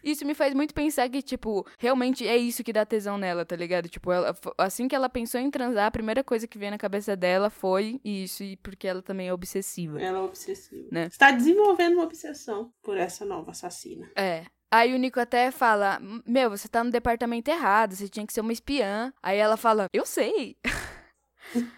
Isso 0.04 0.26
me 0.26 0.34
faz 0.34 0.54
muito 0.54 0.74
pensar 0.74 1.10
que, 1.10 1.22
tipo, 1.22 1.66
realmente 1.78 2.28
é 2.28 2.38
isso 2.38 2.64
que 2.64 2.74
dá 2.74 2.86
tesão 2.86 3.18
nela, 3.18 3.46
tá 3.46 3.56
ligado? 3.56 3.88
Tipo, 3.90 4.12
ela, 4.12 4.36
assim 4.58 4.88
que 4.88 4.96
ela 4.96 5.10
pensou 5.10 5.40
em 5.40 5.52
transar, 5.52 5.88
a 5.88 5.92
primeira 5.92 6.24
coisa 6.24 6.48
que 6.48 6.58
veio 6.58 6.72
na 6.72 6.78
cabeça 6.78 7.16
dela 7.16 7.50
foi 7.50 8.00
isso, 8.04 8.44
e 8.44 8.58
porque 8.58 8.88
ela 8.88 9.02
também 9.02 9.28
é 9.28 9.34
obsessiva. 9.34 10.02
Ela 10.02 10.20
é 10.20 10.22
obsessiva. 10.22 10.88
Né? 10.92 11.06
Está 11.08 11.32
desenvolvendo 11.32 11.94
uma 11.94 12.04
obsessão 12.04 12.72
por 12.82 12.98
essa 12.98 13.26
nova 13.26 13.52
assassina. 13.52 14.10
É. 14.16 14.46
Aí 14.74 14.94
o 14.94 14.98
Nico 14.98 15.20
até 15.20 15.52
fala: 15.52 16.00
Meu, 16.26 16.50
você 16.50 16.68
tá 16.68 16.82
no 16.84 16.92
departamento 16.92 17.52
errado, 17.52 17.94
você 17.94 18.08
tinha 18.08 18.26
que 18.26 18.32
ser 18.32 18.40
uma 18.40 18.54
espiã. 18.54 19.14
Aí 19.22 19.38
ela 19.38 19.58
fala: 19.58 19.88
Eu 19.92 20.06
sei. 20.06 20.58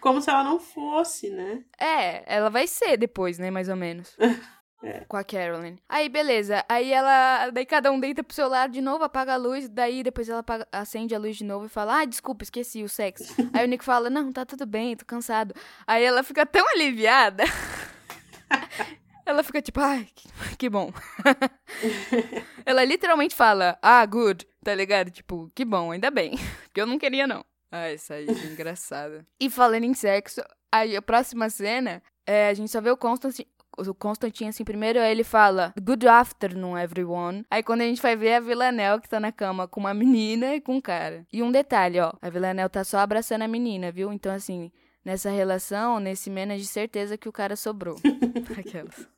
Como 0.00 0.20
se 0.20 0.30
ela 0.30 0.44
não 0.44 0.60
fosse, 0.60 1.30
né? 1.30 1.64
É, 1.80 2.22
ela 2.32 2.48
vai 2.48 2.66
ser 2.68 2.96
depois, 2.96 3.38
né? 3.38 3.50
Mais 3.50 3.68
ou 3.68 3.74
menos. 3.74 4.16
É. 4.82 5.00
Com 5.08 5.16
a 5.16 5.24
Carolyn. 5.24 5.76
Aí, 5.88 6.08
beleza. 6.10 6.62
Aí 6.68 6.92
ela. 6.92 7.48
Daí 7.50 7.64
cada 7.64 7.90
um 7.90 7.98
deita 7.98 8.22
pro 8.22 8.34
seu 8.34 8.48
lado 8.48 8.72
de 8.72 8.80
novo, 8.82 9.02
apaga 9.04 9.32
a 9.34 9.36
luz. 9.36 9.68
Daí 9.68 10.02
depois 10.02 10.28
ela 10.28 10.40
apaga- 10.40 10.68
acende 10.70 11.14
a 11.14 11.18
luz 11.18 11.36
de 11.36 11.44
novo 11.44 11.66
e 11.66 11.68
fala: 11.70 12.00
Ah, 12.00 12.04
desculpa, 12.04 12.42
esqueci 12.44 12.82
o 12.82 12.88
sexo. 12.88 13.34
Aí 13.54 13.64
o 13.64 13.68
Nico 13.68 13.84
fala: 13.84 14.10
Não, 14.10 14.30
tá 14.32 14.44
tudo 14.44 14.66
bem, 14.66 14.94
tô 14.96 15.04
cansado. 15.06 15.54
Aí 15.86 16.04
ela 16.04 16.22
fica 16.22 16.44
tão 16.44 16.68
aliviada. 16.70 17.44
ela 19.24 19.42
fica 19.42 19.62
tipo: 19.62 19.80
Ai, 19.80 20.06
que, 20.14 20.28
que 20.58 20.68
bom. 20.68 20.92
ela 22.66 22.84
literalmente 22.84 23.34
fala: 23.34 23.78
Ah, 23.82 24.04
good, 24.04 24.46
tá 24.62 24.74
ligado? 24.74 25.10
Tipo, 25.10 25.50
que 25.54 25.64
bom, 25.64 25.92
ainda 25.92 26.10
bem. 26.10 26.32
Porque 26.64 26.80
eu 26.80 26.86
não 26.86 26.98
queria, 26.98 27.26
não. 27.26 27.44
Ah, 27.70 27.88
essa 27.88 28.14
aí 28.14 28.26
é 28.28 28.46
engraçada. 28.52 29.26
E 29.40 29.50
falando 29.50 29.84
em 29.84 29.94
sexo, 29.94 30.42
aí 30.70 30.96
a 30.96 31.02
próxima 31.02 31.48
cena, 31.50 32.02
é, 32.26 32.48
a 32.48 32.54
gente 32.54 32.70
só 32.70 32.80
vê 32.80 32.90
o 32.90 32.96
Constantine. 32.96 33.48
O 33.76 33.94
Constantine, 33.94 34.50
assim, 34.50 34.64
primeiro 34.64 34.98
ele 34.98 35.24
fala 35.24 35.74
Good 35.80 36.06
afternoon, 36.06 36.78
everyone. 36.78 37.44
Aí 37.50 37.62
quando 37.62 37.80
a 37.80 37.84
gente 37.84 38.00
vai 38.00 38.16
ver 38.16 38.34
a 38.34 38.40
Villanelle 38.40 39.00
que 39.00 39.08
tá 39.08 39.18
na 39.18 39.32
cama 39.32 39.66
com 39.66 39.80
uma 39.80 39.94
menina 39.94 40.54
e 40.54 40.60
com 40.60 40.76
um 40.76 40.80
cara. 40.80 41.26
E 41.32 41.42
um 41.42 41.50
detalhe, 41.50 42.00
ó. 42.00 42.12
A 42.22 42.30
Villanelle 42.30 42.68
tá 42.68 42.84
só 42.84 42.98
abraçando 42.98 43.42
a 43.42 43.48
menina, 43.48 43.90
viu? 43.90 44.12
Então, 44.12 44.32
assim, 44.32 44.70
nessa 45.04 45.30
relação, 45.30 46.00
nesse 46.00 46.30
menos 46.30 46.60
de 46.60 46.66
certeza 46.66 47.18
que 47.18 47.28
o 47.28 47.32
cara 47.32 47.56
sobrou. 47.56 47.96
Aquelas. 48.58 49.08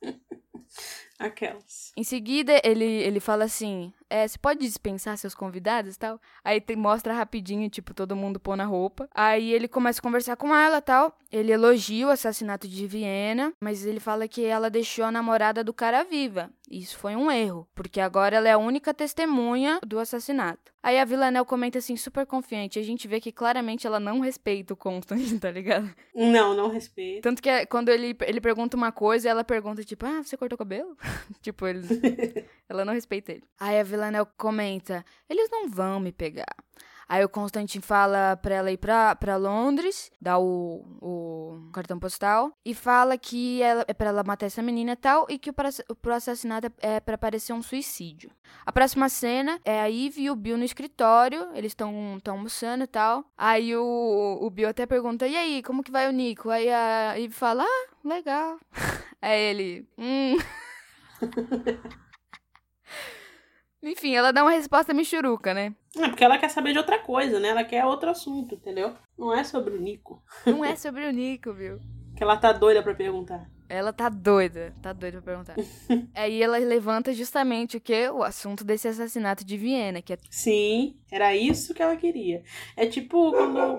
Aquelas. 1.17 1.91
Em 1.95 2.03
seguida, 2.03 2.61
ele, 2.63 2.85
ele 2.85 3.19
fala 3.19 3.45
assim: 3.45 3.93
é, 4.09 4.27
você 4.27 4.37
pode 4.37 4.59
dispensar 4.59 5.17
seus 5.17 5.35
convidados 5.35 5.95
e 5.95 5.99
tal? 5.99 6.19
Aí 6.43 6.61
tem, 6.61 6.75
mostra 6.75 7.13
rapidinho, 7.13 7.69
tipo, 7.69 7.93
todo 7.93 8.15
mundo 8.15 8.39
pôr 8.39 8.55
na 8.55 8.65
roupa. 8.65 9.09
Aí 9.13 9.51
ele 9.51 9.67
começa 9.67 9.99
a 9.99 10.03
conversar 10.03 10.35
com 10.35 10.55
ela 10.55 10.81
tal. 10.81 11.17
Ele 11.31 11.51
elogia 11.51 12.07
o 12.07 12.09
assassinato 12.09 12.67
de 12.67 12.87
Viena, 12.87 13.53
mas 13.59 13.85
ele 13.85 13.99
fala 13.99 14.27
que 14.27 14.45
ela 14.45 14.69
deixou 14.69 15.03
a 15.05 15.11
namorada 15.11 15.63
do 15.63 15.73
cara 15.73 16.03
viva. 16.03 16.49
Isso 16.69 16.97
foi 16.97 17.15
um 17.15 17.31
erro, 17.31 17.67
porque 17.75 17.99
agora 17.99 18.35
ela 18.37 18.47
é 18.47 18.51
a 18.53 18.57
única 18.57 18.93
testemunha 18.93 19.79
do 19.85 19.99
assassinato. 19.99 20.71
Aí 20.83 20.97
a 20.99 21.05
Villanelle 21.05 21.45
comenta 21.45 21.79
assim, 21.79 21.97
super 21.97 22.25
confiante. 22.25 22.79
A 22.79 22.83
gente 22.83 23.07
vê 23.07 23.19
que 23.19 23.31
claramente 23.31 23.85
ela 23.85 23.99
não 23.99 24.19
respeita 24.19 24.73
o 24.73 24.77
Constantine, 24.77 25.39
tá 25.39 25.51
ligado? 25.51 25.93
Não, 26.15 26.53
não 26.55 26.69
respeito. 26.69 27.23
Tanto 27.23 27.41
que 27.41 27.49
é- 27.49 27.65
quando 27.65 27.89
ele, 27.89 28.15
ele 28.21 28.39
pergunta 28.39 28.77
uma 28.77 28.91
coisa, 28.91 29.29
ela 29.29 29.43
pergunta, 29.43 29.83
tipo, 29.83 30.05
ah, 30.05 30.23
você 30.23 30.37
cortou 30.37 30.55
o 30.55 30.59
cabelo? 30.59 30.97
tipo, 31.41 31.67
ele, 31.67 31.81
ela 32.69 32.85
não 32.85 32.93
respeita 32.93 33.31
ele. 33.33 33.43
Aí 33.59 33.79
a 33.79 33.83
Villanelle 33.97 34.27
comenta, 34.37 35.03
eles 35.27 35.49
não 35.49 35.67
vão 35.69 35.99
me 35.99 36.11
pegar. 36.11 36.55
Aí 37.09 37.23
o 37.23 37.29
Constantine 37.29 37.81
fala 37.81 38.35
pra 38.35 38.55
ela 38.55 38.69
ir 38.69 38.77
pra, 38.77 39.15
pra 39.15 39.37
Londres, 39.37 40.11
dá 40.21 40.37
o, 40.37 40.83
o 41.01 41.69
cartão 41.71 41.97
postal, 41.97 42.51
e 42.65 42.75
fala 42.75 43.17
que 43.17 43.61
ela, 43.61 43.85
é 43.87 43.93
pra 43.93 44.09
ela 44.09 44.23
matar 44.23 44.45
essa 44.45 44.61
menina 44.61 44.91
e 44.91 44.95
tal, 44.97 45.25
e 45.29 45.39
que 45.39 45.49
o 45.49 45.53
pro 45.95 46.13
assassinato 46.13 46.69
é 46.79 46.99
pra 46.99 47.17
parecer 47.17 47.53
um 47.53 47.61
suicídio. 47.61 48.29
A 48.65 48.73
próxima 48.73 49.07
cena 49.07 49.57
é 49.63 49.79
a 49.79 49.89
Eve 49.89 50.23
e 50.23 50.29
o 50.29 50.35
Bill 50.35 50.57
no 50.57 50.65
escritório, 50.65 51.47
eles 51.53 51.71
estão 51.71 52.19
almoçando 52.27 52.83
e 52.83 52.87
tal. 52.87 53.23
Aí 53.37 53.73
o, 53.75 54.39
o 54.41 54.49
Bill 54.49 54.67
até 54.67 54.85
pergunta, 54.85 55.25
e 55.25 55.37
aí, 55.37 55.63
como 55.63 55.83
que 55.83 55.91
vai 55.91 56.09
o 56.09 56.11
Nico? 56.11 56.49
Aí 56.49 56.69
a 56.69 57.17
Eve 57.17 57.33
fala, 57.33 57.63
ah, 57.63 57.87
legal. 58.03 58.59
Aí 59.21 59.41
ele, 59.41 59.87
hum... 59.97 60.37
Enfim, 63.81 64.15
ela 64.15 64.31
dá 64.31 64.43
uma 64.43 64.51
resposta 64.51 64.93
michuruca, 64.93 65.53
né? 65.53 65.73
É 65.95 66.07
porque 66.07 66.23
ela 66.23 66.37
quer 66.37 66.49
saber 66.49 66.73
de 66.73 66.79
outra 66.79 66.99
coisa, 66.99 67.39
né? 67.39 67.49
Ela 67.49 67.63
quer 67.63 67.85
outro 67.85 68.09
assunto, 68.09 68.55
entendeu? 68.55 68.93
Não 69.17 69.33
é 69.33 69.43
sobre 69.43 69.75
o 69.75 69.79
Nico. 69.79 70.21
Não 70.45 70.65
é 70.65 70.75
sobre 70.75 71.05
o 71.05 71.11
Nico, 71.11 71.53
viu? 71.53 71.79
Que 72.17 72.23
ela 72.23 72.35
tá 72.35 72.51
doida 72.51 72.81
pra 72.81 72.95
perguntar. 72.95 73.47
Ela 73.69 73.93
tá 73.93 74.09
doida, 74.09 74.73
tá 74.81 74.91
doida 74.91 75.21
pra 75.21 75.33
perguntar. 75.33 75.55
Aí 76.15 76.41
ela 76.41 76.57
levanta 76.57 77.13
justamente 77.13 77.77
o 77.77 77.79
que? 77.79 78.09
O 78.09 78.23
assunto 78.23 78.63
desse 78.63 78.87
assassinato 78.87 79.45
de 79.45 79.55
Viena, 79.55 80.01
que 80.01 80.13
é 80.13 80.17
Sim, 80.31 80.95
era 81.11 81.35
isso 81.35 81.75
que 81.75 81.83
ela 81.83 81.95
queria. 81.95 82.41
É 82.75 82.87
tipo 82.87 83.31
quando 83.31 83.77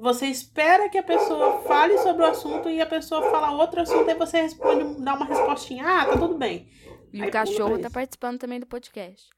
você 0.00 0.26
espera 0.26 0.88
que 0.88 0.96
a 0.96 1.02
pessoa 1.02 1.60
fale 1.62 1.98
sobre 1.98 2.22
o 2.22 2.26
assunto 2.26 2.70
e 2.70 2.80
a 2.80 2.86
pessoa 2.86 3.30
fala 3.30 3.50
outro 3.50 3.82
assunto 3.82 4.08
e 4.08 4.14
você 4.14 4.40
responde, 4.40 5.02
dá 5.02 5.14
uma 5.14 5.26
respostinha. 5.26 5.84
Ah, 5.84 6.06
tá 6.06 6.16
tudo 6.16 6.38
bem. 6.38 6.66
E 7.14 7.22
Aí 7.22 7.28
o 7.28 7.30
cachorro 7.30 7.78
tá 7.78 7.88
participando 7.88 8.40
também 8.40 8.58
do 8.58 8.66
podcast. 8.66 9.30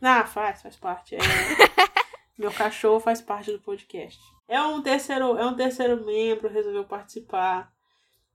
Ah, 0.00 0.24
faz, 0.24 0.60
faz 0.60 0.74
parte. 0.74 1.14
É, 1.14 1.18
Meu 2.36 2.50
cachorro 2.50 2.98
faz 2.98 3.22
parte 3.22 3.52
do 3.52 3.60
podcast. 3.60 4.18
É 4.48 4.60
um 4.60 4.82
terceiro, 4.82 5.38
é 5.38 5.46
um 5.46 5.54
terceiro 5.54 6.04
membro, 6.04 6.48
resolveu 6.48 6.82
participar. 6.84 7.72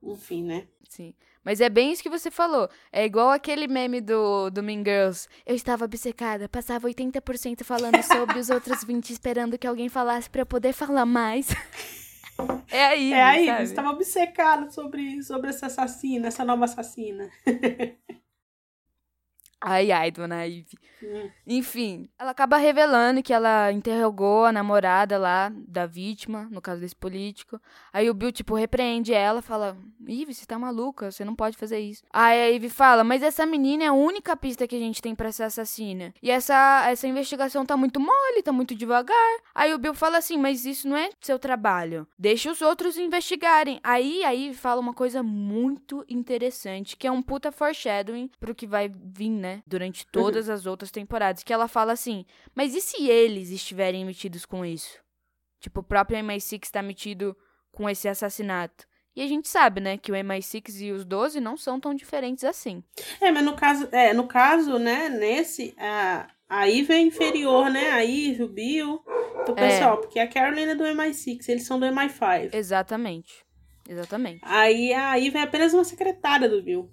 Enfim, 0.02 0.43
né? 0.43 0.67
Sim. 0.88 1.13
Mas 1.43 1.60
é 1.60 1.67
bem 1.67 1.91
isso 1.91 2.02
que 2.02 2.10
você 2.10 2.32
falou. 2.32 2.69
É 2.89 3.04
igual 3.04 3.30
aquele 3.30 3.67
meme 3.67 4.00
do, 4.00 4.50
do 4.50 4.63
Mean 4.63 4.86
Girls. 4.86 5.28
Eu 5.45 5.54
estava 5.54 5.84
obcecada, 5.84 6.47
passava 6.47 6.88
80% 6.88 7.65
falando 7.65 8.02
sobre 8.02 8.39
os 8.39 8.50
outros 8.50 8.86
20 8.86 9.10
esperando 9.12 9.58
que 9.58 9.67
alguém 9.67 9.89
falasse 9.89 10.30
pra 10.30 10.43
eu 10.43 10.45
poder 10.45 10.71
falar 10.71 11.06
mais. 11.06 11.50
É 12.69 12.86
aí, 12.86 13.13
É 13.13 13.23
aí, 13.23 13.45
sabe? 13.47 13.63
estava 13.63 13.89
obcecado 13.89 14.71
sobre, 14.71 15.23
sobre 15.23 15.50
essa 15.50 15.65
assassina, 15.65 16.28
essa 16.28 16.45
nova 16.45 16.65
assassina. 16.65 17.28
Ai, 19.60 19.91
ai, 19.91 20.12
dona 20.12 20.46
Ivy. 20.46 20.78
Hum. 21.02 21.30
Enfim, 21.48 22.08
ela 22.17 22.32
acaba 22.32 22.58
revelando 22.58 23.24
que 23.24 23.34
ela 23.34 23.72
interrogou 23.72 24.46
a 24.46 24.52
namorada 24.52 25.17
lá 25.17 25.52
da 25.67 25.86
vítima, 25.88 26.48
no 26.52 26.62
caso 26.62 26.82
desse 26.82 26.96
político. 26.96 27.60
Aí 27.91 28.10
o 28.10 28.13
Bill, 28.13 28.32
tipo, 28.32 28.54
repreende 28.56 29.13
ela, 29.13 29.41
fala: 29.41 29.76
Ivy, 30.08 30.34
você 30.34 30.46
tá 30.46 30.60
maluca, 30.60 31.12
você 31.12 31.26
não 31.26 31.36
pode 31.36 31.58
fazer 31.58 31.80
isso. 31.80 32.04
Aí 32.13 32.39
a 32.39 32.50
Ivy 32.52 32.70
fala: 32.70 33.04
Mas 33.04 33.24
essa 33.24 33.46
menina 33.46 33.84
é 33.84 33.88
a 33.88 33.93
única 33.93 34.38
pista 34.38 34.67
que 34.67 34.76
a 34.76 34.80
gente 34.80 35.02
tem 35.02 35.15
pra 35.15 35.30
essa 35.30 35.46
assassina. 35.46 36.13
E 36.22 36.30
essa, 36.30 36.86
essa 36.88 37.08
investigação 37.08 37.65
tá 37.65 37.76
muito 37.76 38.00
mole, 38.00 38.43
tá 38.43 38.52
muito 38.52 38.76
devagar. 38.76 39.38
Aí 39.56 39.74
o 39.74 39.80
Bill 39.80 39.93
fala 39.93 40.20
assim: 40.20 40.38
Mas 40.38 40.65
isso 40.65 40.88
não 40.88 40.98
é 40.98 41.10
seu 41.20 41.39
trabalho. 41.39 42.08
Deixa 42.17 42.52
os 42.52 42.62
outros 42.62 42.98
investigarem. 42.98 43.80
Aí 43.84 44.24
a 44.24 44.32
Ivy 44.32 44.56
fala 44.56 44.82
uma 44.82 44.93
coisa 44.93 45.24
muito 45.24 46.06
interessante, 46.08 46.96
que 46.96 47.08
é 47.08 47.12
um 47.12 47.24
puta 47.24 47.52
foreshadowing 47.52 48.30
pro 48.39 48.54
que 48.54 48.67
vai 48.67 48.88
vir, 48.89 49.30
né? 49.30 49.46
Durante 49.65 50.05
todas 50.07 50.49
as 50.49 50.65
outras 50.65 50.91
temporadas. 50.91 51.43
Que 51.43 51.53
ela 51.53 51.67
fala 51.67 51.93
assim: 51.93 52.25
Mas 52.55 52.75
e 52.75 52.81
se 52.81 53.07
eles 53.10 53.49
estiverem 53.49 54.05
metidos 54.05 54.45
com 54.45 54.65
isso? 54.65 54.99
Tipo, 55.60 55.79
o 55.79 55.83
próprio 55.83 56.19
MI6 56.19 56.69
tá 56.69 56.81
metido 56.81 57.36
com 57.71 57.89
esse 57.89 58.07
assassinato. 58.07 58.86
E 59.15 59.21
a 59.23 59.27
gente 59.27 59.47
sabe, 59.47 59.81
né, 59.81 59.97
que 59.97 60.12
o 60.12 60.15
MI6 60.15 60.79
e 60.81 60.91
os 60.91 61.03
12 61.03 61.39
não 61.39 61.57
são 61.57 61.79
tão 61.79 61.95
diferentes 61.95 62.43
assim. 62.43 62.83
É, 63.19 63.31
mas 63.31 63.43
no 63.43 63.55
caso, 63.55 63.89
é, 63.91 64.13
no 64.13 64.27
caso, 64.27 64.77
né, 64.77 65.10
nesse, 65.10 65.73
a, 65.75 66.27
a 66.47 66.69
Eve 66.69 66.93
é 66.93 66.99
inferior, 66.99 67.69
né? 67.71 67.89
A 67.89 68.05
Eve, 68.05 68.43
o 68.43 68.47
Bill. 68.47 69.03
Então, 69.41 69.55
É. 69.57 69.69
pessoal, 69.69 69.97
porque 69.97 70.19
a 70.19 70.27
Carolina 70.27 70.73
é 70.73 70.75
do 70.75 70.83
MI6, 70.83 71.49
eles 71.49 71.65
são 71.65 71.79
do 71.79 71.86
MI5. 71.88 72.53
Exatamente. 72.53 73.43
Exatamente. 73.89 74.41
Aí 74.43 74.93
a 74.93 75.17
Eve 75.19 75.38
é 75.38 75.41
apenas 75.41 75.73
uma 75.73 75.83
secretária 75.83 76.47
do 76.47 76.62
Bill. 76.62 76.91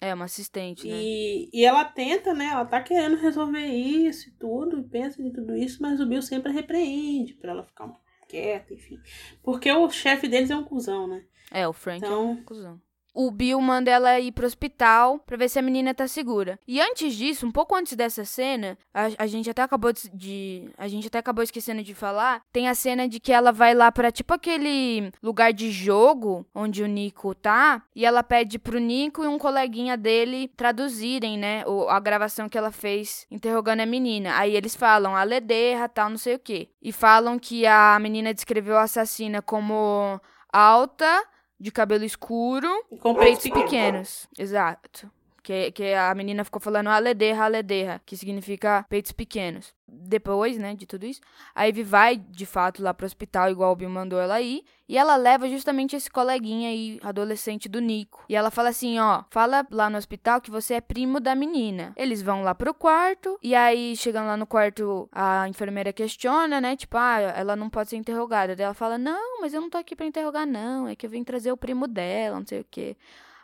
É, 0.00 0.12
uma 0.12 0.26
assistente, 0.26 0.86
né? 0.86 0.94
E, 0.94 1.48
e 1.52 1.64
ela 1.64 1.84
tenta, 1.84 2.34
né? 2.34 2.46
Ela 2.46 2.64
tá 2.66 2.82
querendo 2.82 3.16
resolver 3.16 3.64
isso 3.66 4.28
e 4.28 4.32
tudo, 4.32 4.78
e 4.80 4.84
pensa 4.84 5.22
em 5.22 5.32
tudo 5.32 5.56
isso, 5.56 5.80
mas 5.80 6.00
o 6.00 6.06
Bill 6.06 6.20
sempre 6.20 6.52
repreende 6.52 7.34
pra 7.34 7.52
ela 7.52 7.64
ficar 7.64 7.90
quieta, 8.28 8.74
enfim. 8.74 8.98
Porque 9.42 9.70
o 9.72 9.88
chefe 9.90 10.28
deles 10.28 10.50
é 10.50 10.56
um 10.56 10.64
cuzão, 10.64 11.06
né? 11.06 11.24
É, 11.50 11.66
o 11.66 11.72
Frank 11.72 12.04
é 12.04 12.06
Então- 12.08 12.32
um 12.32 12.42
cuzão. 12.42 12.80
O 13.16 13.30
Bill 13.30 13.58
manda 13.62 13.90
ela 13.90 14.20
ir 14.20 14.30
pro 14.30 14.46
hospital 14.46 15.18
pra 15.20 15.38
ver 15.38 15.48
se 15.48 15.58
a 15.58 15.62
menina 15.62 15.94
tá 15.94 16.06
segura. 16.06 16.58
E 16.68 16.78
antes 16.78 17.14
disso, 17.14 17.46
um 17.46 17.50
pouco 17.50 17.74
antes 17.74 17.94
dessa 17.94 18.26
cena, 18.26 18.76
a, 18.92 19.08
a 19.24 19.26
gente 19.26 19.48
até 19.48 19.62
acabou 19.62 19.90
de, 19.90 20.10
de, 20.10 20.70
A 20.76 20.86
gente 20.86 21.06
até 21.06 21.18
acabou 21.18 21.42
esquecendo 21.42 21.82
de 21.82 21.94
falar. 21.94 22.42
Tem 22.52 22.68
a 22.68 22.74
cena 22.74 23.08
de 23.08 23.18
que 23.18 23.32
ela 23.32 23.52
vai 23.52 23.74
lá 23.74 23.90
pra 23.90 24.12
tipo 24.12 24.34
aquele 24.34 25.10
lugar 25.22 25.54
de 25.54 25.70
jogo 25.70 26.46
onde 26.54 26.82
o 26.82 26.86
Nico 26.86 27.34
tá. 27.34 27.82
E 27.94 28.04
ela 28.04 28.22
pede 28.22 28.58
pro 28.58 28.78
Nico 28.78 29.24
e 29.24 29.26
um 29.26 29.38
coleguinha 29.38 29.96
dele 29.96 30.48
traduzirem, 30.54 31.38
né? 31.38 31.64
O, 31.66 31.88
a 31.88 31.98
gravação 31.98 32.50
que 32.50 32.58
ela 32.58 32.70
fez 32.70 33.26
interrogando 33.30 33.80
a 33.80 33.86
menina. 33.86 34.36
Aí 34.36 34.54
eles 34.54 34.76
falam 34.76 35.16
a 35.16 35.22
lederra, 35.22 35.88
tal, 35.88 36.10
não 36.10 36.18
sei 36.18 36.34
o 36.34 36.38
que. 36.38 36.68
E 36.82 36.92
falam 36.92 37.38
que 37.38 37.66
a 37.66 37.98
menina 37.98 38.34
descreveu 38.34 38.76
a 38.76 38.82
assassina 38.82 39.40
como 39.40 40.20
alta 40.52 41.24
de 41.58 41.70
cabelo 41.72 42.04
escuro, 42.04 42.68
Com 43.00 43.14
peitos 43.14 43.44
pequenos. 43.44 43.64
pequenos. 43.64 44.28
Exato. 44.38 45.10
Que, 45.46 45.70
que 45.70 45.94
a 45.94 46.12
menina 46.12 46.42
ficou 46.42 46.60
falando 46.60 46.88
alederra, 46.88 47.44
alederra, 47.44 48.02
que 48.04 48.16
significa 48.16 48.84
peitos 48.88 49.12
pequenos. 49.12 49.72
Depois, 49.86 50.58
né, 50.58 50.74
de 50.74 50.86
tudo 50.86 51.06
isso, 51.06 51.20
a 51.54 51.68
Ivy 51.68 51.84
vai, 51.84 52.16
de 52.16 52.44
fato, 52.44 52.82
lá 52.82 52.92
pro 52.92 53.06
hospital, 53.06 53.48
igual 53.48 53.70
o 53.70 53.76
Bill 53.76 53.88
mandou 53.88 54.18
ela 54.20 54.40
ir, 54.40 54.64
e 54.88 54.98
ela 54.98 55.14
leva 55.14 55.48
justamente 55.48 55.94
esse 55.94 56.10
coleguinha 56.10 56.68
aí, 56.68 56.98
adolescente 57.00 57.68
do 57.68 57.80
Nico. 57.80 58.24
E 58.28 58.34
ela 58.34 58.50
fala 58.50 58.70
assim, 58.70 58.98
ó, 58.98 59.22
fala 59.30 59.64
lá 59.70 59.88
no 59.88 59.96
hospital 59.96 60.40
que 60.40 60.50
você 60.50 60.74
é 60.74 60.80
primo 60.80 61.20
da 61.20 61.36
menina. 61.36 61.92
Eles 61.94 62.20
vão 62.22 62.42
lá 62.42 62.52
pro 62.52 62.74
quarto, 62.74 63.38
e 63.40 63.54
aí, 63.54 63.96
chegando 63.96 64.26
lá 64.26 64.36
no 64.36 64.48
quarto, 64.48 65.08
a 65.12 65.48
enfermeira 65.48 65.92
questiona, 65.92 66.60
né, 66.60 66.74
tipo, 66.74 66.96
ah, 66.96 67.20
ela 67.20 67.54
não 67.54 67.70
pode 67.70 67.90
ser 67.90 67.96
interrogada. 67.96 68.56
Daí 68.56 68.64
ela 68.64 68.74
fala, 68.74 68.98
não, 68.98 69.40
mas 69.40 69.54
eu 69.54 69.60
não 69.60 69.70
tô 69.70 69.78
aqui 69.78 69.94
pra 69.94 70.06
interrogar, 70.06 70.44
não, 70.44 70.88
é 70.88 70.96
que 70.96 71.06
eu 71.06 71.10
vim 71.10 71.22
trazer 71.22 71.52
o 71.52 71.56
primo 71.56 71.86
dela, 71.86 72.40
não 72.40 72.46
sei 72.46 72.62
o 72.62 72.66
quê. 72.68 72.96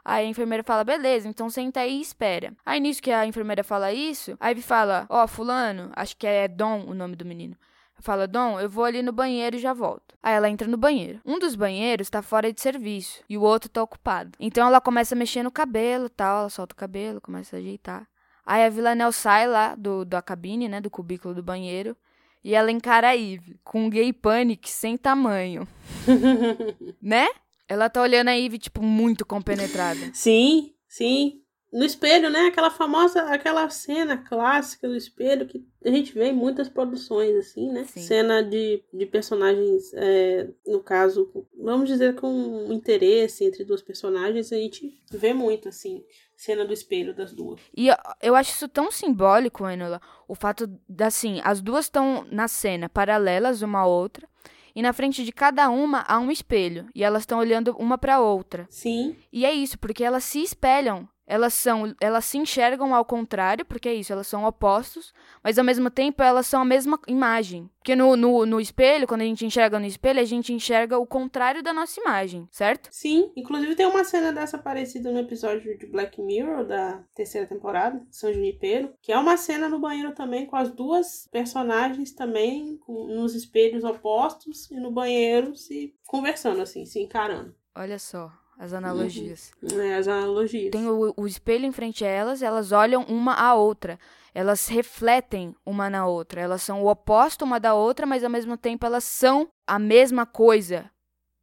Aí 0.04 0.26
a 0.26 0.28
enfermeira 0.28 0.64
fala, 0.64 0.82
beleza, 0.82 1.28
então 1.28 1.48
senta 1.48 1.80
aí 1.80 1.98
e 1.98 2.00
espera. 2.00 2.52
Aí 2.66 2.80
nisso 2.80 3.02
que 3.02 3.10
a 3.10 3.24
enfermeira 3.26 3.62
fala 3.62 3.92
isso, 3.92 4.36
a 4.40 4.50
Ivy 4.50 4.62
fala, 4.62 5.06
ó, 5.08 5.26
fulano, 5.26 5.90
acho 5.94 6.16
que 6.16 6.26
é 6.26 6.48
Dom 6.48 6.86
o 6.86 6.94
nome 6.94 7.14
do 7.14 7.24
menino. 7.24 7.56
Fala, 8.00 8.26
Dom, 8.26 8.58
eu 8.58 8.68
vou 8.68 8.84
ali 8.84 9.00
no 9.00 9.12
banheiro 9.12 9.54
e 9.54 9.60
já 9.60 9.72
volto. 9.72 10.16
Aí 10.20 10.34
ela 10.34 10.50
entra 10.50 10.66
no 10.66 10.76
banheiro. 10.76 11.20
Um 11.24 11.38
dos 11.38 11.54
banheiros 11.54 12.10
tá 12.10 12.20
fora 12.20 12.52
de 12.52 12.60
serviço 12.60 13.22
e 13.28 13.38
o 13.38 13.42
outro 13.42 13.70
tá 13.70 13.80
ocupado. 13.80 14.32
Então 14.40 14.66
ela 14.66 14.80
começa 14.80 15.14
a 15.14 15.18
mexer 15.18 15.44
no 15.44 15.52
cabelo 15.52 16.08
tal, 16.08 16.40
ela 16.40 16.50
solta 16.50 16.74
o 16.74 16.76
cabelo, 16.76 17.20
começa 17.20 17.54
a 17.54 17.60
ajeitar. 17.60 18.08
Aí 18.44 18.64
a 18.64 18.68
Villanelle 18.68 19.12
sai 19.12 19.46
lá 19.46 19.76
do, 19.76 20.04
da 20.04 20.20
cabine, 20.20 20.68
né, 20.68 20.80
do 20.80 20.90
cubículo 20.90 21.32
do 21.32 21.44
banheiro. 21.44 21.96
E 22.42 22.56
ela 22.56 22.72
encara 22.72 23.10
a 23.10 23.16
Eve 23.16 23.56
com 23.62 23.84
um 23.84 23.90
gay 23.90 24.12
panic 24.12 24.68
sem 24.68 24.96
tamanho. 24.96 25.66
né? 27.00 27.28
Ela 27.68 27.88
tá 27.88 28.02
olhando 28.02 28.28
a 28.28 28.38
Eve, 28.38 28.58
tipo, 28.58 28.82
muito 28.82 29.24
compenetrada. 29.24 30.10
Sim, 30.12 30.74
sim. 30.88 31.42
No 31.72 31.86
espelho, 31.86 32.28
né? 32.28 32.48
Aquela 32.48 32.70
famosa, 32.70 33.22
aquela 33.22 33.68
cena 33.70 34.18
clássica 34.18 34.86
do 34.86 34.94
espelho 34.94 35.46
que 35.46 35.66
a 35.82 35.88
gente 35.88 36.12
vê 36.12 36.26
em 36.26 36.34
muitas 36.34 36.68
produções, 36.68 37.34
assim, 37.34 37.72
né? 37.72 37.84
Sim. 37.84 38.02
Cena 38.02 38.42
de, 38.42 38.84
de 38.92 39.06
personagens, 39.06 39.90
é, 39.94 40.50
no 40.66 40.80
caso, 40.80 41.32
vamos 41.58 41.88
dizer 41.88 42.14
com 42.14 42.28
um 42.28 42.72
interesse 42.74 43.44
entre 43.44 43.64
duas 43.64 43.80
personagens, 43.80 44.52
a 44.52 44.56
gente 44.56 45.02
vê 45.10 45.32
muito, 45.32 45.70
assim, 45.70 46.04
cena 46.36 46.62
do 46.66 46.74
espelho 46.74 47.14
das 47.14 47.32
duas. 47.32 47.58
E 47.74 47.88
eu, 47.88 47.96
eu 48.20 48.34
acho 48.34 48.50
isso 48.50 48.68
tão 48.68 48.90
simbólico, 48.90 49.66
Enola, 49.66 49.98
o 50.28 50.34
fato 50.34 50.66
da, 50.86 51.06
assim, 51.06 51.40
as 51.42 51.62
duas 51.62 51.86
estão 51.86 52.26
na 52.30 52.48
cena, 52.48 52.88
paralelas 52.88 53.62
uma 53.62 53.80
à 53.80 53.86
outra, 53.86 54.28
e 54.74 54.82
na 54.82 54.92
frente 54.92 55.24
de 55.24 55.32
cada 55.32 55.68
uma 55.70 56.04
há 56.06 56.18
um 56.18 56.30
espelho, 56.30 56.86
e 56.94 57.02
elas 57.04 57.22
estão 57.22 57.38
olhando 57.38 57.74
uma 57.78 57.98
pra 57.98 58.20
outra. 58.20 58.66
Sim, 58.70 59.16
E 59.32 59.44
é 59.44 59.52
isso, 59.52 59.78
porque 59.78 60.04
elas 60.04 60.24
se 60.24 60.42
espelham. 60.42 61.08
Elas 61.26 61.54
são, 61.54 61.94
elas 62.00 62.24
se 62.24 62.36
enxergam 62.36 62.94
ao 62.94 63.04
contrário, 63.04 63.64
porque 63.64 63.88
é 63.88 63.94
isso, 63.94 64.12
elas 64.12 64.26
são 64.26 64.44
opostos, 64.44 65.14
mas 65.42 65.58
ao 65.58 65.64
mesmo 65.64 65.88
tempo 65.90 66.22
elas 66.22 66.46
são 66.46 66.60
a 66.60 66.64
mesma 66.64 66.98
imagem. 67.06 67.70
Porque 67.78 67.94
no, 67.96 68.16
no, 68.16 68.44
no 68.44 68.60
espelho, 68.60 69.06
quando 69.06 69.22
a 69.22 69.24
gente 69.24 69.46
enxerga 69.46 69.78
no 69.78 69.86
espelho, 69.86 70.20
a 70.20 70.24
gente 70.24 70.52
enxerga 70.52 70.98
o 70.98 71.06
contrário 71.06 71.62
da 71.62 71.72
nossa 71.72 72.00
imagem, 72.00 72.46
certo? 72.50 72.88
sim. 72.90 73.32
Inclusive 73.36 73.74
tem 73.74 73.86
uma 73.86 74.04
cena 74.04 74.32
dessa 74.32 74.58
parecida 74.58 75.10
no 75.10 75.18
episódio 75.20 75.76
de 75.78 75.86
Black 75.86 76.20
Mirror, 76.20 76.64
da 76.66 77.02
terceira 77.14 77.46
temporada, 77.46 78.04
São 78.10 78.32
Junipero, 78.32 78.92
que 79.00 79.12
é 79.12 79.18
uma 79.18 79.36
cena 79.36 79.68
no 79.68 79.78
banheiro 79.78 80.12
também, 80.14 80.46
com 80.46 80.56
as 80.56 80.70
duas 80.70 81.28
personagens 81.30 82.12
também, 82.12 82.76
com- 82.78 83.06
nos 83.06 83.34
espelhos 83.34 83.84
opostos, 83.84 84.70
e 84.70 84.76
no 84.78 84.90
banheiro 84.90 85.54
se 85.56 85.94
conversando, 86.06 86.60
assim, 86.62 86.84
se 86.84 87.00
encarando. 87.00 87.54
Olha 87.74 87.98
só 87.98 88.30
as 88.58 88.72
analogias. 88.72 89.52
É, 89.72 89.94
as 89.96 90.06
analogias. 90.06 90.70
Tem 90.70 90.88
o, 90.88 91.12
o 91.16 91.26
espelho 91.26 91.66
em 91.66 91.72
frente 91.72 92.04
a 92.04 92.08
elas, 92.08 92.42
elas 92.42 92.72
olham 92.72 93.02
uma 93.04 93.34
à 93.34 93.54
outra. 93.54 93.98
Elas 94.34 94.68
refletem 94.68 95.54
uma 95.64 95.90
na 95.90 96.06
outra. 96.06 96.40
Elas 96.40 96.62
são 96.62 96.82
o 96.82 96.88
oposto 96.88 97.44
uma 97.44 97.60
da 97.60 97.74
outra, 97.74 98.06
mas 98.06 98.24
ao 98.24 98.30
mesmo 98.30 98.56
tempo 98.56 98.86
elas 98.86 99.04
são 99.04 99.48
a 99.66 99.78
mesma 99.78 100.24
coisa, 100.24 100.90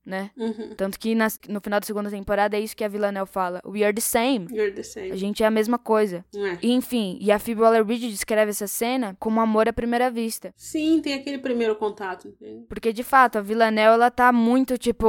né? 0.10 0.32
Uhum. 0.36 0.74
Tanto 0.76 1.00
que 1.00 1.14
nas- 1.14 1.40
no 1.48 1.62
final 1.62 1.80
da 1.80 1.86
segunda 1.86 2.10
temporada 2.10 2.58
é 2.58 2.60
isso 2.60 2.76
que 2.76 2.84
a 2.84 2.88
Villanelle 2.88 3.28
fala. 3.28 3.62
We 3.66 3.84
are 3.84 3.94
the 3.94 4.02
same. 4.02 4.48
You're 4.52 4.72
the 4.72 4.82
A 4.82 4.84
same. 4.84 5.16
gente 5.18 5.44
é 5.44 5.46
a 5.46 5.52
mesma 5.52 5.78
coisa. 5.78 6.26
É. 6.36 6.58
E, 6.62 6.72
enfim, 6.74 7.18
e 7.22 7.32
a 7.32 7.38
Phoebe 7.40 7.62
Waller-Bridge 7.62 8.10
descreve 8.10 8.50
essa 8.50 8.68
cena 8.68 9.16
como 9.20 9.40
amor 9.40 9.70
à 9.70 9.74
primeira 9.74 10.10
vista. 10.10 10.52
Sim, 10.58 11.00
tem 11.02 11.14
aquele 11.14 11.38
primeiro 11.38 11.76
contato, 11.76 12.28
entende? 12.28 12.66
Porque, 12.68 12.92
de 12.92 13.04
fato, 13.04 13.38
a 13.38 13.42
Villanelle, 13.42 13.94
ela 13.94 14.10
tá 14.12 14.32
muito, 14.32 14.78
tipo... 14.78 15.06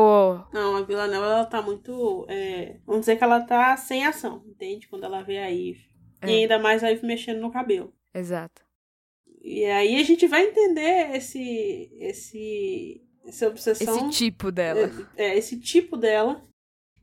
Não, 0.53 0.76
a 0.76 0.82
Villanelle, 0.82 1.24
ela 1.24 1.46
tá 1.46 1.62
muito. 1.62 2.26
é, 2.28 2.76
Vamos 2.86 3.01
dizer 3.01 3.16
que 3.16 3.24
ela 3.24 3.40
tá 3.40 3.76
sem 3.78 4.05
ação, 4.05 4.42
entende? 4.46 4.86
Quando 4.88 5.05
ela 5.05 5.22
vê 5.22 5.38
a 5.38 5.51
Eve. 5.51 5.88
É. 6.20 6.28
E 6.28 6.34
ainda 6.42 6.59
mais 6.59 6.84
a 6.84 6.90
Eve 6.92 7.07
mexendo 7.07 7.40
no 7.40 7.51
cabelo. 7.51 7.94
Exato. 8.14 8.62
E 9.42 9.64
aí 9.64 9.96
a 9.98 10.03
gente 10.03 10.26
vai 10.26 10.44
entender 10.44 11.16
esse. 11.16 11.90
esse. 11.98 13.01
Essa 13.30 13.48
obsessão. 13.48 14.08
Esse 14.08 14.18
tipo 14.18 14.50
dela. 14.50 14.90
É, 15.16 15.30
é, 15.30 15.38
esse 15.38 15.58
tipo 15.58 15.96
dela. 15.96 16.44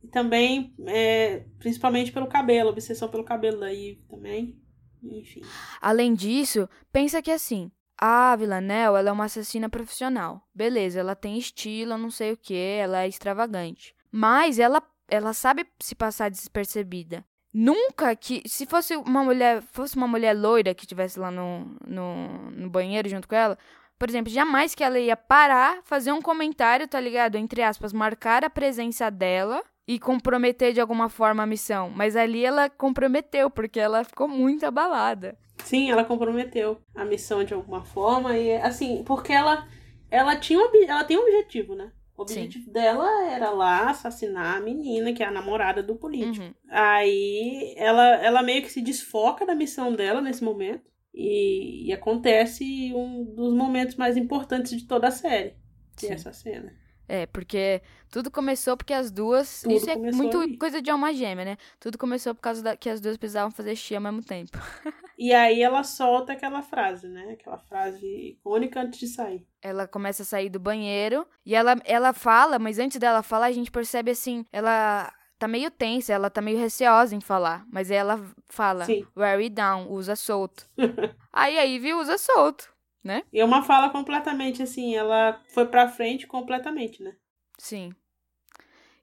E 0.03 0.07
também, 0.07 0.75
é, 0.85 1.45
principalmente 1.57 2.11
pelo 2.11 2.27
cabelo, 2.27 2.69
obsessão 2.69 3.09
pelo 3.09 3.23
cabelo 3.23 3.59
da 3.59 3.73
Eve 3.73 4.03
também. 4.09 4.61
Enfim. 5.03 5.41
Além 5.81 6.13
disso, 6.13 6.69
pensa 6.91 7.21
que 7.21 7.31
assim, 7.31 7.71
a 7.97 8.35
Villanelle, 8.35 8.97
ela 8.97 9.09
é 9.09 9.11
uma 9.11 9.25
assassina 9.25 9.69
profissional. 9.69 10.47
Beleza, 10.53 10.99
ela 10.99 11.15
tem 11.15 11.37
estilo, 11.37 11.97
não 11.97 12.11
sei 12.11 12.33
o 12.33 12.37
que, 12.37 12.53
ela 12.53 13.03
é 13.03 13.07
extravagante. 13.07 13.95
Mas 14.11 14.59
ela, 14.59 14.83
ela 15.07 15.33
sabe 15.33 15.65
se 15.79 15.95
passar 15.95 16.29
despercebida. 16.29 17.25
Nunca 17.53 18.15
que, 18.15 18.43
se 18.45 18.65
fosse 18.67 18.95
uma 18.95 19.23
mulher, 19.23 19.63
fosse 19.71 19.95
uma 19.95 20.07
mulher 20.07 20.33
loira 20.37 20.75
que 20.75 20.83
estivesse 20.83 21.19
lá 21.19 21.31
no, 21.31 21.75
no, 21.87 22.51
no 22.51 22.69
banheiro 22.69 23.09
junto 23.09 23.27
com 23.27 23.35
ela, 23.35 23.57
por 23.97 24.09
exemplo, 24.09 24.31
jamais 24.31 24.75
que 24.75 24.83
ela 24.83 24.99
ia 24.99 25.17
parar, 25.17 25.79
fazer 25.83 26.11
um 26.11 26.21
comentário, 26.21 26.87
tá 26.87 26.99
ligado? 26.99 27.35
Entre 27.35 27.61
aspas, 27.61 27.91
marcar 27.91 28.43
a 28.43 28.49
presença 28.49 29.09
dela 29.09 29.63
e 29.87 29.97
comprometer 29.97 30.73
de 30.73 30.81
alguma 30.81 31.09
forma 31.09 31.43
a 31.43 31.47
missão. 31.47 31.89
Mas 31.89 32.15
ali 32.15 32.45
ela 32.45 32.69
comprometeu, 32.69 33.49
porque 33.49 33.79
ela 33.79 34.03
ficou 34.03 34.27
muito 34.27 34.65
abalada. 34.65 35.37
Sim, 35.63 35.89
ela 35.89 36.03
comprometeu 36.03 36.79
a 36.93 37.05
missão 37.05 37.43
de 37.43 37.53
alguma 37.53 37.83
forma. 37.83 38.37
E 38.37 38.55
assim, 38.57 39.03
porque 39.03 39.33
ela, 39.33 39.67
ela, 40.11 40.35
tinha 40.35 40.59
um, 40.59 40.69
ela 40.87 41.03
tem 41.03 41.17
um 41.17 41.21
objetivo, 41.21 41.73
né? 41.73 41.91
O 42.17 42.23
objetivo 42.23 42.71
dela 42.71 43.07
era 43.31 43.51
lá 43.51 43.91
assassinar 43.91 44.57
a 44.57 44.59
menina, 44.59 45.13
que 45.13 45.21
é 45.21 45.27
a 45.27 45.31
namorada 45.31 45.83
do 45.83 45.95
político. 45.95 46.45
Uhum. 46.45 46.53
Aí 46.69 47.75
ela, 47.77 48.15
ela 48.15 48.41
meio 48.41 48.63
que 48.63 48.71
se 48.71 48.81
desfoca 48.81 49.45
da 49.45 49.53
missão 49.53 49.93
dela 49.93 50.19
nesse 50.19 50.43
momento. 50.43 50.89
E, 51.19 51.87
e 51.87 51.93
acontece 51.93 52.93
um 52.93 53.23
dos 53.25 53.51
momentos 53.55 53.95
mais 53.95 54.15
importantes 54.15 54.77
de 54.77 54.85
toda 54.85 55.07
a 55.07 55.11
série. 55.11 55.55
Que 55.95 56.05
Sim. 56.05 56.11
é 56.11 56.13
essa 56.13 56.31
cena. 56.31 56.71
É, 57.07 57.25
porque 57.25 57.81
tudo 58.11 58.29
começou 58.29 58.77
porque 58.77 58.93
as 58.93 59.09
duas. 59.09 59.61
Tudo 59.61 59.73
isso 59.73 59.89
é 59.89 59.95
muito 59.95 60.57
coisa 60.59 60.79
de 60.79 60.91
alma 60.91 61.11
gêmea, 61.13 61.45
né? 61.45 61.57
Tudo 61.79 61.97
começou 61.97 62.35
por 62.35 62.41
causa 62.41 62.61
da, 62.61 62.77
que 62.77 62.89
as 62.89 63.01
duas 63.01 63.17
precisavam 63.17 63.49
fazer 63.49 63.75
xixi 63.75 63.95
ao 63.95 64.01
mesmo 64.01 64.23
tempo. 64.23 64.57
E 65.19 65.33
aí 65.33 65.63
ela 65.63 65.83
solta 65.83 66.33
aquela 66.33 66.61
frase, 66.61 67.07
né? 67.07 67.31
Aquela 67.31 67.57
frase 67.57 68.05
icônica 68.05 68.79
antes 68.79 68.99
de 68.99 69.07
sair. 69.07 69.43
Ela 69.63 69.87
começa 69.87 70.21
a 70.21 70.25
sair 70.25 70.47
do 70.47 70.59
banheiro 70.59 71.25
e 71.43 71.55
ela, 71.55 71.75
ela 71.85 72.13
fala, 72.13 72.59
mas 72.59 72.77
antes 72.77 72.99
dela 72.99 73.23
falar, 73.23 73.47
a 73.47 73.51
gente 73.51 73.71
percebe 73.71 74.11
assim, 74.11 74.45
ela 74.53 75.11
tá 75.37 75.47
meio 75.47 75.69
tensa, 75.69 76.13
ela 76.13 76.29
tá 76.29 76.41
meio 76.41 76.57
receosa 76.57 77.15
em 77.15 77.21
falar. 77.21 77.65
Mas 77.71 77.91
aí 77.91 77.97
ela 77.97 78.19
fala, 78.47 78.85
Sim. 78.85 79.05
wear 79.15 79.37
it 79.39 79.49
down, 79.49 79.89
usa 79.89 80.15
solto. 80.15 80.67
aí 81.31 81.57
a 81.57 81.63
Ivy 81.63 81.93
usa 81.93 82.17
solto, 82.17 82.71
né? 83.03 83.23
E 83.31 83.39
é 83.39 83.45
uma 83.45 83.63
fala 83.63 83.89
completamente 83.89 84.63
assim, 84.63 84.95
ela 84.95 85.41
foi 85.53 85.65
pra 85.65 85.87
frente 85.87 86.27
completamente, 86.27 87.01
né? 87.03 87.15
Sim. 87.57 87.93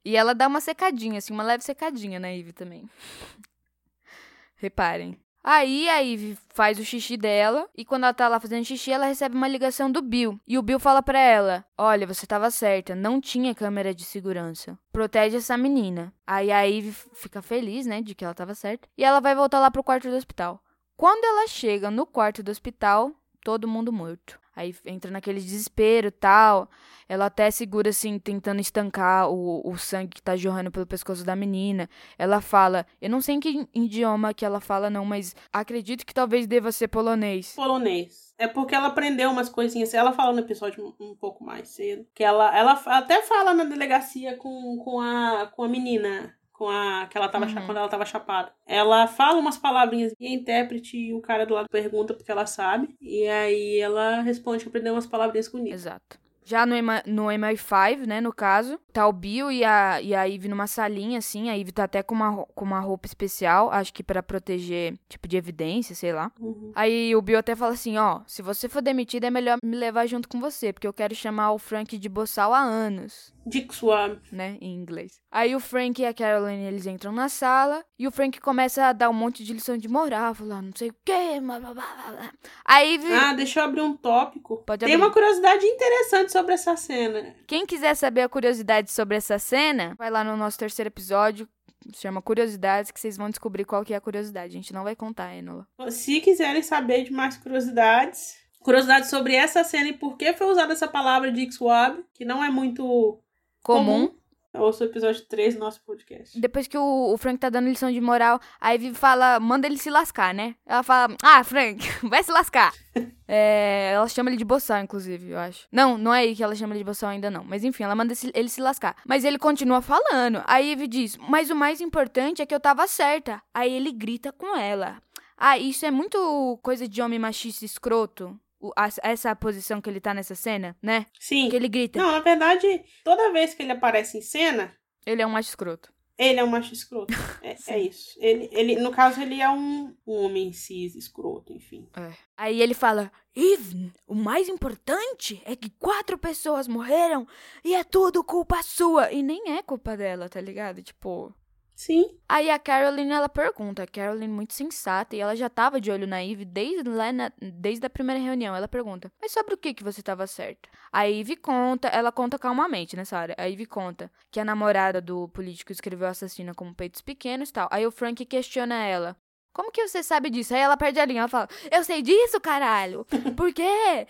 E 0.05 0.16
ela 0.16 0.35
dá 0.35 0.47
uma 0.47 0.61
secadinha, 0.61 1.18
assim, 1.18 1.32
uma 1.32 1.43
leve 1.43 1.64
secadinha 1.64 2.20
na 2.20 2.28
Ivy 2.28 2.53
também. 2.53 2.89
Reparem. 4.57 5.18
Aí 5.47 5.90
a 5.90 6.03
Eve 6.03 6.38
faz 6.55 6.78
o 6.78 6.84
xixi 6.84 7.18
dela 7.18 7.68
e 7.76 7.84
quando 7.84 8.05
ela 8.05 8.14
tá 8.14 8.26
lá 8.28 8.40
fazendo 8.40 8.64
xixi, 8.64 8.90
ela 8.90 9.05
recebe 9.05 9.36
uma 9.36 9.47
ligação 9.47 9.92
do 9.92 10.01
Bill. 10.01 10.40
E 10.49 10.57
o 10.57 10.62
Bill 10.62 10.80
fala 10.80 11.03
pra 11.03 11.18
ela: 11.18 11.66
"Olha, 11.76 12.07
você 12.07 12.26
tava 12.26 12.51
certa, 12.51 12.95
não 12.95 13.20
tinha 13.20 13.55
câmera 13.55 13.95
de 13.95 14.05
segurança. 14.05 14.78
Protege 14.90 15.36
essa 15.36 15.59
menina". 15.59 16.14
Aí 16.26 16.51
a 16.51 16.66
Eve 16.66 16.92
fica 17.12 17.42
feliz, 17.42 17.84
né, 17.84 18.01
de 18.01 18.14
que 18.14 18.24
ela 18.24 18.32
tava 18.32 18.55
certa, 18.55 18.88
e 18.97 19.05
ela 19.05 19.20
vai 19.20 19.34
voltar 19.34 19.61
lá 19.61 19.70
pro 19.70 19.84
quarto 19.84 20.09
do 20.09 20.16
hospital. 20.16 20.62
Quando 20.97 21.24
ela 21.24 21.47
chega 21.47 21.90
no 21.90 22.07
quarto 22.07 22.42
do 22.42 22.51
hospital, 22.51 23.12
todo 23.45 23.68
mundo 23.68 23.92
morto. 23.92 24.40
Aí 24.57 24.74
entra 24.86 25.11
naquele 25.11 25.40
desespero 25.40 26.11
tal. 26.11 26.70
Ela 27.09 27.26
até 27.26 27.51
segura 27.51 27.90
assim, 27.90 28.18
tentando 28.18 28.61
estancar 28.61 29.28
o, 29.28 29.61
o 29.68 29.76
sangue 29.76 30.14
que 30.14 30.22
tá 30.22 30.36
jorrando 30.36 30.70
pelo 30.70 30.86
pescoço 30.86 31.24
da 31.24 31.36
menina. 31.36 31.88
Ela 32.16 32.40
fala, 32.40 32.86
eu 33.03 33.11
não 33.11 33.20
sei 33.20 33.34
em 33.34 33.40
que 33.40 33.68
idioma 33.74 34.32
que 34.32 34.45
ela 34.45 34.61
fala, 34.61 34.88
não, 34.88 35.05
mas 35.05 35.36
acredito 35.53 36.07
que 36.07 36.14
talvez 36.14 36.47
deva 36.47 36.72
ser 36.72 36.88
polonês. 36.88 37.53
Polonês. 37.55 38.32
É 38.38 38.49
porque 38.49 38.74
ela 38.74 38.88
aprendeu 38.88 39.30
umas 39.30 39.51
coisinhas. 39.51 39.92
Ela 39.92 40.12
fala 40.12 40.32
no 40.32 40.40
episódio 40.40 40.95
um, 40.99 41.14
pouco 41.14 41.45
mais 41.45 41.68
cedo. 41.68 42.07
Que 42.14 42.24
ela, 42.24 42.57
ela 42.57 42.72
até 42.86 43.22
fala 43.22 43.53
na 43.53 43.64
delegacia 43.64 44.36
com, 44.36 44.78
com, 44.78 45.01
a, 45.01 45.47
com 45.55 45.62
a 45.62 45.68
menina 45.68 46.34
com 46.64 46.70
a 46.70 47.06
que 47.06 47.16
ela 47.18 47.28
tava 47.28 47.44
Uhum. 47.46 47.66
quando 47.66 47.76
ela 47.78 47.88
tava 47.88 48.06
chapada. 48.06 48.52
Ela 48.66 49.06
fala 49.06 49.38
umas 49.38 49.58
palavrinhas 49.58 50.14
e 50.18 50.26
a 50.26 50.30
intérprete 50.30 50.96
e 50.96 51.12
o 51.12 51.20
cara 51.20 51.44
do 51.44 51.54
lado 51.54 51.68
pergunta 51.68 52.14
porque 52.14 52.30
ela 52.30 52.46
sabe. 52.46 52.96
E 53.00 53.26
aí 53.28 53.78
ela 53.78 54.20
responde 54.22 54.62
que 54.62 54.68
aprendeu 54.68 54.94
umas 54.94 55.06
palavrinhas 55.06 55.48
com 55.48 55.58
o 55.58 55.60
Nick. 55.60 55.74
Exato. 55.74 56.18
Já 56.45 56.66
no, 56.66 56.74
no 57.07 57.24
MI5, 57.26 58.07
né, 58.07 58.20
no 58.20 58.32
caso, 58.32 58.78
tá 58.92 59.07
o 59.07 59.12
Bill 59.12 59.51
e 59.51 59.64
a, 59.64 60.01
e 60.01 60.14
a 60.14 60.28
Eve 60.28 60.49
numa 60.49 60.66
salinha, 60.66 61.18
assim. 61.18 61.49
A 61.51 61.59
Eve 61.59 61.72
tá 61.72 61.84
até 61.84 62.03
com 62.03 62.14
uma, 62.14 62.45
com 62.55 62.64
uma 62.64 62.80
roupa 62.80 63.07
especial, 63.07 63.70
acho 63.70 63.92
que 63.92 64.03
pra 64.03 64.22
proteger, 64.22 64.95
tipo, 65.09 65.26
de 65.26 65.36
evidência, 65.36 65.95
sei 65.95 66.12
lá. 66.12 66.30
Uhum. 66.38 66.72
Aí 66.74 67.14
o 67.16 67.22
Bill 67.22 67.38
até 67.38 67.55
fala 67.57 67.72
assim, 67.72 67.97
ó, 67.97 68.20
se 68.26 68.42
você 68.42 68.68
for 68.68 68.82
demitido 68.82 69.24
é 69.24 69.30
melhor 69.30 69.59
me 69.62 69.76
levar 69.76 70.07
junto 70.07 70.28
com 70.28 70.40
você, 70.40 70.72
porque 70.72 70.86
eu 70.86 70.92
quero 70.92 71.14
chamar 71.14 71.53
o 71.53 71.59
Frank 71.59 71.97
de 71.97 72.09
boçal 72.09 72.53
há 72.53 72.61
anos, 72.61 73.32
Dick 73.47 73.74
Swab. 73.74 74.18
né, 74.32 74.57
em 74.61 74.74
inglês. 74.74 75.20
Aí 75.30 75.55
o 75.55 75.61
Frank 75.61 76.01
e 76.01 76.07
a 76.07 76.14
Caroline, 76.14 76.64
eles 76.64 76.86
entram 76.86 77.12
na 77.12 77.28
sala, 77.28 77.84
e 77.99 78.07
o 78.07 78.11
Frank 78.11 78.40
começa 78.40 78.84
a 78.86 78.92
dar 78.92 79.11
um 79.11 79.14
monte 79.14 79.45
de 79.45 79.53
lição 79.53 79.76
de 79.76 79.88
moral, 79.88 80.34
falar 80.34 80.62
não 80.62 80.72
sei 80.74 80.90
o 80.90 80.95
quê, 81.05 81.40
blá, 81.40 81.59
blá, 81.59 81.74
blá, 81.74 81.84
blá. 82.11 82.32
Aí 82.64 83.01
Ah, 83.12 83.32
deixa 83.32 83.61
eu 83.61 83.64
abrir 83.64 83.80
um 83.80 83.97
tópico. 83.97 84.59
Pode 84.66 84.84
Tem 84.84 84.95
abrir. 84.95 85.05
uma 85.05 85.12
curiosidade 85.12 85.64
interessante 85.64 86.32
sobre 86.35 86.55
essa 86.55 86.76
cena. 86.76 87.35
Quem 87.47 87.64
quiser 87.64 87.95
saber 87.95 88.22
a 88.22 88.28
curiosidade 88.28 88.91
sobre 88.91 89.16
essa 89.16 89.39
cena, 89.39 89.95
vai 89.97 90.11
lá 90.11 90.24
no 90.24 90.37
nosso 90.37 90.59
terceiro 90.59 90.89
episódio, 90.89 91.49
se 91.95 92.03
chama 92.03 92.20
Curiosidades, 92.20 92.91
que 92.91 92.99
vocês 92.99 93.16
vão 93.16 93.30
descobrir 93.30 93.64
qual 93.64 93.85
que 93.85 93.95
é 93.95 93.97
a 93.97 94.01
curiosidade. 94.01 94.49
A 94.49 94.57
gente 94.57 94.72
não 94.72 94.82
vai 94.82 94.97
contar, 94.97 95.35
Enola. 95.37 95.66
Se 95.91 96.20
quiserem 96.20 96.62
saber 96.62 97.05
de 97.05 97.12
mais 97.12 97.37
curiosidades, 97.37 98.37
curiosidades 98.61 99.11
sobre 99.11 99.35
essa 99.35 99.62
cena 99.62 99.91
e 99.91 99.93
por 99.93 100.16
que 100.16 100.32
foi 100.32 100.47
usada 100.49 100.72
essa 100.72 100.89
palavra 100.89 101.30
Dick 101.30 101.53
Swab, 101.55 102.03
que 102.14 102.24
não 102.24 102.43
é 102.43 102.51
muito 102.51 103.20
Comum. 103.62 104.09
comum, 104.09 104.14
ouça 104.55 104.84
o 104.84 104.86
episódio 104.86 105.22
3 105.26 105.55
do 105.55 105.61
nosso 105.61 105.80
podcast. 105.82 106.38
Depois 106.40 106.66
que 106.66 106.78
o, 106.78 107.12
o 107.12 107.16
Frank 107.18 107.38
tá 107.38 107.50
dando 107.50 107.68
lição 107.68 107.90
de 107.90 108.00
moral, 108.00 108.40
a 108.61 108.70
Ivy 108.70 108.94
fala, 108.94 109.40
manda 109.40 109.66
ele 109.66 109.78
se 109.78 109.90
lascar, 109.90 110.32
né? 110.32 110.55
Ela 110.66 110.82
fala, 110.82 111.16
ah, 111.22 111.42
Frank, 111.42 111.84
vai 112.09 112.22
se 112.22 112.32
lascar. 112.32 112.72
É, 113.26 113.92
ela 113.94 114.07
chama 114.07 114.28
ele 114.28 114.36
de 114.36 114.44
boçal, 114.44 114.82
inclusive, 114.82 115.30
eu 115.30 115.38
acho. 115.38 115.66
Não, 115.72 115.96
não 115.96 116.12
é 116.12 116.20
aí 116.20 116.36
que 116.36 116.44
ela 116.44 116.55
chama 116.55 116.74
ele 116.74 116.80
de 116.80 116.84
boçal 116.84 117.09
ainda 117.09 117.30
não. 117.30 117.42
Mas 117.42 117.64
enfim, 117.64 117.82
ela 117.82 117.94
manda 117.94 118.12
ele 118.34 118.48
se 118.50 118.61
lascar. 118.61 118.94
Mas 119.07 119.24
ele 119.24 119.38
continua 119.38 119.80
falando. 119.80 120.42
Aí 120.46 120.72
Ivy 120.72 120.86
diz, 120.86 121.16
mas 121.16 121.48
o 121.48 121.57
mais 121.57 121.80
importante 121.80 122.42
é 122.42 122.46
que 122.46 122.55
eu 122.55 122.61
tava 122.61 122.86
certa. 122.86 123.40
Aí 123.55 123.72
ele 123.72 123.92
grita 123.92 124.30
com 124.30 124.55
ela. 124.55 124.98
Ah, 125.36 125.59
isso 125.59 125.84
é 125.84 125.90
muito 125.90 126.59
coisa 126.62 126.86
de 126.86 127.02
homem 127.02 127.18
machista 127.18 127.64
escroto. 127.64 128.38
O- 128.68 128.72
a- 128.76 128.88
essa 129.02 129.34
posição 129.36 129.80
que 129.80 129.88
ele 129.90 130.00
tá 130.00 130.14
nessa 130.14 130.34
cena, 130.34 130.76
né? 130.82 131.06
Sim. 131.20 131.48
Que 131.48 131.56
ele 131.56 131.68
grita. 131.68 131.98
Não, 131.98 132.10
na 132.12 132.20
verdade, 132.20 132.82
toda 133.04 133.32
vez 133.32 133.54
que 133.54 133.62
ele 133.62 133.72
aparece 133.72 134.18
em 134.18 134.22
cena, 134.22 134.74
Ele 135.06 135.20
é 135.22 135.26
um 135.26 135.30
macho 135.30 135.48
escroto. 135.50 135.92
ele 136.16 136.38
é 136.40 136.44
um 136.44 136.46
macho 136.46 136.72
escroto. 136.72 137.12
É, 137.42 137.56
é 137.76 137.78
isso. 137.80 138.16
Ele, 138.20 138.48
ele, 138.52 138.76
no 138.76 138.90
caso, 138.90 139.20
ele 139.20 139.40
é 139.40 139.50
um, 139.50 139.94
um 140.06 140.12
homem 140.24 140.52
cis 140.52 140.94
escroto, 140.94 141.52
enfim. 141.52 141.88
Aí 142.36 142.62
ele 142.62 142.72
fala: 142.74 143.10
Eve, 143.34 143.92
o 144.06 144.14
mais 144.14 144.48
importante 144.48 145.42
é 145.44 145.54
que 145.56 145.68
quatro 145.70 146.16
pessoas 146.16 146.66
morreram 146.68 147.26
e 147.64 147.74
é 147.74 147.82
tudo 147.84 148.22
culpa 148.24 148.62
sua. 148.62 149.12
E 149.12 149.22
nem 149.22 149.56
é 149.58 149.62
culpa 149.62 149.96
dela, 149.96 150.28
tá 150.28 150.40
ligado? 150.40 150.82
Tipo. 150.82 151.34
Sim. 151.76 152.04
Aí 152.28 152.50
a 152.50 152.58
Caroline 152.58 153.10
ela 153.12 153.28
pergunta, 153.28 153.82
a 153.82 153.86
Caroline 153.86 154.32
muito 154.32 154.54
sensata 154.54 155.14
e 155.16 155.20
ela 155.20 155.34
já 155.34 155.50
tava 155.50 155.80
de 155.80 155.90
olho 155.90 156.06
na 156.06 156.22
Eve 156.24 156.44
desde 156.44 156.88
lá 156.88 157.12
na- 157.12 157.32
desde 157.40 157.84
a 157.86 157.90
primeira 157.90 158.20
reunião. 158.20 158.54
Ela 158.54 158.68
pergunta: 158.68 159.10
"Mas 159.20 159.32
sobre 159.32 159.54
o 159.54 159.58
que 159.58 159.74
que 159.74 159.82
você 159.82 160.00
tava 160.02 160.26
certa?" 160.26 160.68
A 160.92 161.08
Eve 161.08 161.36
conta, 161.36 161.88
ela 161.88 162.12
conta 162.12 162.38
calmamente 162.38 162.96
nessa 162.96 163.18
hora. 163.18 163.34
A 163.36 163.48
Eve 163.50 163.66
conta 163.66 164.10
que 164.30 164.38
a 164.40 164.44
namorada 164.44 165.00
do 165.00 165.28
político 165.28 165.72
escreveu 165.72 166.06
assassina 166.08 166.54
com 166.54 166.72
peitos 166.72 167.00
pequenos, 167.02 167.50
e 167.50 167.52
tal. 167.52 167.68
Aí 167.72 167.84
o 167.86 167.90
Frank 167.90 168.24
questiona 168.24 168.76
ela: 168.84 169.16
como 169.55 169.70
que 169.72 169.88
você 169.88 170.02
sabe 170.02 170.28
disso? 170.28 170.52
Aí 170.55 170.61
ela 170.61 170.76
perde 170.76 171.00
a 171.00 171.05
linha, 171.07 171.20
ela 171.20 171.28
fala, 171.28 171.48
eu 171.70 171.82
sei 171.82 172.02
disso, 172.02 172.38
caralho. 172.40 173.07
Porque 173.36 173.62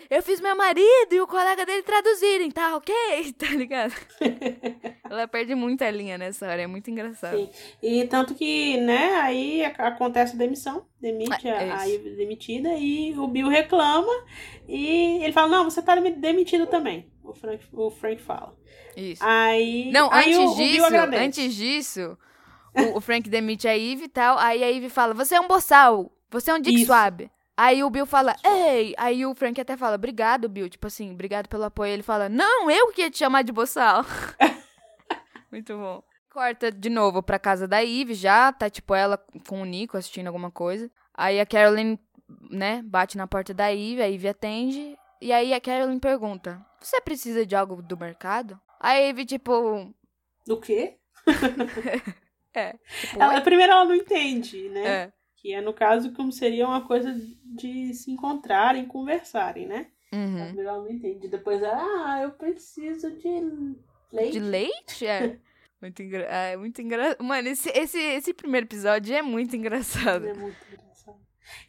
eu 0.09 0.21
fiz 0.21 0.41
meu 0.41 0.55
marido 0.57 1.13
e 1.13 1.21
o 1.21 1.27
colega 1.27 1.65
dele 1.65 1.83
traduzirem, 1.83 2.51
tá 2.51 2.75
ok? 2.75 2.93
Tá 3.37 3.47
ligado? 3.51 3.93
ela 5.09 5.27
perde 5.27 5.55
muita 5.55 5.89
linha 5.89 6.17
nessa 6.17 6.47
hora, 6.47 6.61
é 6.61 6.67
muito 6.67 6.89
engraçado. 6.89 7.37
Sim. 7.37 7.49
E 7.81 8.05
tanto 8.07 8.33
que, 8.35 8.77
né, 8.77 9.15
aí 9.21 9.63
ac- 9.63 9.79
acontece 9.81 10.33
a 10.35 10.37
demissão, 10.37 10.85
demite 10.99 11.47
É, 11.47 11.71
a, 11.71 11.85
é. 11.85 11.89
Ivy 11.89 12.09
demitida 12.15 12.69
e 12.73 13.13
o 13.17 13.27
Bill 13.27 13.47
reclama 13.47 14.11
e 14.67 15.23
ele 15.23 15.31
fala, 15.31 15.47
não, 15.49 15.63
você 15.69 15.81
tá 15.81 15.95
demi- 15.95 16.11
demitido 16.15 16.65
também. 16.67 17.07
O 17.23 17.33
Frank, 17.33 17.63
o 17.71 17.89
Frank 17.91 18.21
fala. 18.21 18.55
Isso. 18.95 19.23
Aí, 19.23 19.91
Não, 19.91 20.11
aí 20.11 20.33
antes 20.33 20.37
o, 20.49 20.51
o 20.51 20.55
disso, 20.55 20.85
agradece. 20.85 21.23
antes 21.23 21.53
disso, 21.55 22.17
o, 22.75 22.97
o 22.97 23.01
Frank 23.01 23.29
demite 23.29 23.67
a 23.67 23.77
Eve 23.77 24.05
e 24.05 24.09
tal, 24.09 24.37
aí 24.37 24.63
a 24.63 24.71
Eve 24.71 24.89
fala, 24.89 25.13
você 25.13 25.35
é 25.35 25.39
um 25.39 25.47
boçal, 25.47 26.11
você 26.29 26.51
é 26.51 26.53
um 26.53 26.59
dick 26.59 26.75
Isso. 26.75 26.87
swab. 26.87 27.29
Aí 27.57 27.83
o 27.83 27.89
Bill 27.89 28.05
fala, 28.05 28.35
ei! 28.43 28.93
Aí 28.97 29.25
o 29.25 29.33
Frank 29.33 29.59
até 29.61 29.77
fala, 29.77 29.95
obrigado, 29.95 30.49
Bill. 30.49 30.67
Tipo 30.67 30.87
assim, 30.87 31.11
obrigado 31.13 31.47
pelo 31.47 31.63
apoio. 31.63 31.93
Ele 31.93 32.03
fala, 32.03 32.27
não, 32.27 32.69
eu 32.69 32.91
que 32.91 33.01
ia 33.01 33.09
te 33.09 33.17
chamar 33.17 33.43
de 33.43 33.53
boçal. 33.53 34.03
Muito 35.49 35.73
bom. 35.77 36.03
Corta 36.29 36.69
de 36.69 36.89
novo 36.89 37.23
pra 37.23 37.39
casa 37.39 37.65
da 37.65 37.81
Eve 37.81 38.13
já, 38.13 38.51
tá 38.51 38.69
tipo 38.69 38.93
ela 38.93 39.17
com 39.47 39.61
o 39.61 39.65
Nico 39.65 39.95
assistindo 39.95 40.27
alguma 40.27 40.51
coisa. 40.51 40.91
Aí 41.13 41.39
a 41.39 41.45
Caroline, 41.45 41.97
né, 42.51 42.81
bate 42.83 43.15
na 43.15 43.25
porta 43.25 43.53
da 43.53 43.71
Eve, 43.73 44.01
a 44.01 44.09
Eve 44.09 44.27
atende. 44.27 44.97
E 45.21 45.31
aí 45.31 45.53
a 45.53 45.61
Caroline 45.61 45.97
pergunta, 45.97 46.59
você 46.81 46.99
precisa 46.99 47.45
de 47.45 47.55
algo 47.55 47.81
do 47.81 47.95
mercado? 47.95 48.59
A 48.77 48.99
Eve, 48.99 49.23
tipo, 49.23 49.93
Do 50.45 50.59
quê? 50.59 50.97
é. 52.55 52.75
Tipo, 53.01 53.21
Ela, 53.21 53.41
primeiro 53.41 53.71
ela 53.71 53.85
não 53.85 53.95
entende, 53.95 54.69
né? 54.69 54.87
é. 54.87 55.13
Que 55.37 55.53
é, 55.53 55.61
no 55.61 55.73
caso, 55.73 56.11
como 56.13 56.31
seria 56.31 56.65
uma 56.65 56.81
coisa 56.85 57.13
de 57.43 57.93
se 57.93 58.09
encontrarem, 58.09 58.85
conversarem, 58.85 59.67
né? 59.67 59.87
Uhum. 60.11 60.45
Primeiro 60.45 60.69
ela 60.69 60.77
não 60.79 60.89
entende. 60.89 61.27
Depois 61.27 61.61
ela, 61.61 61.77
ah, 61.77 62.21
eu 62.23 62.31
preciso 62.31 63.11
de 63.11 63.75
leite. 64.11 64.31
De 64.31 64.39
leite? 64.39 65.05
É. 65.05 65.37
Muito 65.81 66.01
engra... 66.01 66.23
É 66.23 66.57
muito 66.57 66.81
engraçado. 66.81 67.23
Mano, 67.23 67.47
esse, 67.47 67.69
esse, 67.69 67.99
esse 67.99 68.33
primeiro 68.33 68.65
episódio 68.65 69.13
é 69.13 69.21
muito 69.21 69.55
engraçado. 69.55 70.25
É 70.25 70.33
muito 70.33 70.57
engraçado. 70.71 71.19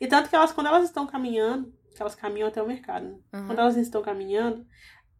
E 0.00 0.06
tanto 0.06 0.30
que 0.30 0.36
elas, 0.36 0.52
quando 0.52 0.68
elas 0.68 0.84
estão 0.84 1.06
caminhando, 1.06 1.70
que 1.94 2.00
elas 2.00 2.14
caminham 2.14 2.48
até 2.48 2.62
o 2.62 2.66
mercado, 2.66 3.08
né? 3.08 3.18
Uhum. 3.34 3.46
Quando 3.46 3.58
elas 3.58 3.76
estão 3.76 4.00
caminhando, 4.00 4.66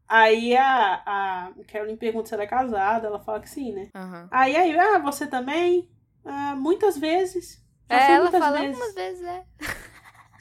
aí 0.09 0.57
a, 0.57 1.03
a 1.07 1.53
Carolyn 1.71 1.97
pergunta 1.97 2.29
se 2.29 2.35
ela 2.35 2.45
é 2.45 2.47
casada, 2.47 3.07
ela 3.07 3.19
fala 3.21 3.41
que 3.41 3.49
sim, 3.51 3.73
né? 3.73 3.89
Aham. 3.95 4.29
Aí, 4.31 4.57
aí, 4.57 4.79
ah, 4.79 4.99
você 4.99 5.27
também? 5.27 5.89
Ah, 6.25 6.55
muitas 6.57 6.97
vezes. 6.99 7.65
Já 7.91 7.97
É, 7.97 8.13
ela 8.15 8.33
fala 8.33 8.59
vezes. 8.61 8.75
algumas 8.75 8.95
vezes, 8.95 9.23
é. 9.25 9.45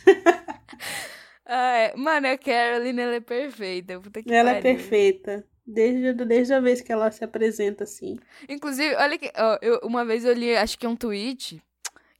ah, 1.45 1.77
é. 1.77 1.95
Mano, 1.95 2.27
a 2.27 2.37
Caroline, 2.37 3.01
ela 3.01 3.15
é 3.15 3.19
perfeita. 3.19 3.99
Puta 3.99 4.21
que 4.23 4.33
Ela 4.33 4.51
é 4.51 4.61
pariu. 4.61 4.75
perfeita. 4.77 5.45
Desde, 5.67 6.13
desde 6.25 6.53
a 6.53 6.59
vez 6.59 6.81
que 6.81 6.91
ela 6.91 7.09
se 7.11 7.23
apresenta 7.23 7.83
assim. 7.85 8.19
Inclusive, 8.47 8.95
olha 8.95 9.17
que. 9.17 9.31
ó, 9.35 9.57
eu, 9.61 9.79
uma 9.83 10.05
vez 10.05 10.23
eu 10.23 10.33
li, 10.33 10.55
acho 10.55 10.77
que 10.77 10.85
um 10.85 10.95
tweet 10.95 11.61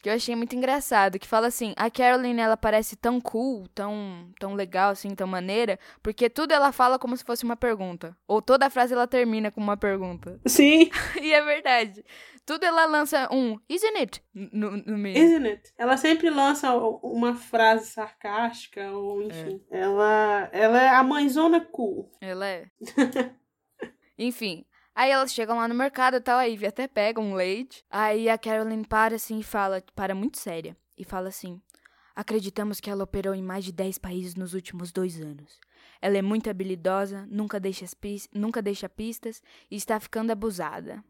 que 0.05 0.09
eu 0.09 0.13
achei 0.13 0.35
muito 0.35 0.55
engraçado, 0.55 1.17
que 1.17 1.27
fala 1.27 1.47
assim, 1.47 1.73
a 1.75 1.89
Caroline, 1.89 2.39
ela 2.39 2.55
parece 2.55 2.95
tão 2.95 3.19
cool, 3.19 3.67
tão, 3.69 4.31
tão 4.39 4.53
legal, 4.53 4.91
assim, 4.91 5.15
tão 5.15 5.25
maneira, 5.25 5.79
porque 6.03 6.29
tudo 6.29 6.51
ela 6.51 6.71
fala 6.71 6.99
como 6.99 7.17
se 7.17 7.23
fosse 7.23 7.43
uma 7.43 7.55
pergunta. 7.55 8.15
Ou 8.27 8.39
toda 8.39 8.69
frase 8.69 8.93
ela 8.93 9.07
termina 9.07 9.49
com 9.49 9.59
uma 9.59 9.75
pergunta. 9.75 10.39
Sim, 10.45 10.91
e 11.19 11.33
é 11.33 11.43
verdade. 11.43 12.05
Tudo 12.45 12.65
ela 12.65 12.85
lança 12.85 13.27
um, 13.33 13.57
isn't 13.67 13.97
it? 13.97 14.23
No, 14.31 14.77
no 14.77 14.95
meio. 14.95 15.17
isn't 15.17 15.47
it? 15.47 15.73
Ela 15.75 15.97
sempre 15.97 16.29
lança 16.29 16.71
uma 16.75 17.33
frase 17.33 17.87
sarcástica, 17.87 18.91
ou 18.91 19.23
enfim. 19.23 19.59
Ela, 19.71 20.47
ela 20.51 20.83
é 20.83 20.89
a 20.89 21.01
mãezona 21.01 21.61
cool. 21.61 22.11
Ela 22.21 22.45
é. 22.45 22.67
Enfim. 24.19 24.67
Aí 24.95 25.11
elas 25.11 25.33
chegam 25.33 25.57
lá 25.57 25.67
no 25.67 25.75
mercado 25.75 26.15
e 26.15 26.21
tal, 26.21 26.39
a 26.39 26.45
Ivy 26.45 26.67
até 26.67 26.87
pega 26.87 27.19
um 27.19 27.35
leite. 27.35 27.83
Aí 27.89 28.29
a 28.29 28.37
Caroline 28.37 28.85
para 28.87 29.15
assim 29.15 29.39
e 29.39 29.43
fala, 29.43 29.83
para 29.93 30.15
muito 30.15 30.37
séria. 30.37 30.75
e 30.97 31.03
fala 31.03 31.27
assim: 31.27 31.61
Acreditamos 32.15 32.79
que 32.79 32.89
ela 32.89 33.03
operou 33.03 33.35
em 33.35 33.43
mais 33.43 33.65
de 33.65 33.73
10 33.73 33.97
países 33.97 34.35
nos 34.35 34.53
últimos 34.53 34.93
dois 34.93 35.19
anos. 35.19 35.59
Ela 36.01 36.17
é 36.17 36.21
muito 36.21 36.49
habilidosa, 36.49 37.27
nunca 37.29 37.59
deixa, 37.59 37.85
nunca 38.33 38.61
deixa 38.61 38.87
pistas 38.87 39.43
e 39.69 39.75
está 39.75 39.99
ficando 39.99 40.31
abusada. 40.31 41.03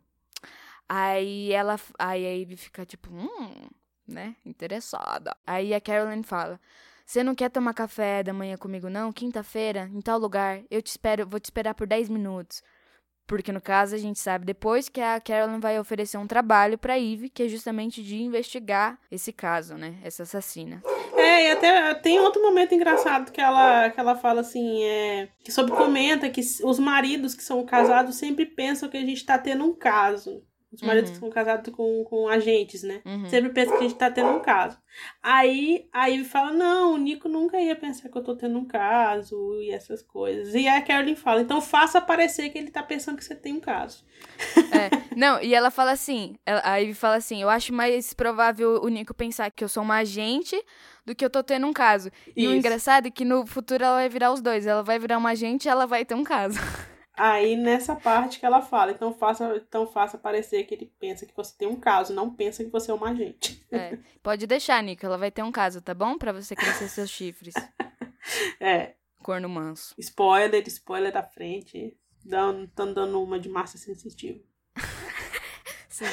Aí 0.89 1.51
ela. 1.51 1.79
Aí 1.99 2.25
a 2.25 2.31
Ivy 2.37 2.57
fica 2.57 2.85
tipo, 2.85 3.11
hum, 3.13 3.67
né? 4.07 4.35
Interessada. 4.43 5.35
Aí 5.45 5.75
a 5.75 5.81
Carolyn 5.81 6.23
fala: 6.23 6.59
Você 7.05 7.23
não 7.23 7.35
quer 7.35 7.49
tomar 7.51 7.75
café 7.75 8.23
da 8.23 8.33
manhã 8.33 8.57
comigo, 8.57 8.89
não? 8.89 9.13
Quinta-feira, 9.13 9.89
em 9.93 10.01
tal 10.01 10.17
lugar. 10.17 10.63
Eu 10.71 10.81
te 10.81 10.87
espero, 10.87 11.27
vou 11.27 11.39
te 11.39 11.45
esperar 11.45 11.75
por 11.75 11.85
10 11.85 12.09
minutos. 12.09 12.63
Porque 13.27 13.51
no 13.51 13.61
caso 13.61 13.95
a 13.95 13.97
gente 13.97 14.19
sabe 14.19 14.45
depois 14.45 14.87
que 14.87 15.01
a 15.01 15.19
Carolyn 15.19 15.59
vai 15.59 15.79
oferecer 15.79 16.17
um 16.17 16.27
trabalho 16.27 16.77
para 16.77 16.99
Eve, 16.99 17.29
que 17.29 17.43
é 17.43 17.47
justamente 17.47 18.03
de 18.03 18.21
investigar 18.21 18.99
esse 19.11 19.33
caso, 19.33 19.75
né? 19.75 19.95
Essa 20.03 20.23
assassina. 20.23 20.81
É, 21.15 21.47
e 21.47 21.51
até 21.51 21.93
tem 21.95 22.19
outro 22.19 22.41
momento 22.41 22.75
engraçado 22.75 23.31
que 23.31 23.41
ela, 23.41 23.89
que 23.89 23.99
ela 23.99 24.15
fala 24.15 24.41
assim, 24.41 24.83
é, 24.83 25.29
que 25.43 25.51
sobre 25.51 25.71
comenta 25.71 26.29
que 26.29 26.41
os 26.63 26.77
maridos 26.77 27.33
que 27.33 27.43
são 27.43 27.65
casados 27.65 28.15
sempre 28.15 28.45
pensam 28.45 28.89
que 28.89 28.97
a 28.97 29.01
gente 29.01 29.25
tá 29.25 29.37
tendo 29.37 29.63
um 29.63 29.73
caso. 29.73 30.43
Os 30.75 30.81
maridos 30.81 31.09
uhum. 31.09 31.13
que 31.13 31.19
são 31.19 31.29
casados 31.29 31.73
com, 31.73 32.03
com 32.03 32.27
agentes, 32.27 32.83
né? 32.83 33.01
Uhum. 33.05 33.29
Sempre 33.29 33.51
pensam 33.51 33.77
que 33.77 33.83
a 33.83 33.87
gente 33.87 33.97
tá 33.97 34.11
tendo 34.11 34.29
um 34.29 34.39
caso. 34.39 34.77
Aí 35.21 35.87
a 35.91 36.07
Ivy 36.07 36.25
fala: 36.25 36.51
Não, 36.51 36.93
o 36.93 36.97
Nico 36.97 37.27
nunca 37.27 37.59
ia 37.59 37.75
pensar 37.75 38.09
que 38.09 38.17
eu 38.17 38.23
tô 38.23 38.35
tendo 38.35 38.57
um 38.57 38.65
caso 38.65 39.59
e 39.61 39.71
essas 39.71 40.01
coisas. 40.01 40.53
E 40.53 40.67
a 40.67 40.81
Carolyn 40.81 41.15
fala: 41.15 41.41
Então 41.41 41.61
faça 41.61 41.99
parecer 41.99 42.49
que 42.49 42.57
ele 42.57 42.71
tá 42.71 42.83
pensando 42.83 43.17
que 43.17 43.25
você 43.25 43.35
tem 43.35 43.53
um 43.53 43.59
caso. 43.59 44.03
É, 44.71 45.15
não, 45.15 45.41
e 45.41 45.55
ela 45.55 45.71
fala 45.71 45.91
assim: 45.91 46.35
a 46.45 46.77
Ivy 46.77 46.93
fala 46.93 47.15
assim: 47.15 47.41
Eu 47.41 47.49
acho 47.49 47.73
mais 47.73 48.13
provável 48.13 48.81
o 48.83 48.87
Nico 48.89 49.13
pensar 49.13 49.49
que 49.51 49.63
eu 49.63 49.69
sou 49.69 49.83
uma 49.83 49.95
agente 49.95 50.61
do 51.05 51.13
que 51.13 51.23
eu 51.23 51.29
tô 51.29 51.43
tendo 51.43 51.67
um 51.67 51.73
caso. 51.73 52.09
E 52.35 52.43
Isso. 52.43 52.53
o 52.53 52.55
engraçado 52.55 53.07
é 53.07 53.11
que 53.11 53.23
no 53.23 53.45
futuro 53.45 53.83
ela 53.83 53.97
vai 53.97 54.09
virar 54.09 54.31
os 54.31 54.41
dois. 54.41 54.65
Ela 54.65 54.83
vai 54.83 54.97
virar 54.97 55.17
uma 55.17 55.29
agente 55.29 55.67
e 55.67 55.69
ela 55.69 55.85
vai 55.85 56.03
ter 56.03 56.15
um 56.15 56.23
caso. 56.23 56.59
Aí 57.17 57.55
nessa 57.55 57.95
parte 57.95 58.39
que 58.39 58.45
ela 58.45 58.61
fala, 58.61 58.91
então 58.91 59.13
faça, 59.13 59.55
então 59.55 59.87
faça 59.87 60.17
parecer 60.17 60.65
que 60.65 60.73
ele 60.73 60.91
pensa 60.99 61.25
que 61.25 61.35
você 61.35 61.55
tem 61.57 61.67
um 61.67 61.79
caso, 61.79 62.13
não 62.13 62.33
pensa 62.33 62.63
que 62.63 62.69
você 62.69 62.91
é 62.91 62.93
uma 62.93 63.09
agente. 63.09 63.65
É. 63.71 63.97
Pode 64.21 64.45
deixar, 64.45 64.81
Nico, 64.83 65.05
ela 65.05 65.17
vai 65.17 65.31
ter 65.31 65.43
um 65.43 65.51
caso, 65.51 65.81
tá 65.81 65.93
bom? 65.93 66.17
Para 66.17 66.33
você 66.33 66.55
crescer 66.55 66.87
seus 66.89 67.09
chifres. 67.09 67.53
É. 68.59 68.95
Corno 69.21 69.47
manso. 69.47 69.93
Spoiler, 69.99 70.63
spoiler 70.67 71.13
da 71.13 71.21
frente. 71.21 71.95
Dando, 72.23 72.67
dando 72.73 73.21
uma 73.21 73.39
de 73.39 73.47
massa 73.47 73.77
sensitiva. 73.77 74.39
Sim. 75.87 76.05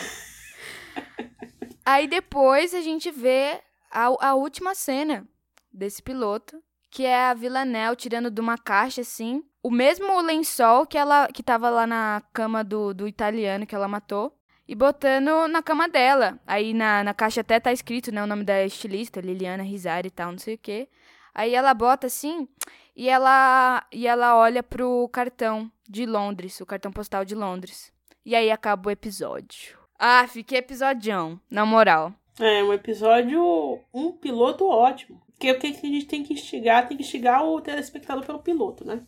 Aí 1.87 2.07
depois 2.07 2.75
a 2.75 2.83
gente 2.83 3.11
vê 3.11 3.63
a, 3.91 4.29
a 4.29 4.35
última 4.35 4.75
cena 4.75 5.27
desse 5.73 6.03
piloto, 6.03 6.63
que 6.91 7.07
é 7.07 7.25
a 7.25 7.35
Villanelle 7.35 7.97
tirando 7.97 8.31
de 8.31 8.41
uma 8.41 8.59
caixa 8.59 9.01
assim 9.01 9.43
o 9.63 9.71
mesmo 9.71 10.21
lençol 10.21 10.87
que 10.87 10.99
ela 10.99 11.29
que 11.29 11.43
tava 11.43 11.71
lá 11.71 11.87
na 11.87 12.23
cama 12.33 12.65
do, 12.65 12.93
do 12.93 13.07
italiano 13.07 13.67
que 13.67 13.75
ela 13.75 13.87
matou 13.87 14.37
e 14.67 14.75
botando 14.75 15.47
na 15.49 15.63
cama 15.63 15.89
dela. 15.89 16.39
Aí 16.47 16.75
na, 16.75 17.05
na 17.05 17.15
caixa 17.15 17.41
até 17.41 17.61
tá 17.61 17.73
escrito, 17.73 18.13
né, 18.13 18.23
o 18.23 18.27
nome 18.27 18.45
da 18.45 18.65
estilista, 18.65 19.21
Liliana 19.21 19.63
Rizari 19.63 20.09
e 20.09 20.11
tal, 20.11 20.33
não 20.33 20.39
sei 20.39 20.55
o 20.55 20.59
quê. 20.59 20.89
Aí 21.35 21.55
ela 21.55 21.73
bota 21.73 22.07
assim 22.07 22.49
e 22.97 23.09
ela 23.09 23.87
e 23.93 24.07
ela 24.07 24.37
olha 24.37 24.63
pro 24.63 25.09
cartão 25.13 25.71
de 25.89 26.07
Londres, 26.07 26.61
o 26.61 26.67
cartão 26.67 26.93
postal 26.93 27.25
de 27.25 27.35
Londres. 27.35 27.93
E 28.25 28.35
aí 28.35 28.51
acaba 28.51 28.89
o 28.89 28.93
episódio. 28.93 29.79
Ah, 29.99 30.27
fiquei 30.27 30.59
episodião, 30.59 31.41
na 31.51 31.65
moral. 31.65 32.13
É, 32.41 32.63
um 32.63 32.73
episódio, 32.73 33.79
um 33.93 34.13
piloto 34.13 34.67
ótimo. 34.67 35.21
Porque 35.33 35.51
o 35.51 35.59
que 35.59 35.67
a 35.67 35.71
gente 35.71 36.07
tem 36.07 36.23
que 36.23 36.33
instigar? 36.33 36.89
Tem 36.89 36.97
que 36.97 37.03
instigar 37.03 37.45
o 37.45 37.61
telespectador 37.61 38.25
pelo 38.25 38.39
piloto, 38.39 38.85
né? 38.85 39.05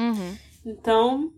Uhum. 0.00 0.36
Então. 0.64 1.32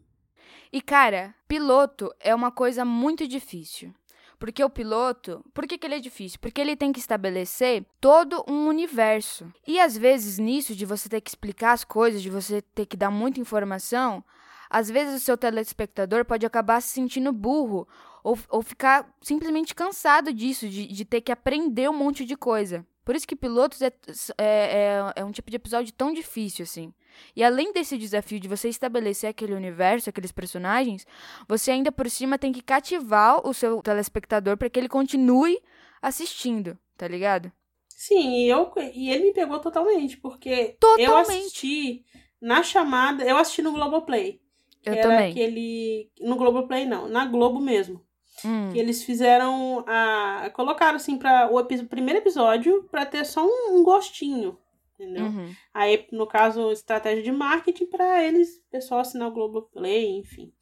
E, 0.73 0.81
cara, 0.81 1.35
piloto 1.49 2.15
é 2.21 2.35
uma 2.35 2.51
coisa 2.51 2.85
muito 2.85 3.27
difícil. 3.27 3.93
Porque 4.39 4.65
o 4.65 4.71
piloto, 4.71 5.45
por 5.55 5.69
que, 5.69 5.79
que 5.79 5.87
ele 5.87 5.95
é 5.95 6.01
difícil? 6.01 6.39
Porque 6.41 6.61
ele 6.61 6.75
tem 6.75 6.93
que 6.93 6.99
estabelecer 6.99 7.85
todo 8.01 8.45
um 8.49 8.67
universo. 8.67 9.53
E 9.65 9.79
às 9.79 9.97
vezes, 9.97 10.37
nisso, 10.37 10.75
de 10.75 10.85
você 10.85 11.09
ter 11.09 11.21
que 11.21 11.31
explicar 11.31 11.73
as 11.73 11.85
coisas, 11.85 12.21
de 12.21 12.29
você 12.29 12.61
ter 12.61 12.87
que 12.87 12.97
dar 12.97 13.11
muita 13.11 13.39
informação, 13.39 14.25
às 14.69 14.91
vezes 14.91 15.21
o 15.21 15.25
seu 15.25 15.37
telespectador 15.37 16.25
pode 16.25 16.45
acabar 16.45 16.81
se 16.81 16.89
sentindo 16.89 17.33
burro 17.33 17.87
ou, 18.25 18.37
ou 18.49 18.63
ficar 18.63 19.15
simplesmente 19.21 19.77
cansado 19.77 20.33
disso, 20.33 20.69
de, 20.69 20.89
de 20.89 21.05
ter 21.05 21.21
que 21.21 21.31
aprender 21.31 21.89
um 21.89 21.97
monte 21.97 22.25
de 22.25 22.37
coisa. 22.37 22.85
Por 23.05 23.17
isso 23.17 23.27
que 23.27 23.35
pilotos 23.35 23.83
é, 23.83 23.87
é, 23.87 23.93
é, 24.39 25.13
é 25.17 25.25
um 25.25 25.33
tipo 25.33 25.51
de 25.51 25.57
episódio 25.57 25.93
tão 25.93 26.13
difícil, 26.13 26.63
assim. 26.63 26.95
E 27.35 27.43
além 27.43 27.73
desse 27.73 27.99
desafio 27.99 28.39
de 28.39 28.49
você 28.49 28.69
estabelecer 28.69 29.29
aquele 29.29 29.55
universo, 29.55 30.09
aqueles 30.09 30.33
personagens, 30.33 31.07
você 31.49 31.71
ainda 31.73 31.91
por 31.91 32.09
cima 32.09 32.39
tem 32.39 32.53
que 32.53 32.63
cativar 32.63 33.47
o 33.47 33.53
seu 33.53 33.83
telespectador 33.83 34.57
para 34.57 34.71
que 34.71 34.79
ele 34.79 34.89
continue 34.89 35.61
assistindo, 36.01 36.79
tá 36.97 37.09
ligado? 37.09 37.53
Sim, 37.89 38.37
e, 38.37 38.49
eu, 38.49 38.73
e 38.95 39.11
ele 39.11 39.25
me 39.25 39.33
pegou 39.33 39.59
totalmente, 39.61 40.17
porque 40.17 40.77
totalmente. 40.81 41.09
eu 41.09 41.17
assisti 41.19 42.05
na 42.41 42.63
chamada, 42.63 43.25
eu 43.25 43.37
assisti 43.37 43.63
no 43.63 43.73
Globoplay. 43.73 44.41
Eu 44.85 45.01
também. 45.01 45.31
Aquele, 45.31 46.11
no 46.21 46.37
Globoplay 46.37 46.85
não, 46.85 47.09
na 47.09 47.25
Globo 47.25 47.61
mesmo. 47.61 48.05
Hum. 48.45 48.71
Que 48.73 48.79
eles 48.79 49.03
fizeram 49.03 49.85
a. 49.87 50.51
colocaram 50.55 50.97
assim 50.97 51.19
para 51.19 51.51
o, 51.51 51.59
o 51.59 51.87
primeiro 51.87 52.21
episódio 52.21 52.85
para 52.91 53.07
ter 53.07 53.25
só 53.25 53.45
um, 53.45 53.77
um 53.77 53.83
gostinho 53.83 54.59
entendeu? 55.03 55.25
Uhum. 55.25 55.55
Aí, 55.75 56.07
no 56.13 56.27
caso, 56.27 56.71
estratégia 56.71 57.23
de 57.23 57.33
marketing 57.33 57.87
para 57.87 58.23
eles, 58.23 58.63
pessoal 58.71 59.01
assinar 59.01 59.29
o 59.29 59.33
Globoplay, 59.33 60.17
enfim. 60.17 60.53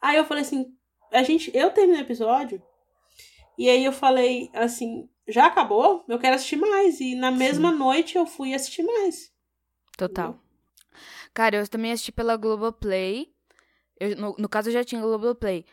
Aí 0.00 0.16
eu 0.16 0.24
falei 0.24 0.42
assim, 0.42 0.74
a 1.12 1.22
gente, 1.22 1.50
eu 1.54 1.70
terminei 1.70 2.00
o 2.00 2.04
episódio 2.04 2.60
e 3.56 3.68
aí 3.68 3.84
eu 3.84 3.92
falei 3.92 4.50
assim, 4.52 5.08
já 5.28 5.46
acabou? 5.46 6.04
Eu 6.08 6.18
quero 6.18 6.34
assistir 6.34 6.56
mais. 6.56 7.00
E 7.00 7.14
na 7.14 7.30
mesma 7.30 7.70
Sim. 7.70 7.78
noite 7.78 8.16
eu 8.16 8.26
fui 8.26 8.52
assistir 8.52 8.82
mais. 8.82 9.32
Total. 9.96 10.30
Entendeu? 10.30 10.44
Cara, 11.32 11.56
eu 11.56 11.68
também 11.68 11.92
assisti 11.92 12.12
pela 12.12 12.36
Globoplay. 12.36 13.32
Eu, 13.98 14.16
no, 14.16 14.34
no 14.38 14.48
caso, 14.48 14.68
eu 14.68 14.72
já 14.72 14.84
tinha 14.84 15.00
Globoplay. 15.00 15.64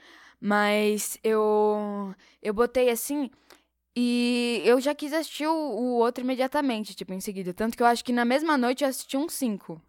Mas 0.42 1.20
eu, 1.24 2.16
eu 2.42 2.52
botei 2.52 2.90
assim. 2.90 3.30
E 3.96 4.62
eu 4.66 4.82
já 4.82 4.96
quis 4.96 5.14
assistir 5.14 5.46
o, 5.46 5.54
o, 5.54 5.98
outro 5.98 6.24
imediatamente, 6.24 6.96
tipo, 6.96 7.14
em 7.14 7.20
seguida. 7.20 7.54
Tanto 7.54 7.78
que 7.78 7.84
eu 7.84 7.88
acho 7.88 8.04
que 8.04 8.12
na 8.12 8.26
mesma 8.26 8.58
noite 8.58 8.84
eu 8.84 8.90
assisti 8.90 9.16
um 9.16 9.30
cinco. 9.30 9.80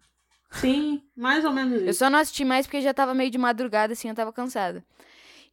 Sim, 0.51 1.01
mais 1.15 1.43
ou 1.43 1.51
menos 1.51 1.77
isso. 1.77 1.89
Eu 1.89 1.93
só 1.95 2.09
não 2.09 2.19
assisti 2.19 2.45
mais 2.45 2.67
porque 2.67 2.81
já 2.81 2.93
tava 2.93 3.15
meio 3.15 3.31
de 3.31 3.37
madrugada, 3.39 3.93
assim, 3.93 4.09
eu 4.09 4.15
tava 4.15 4.31
cansada. 4.31 4.85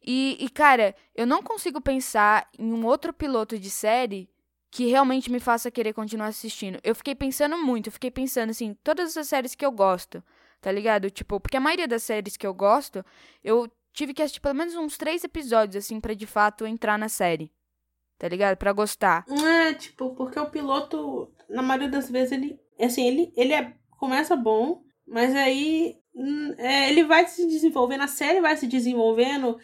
E, 0.05 0.37
e, 0.39 0.49
cara, 0.49 0.95
eu 1.15 1.25
não 1.25 1.41
consigo 1.41 1.81
pensar 1.81 2.47
em 2.59 2.71
um 2.71 2.85
outro 2.85 3.11
piloto 3.11 3.57
de 3.57 3.69
série 3.69 4.29
que 4.69 4.85
realmente 4.85 5.31
me 5.31 5.39
faça 5.39 5.71
querer 5.71 5.93
continuar 5.93 6.27
assistindo. 6.27 6.79
Eu 6.83 6.93
fiquei 6.93 7.15
pensando 7.15 7.57
muito, 7.57 7.87
eu 7.87 7.91
fiquei 7.91 8.11
pensando, 8.11 8.51
assim, 8.51 8.75
todas 8.83 9.17
as 9.17 9.27
séries 9.27 9.55
que 9.55 9.65
eu 9.65 9.71
gosto, 9.71 10.23
tá 10.61 10.71
ligado? 10.71 11.09
Tipo, 11.09 11.39
porque 11.39 11.57
a 11.57 11.61
maioria 11.61 11.87
das 11.87 12.03
séries 12.03 12.37
que 12.37 12.47
eu 12.47 12.53
gosto, 12.53 13.03
eu 13.43 13.69
tive 13.93 14.13
que 14.13 14.21
assistir 14.21 14.41
pelo 14.41 14.55
menos 14.55 14.75
uns 14.75 14.97
três 14.97 15.23
episódios, 15.23 15.83
assim, 15.83 15.99
para 15.99 16.13
de 16.13 16.25
fato 16.25 16.65
entrar 16.65 16.97
na 16.97 17.09
série 17.09 17.51
tá 18.21 18.27
ligado? 18.27 18.55
Pra 18.55 18.71
gostar. 18.71 19.25
É, 19.27 19.73
tipo, 19.73 20.11
porque 20.11 20.39
o 20.39 20.45
piloto, 20.45 21.33
na 21.49 21.63
maioria 21.63 21.89
das 21.89 22.07
vezes, 22.07 22.31
ele. 22.31 22.59
Assim, 22.79 23.07
ele, 23.07 23.33
ele 23.35 23.51
é, 23.51 23.73
começa 23.97 24.35
bom, 24.35 24.83
mas 25.07 25.35
aí 25.35 25.97
hum, 26.13 26.53
é, 26.59 26.91
ele 26.91 27.03
vai 27.03 27.25
se 27.25 27.47
desenvolvendo, 27.47 28.01
a 28.01 28.07
série 28.07 28.39
vai 28.39 28.55
se 28.55 28.67
desenvolvendo, 28.67 29.57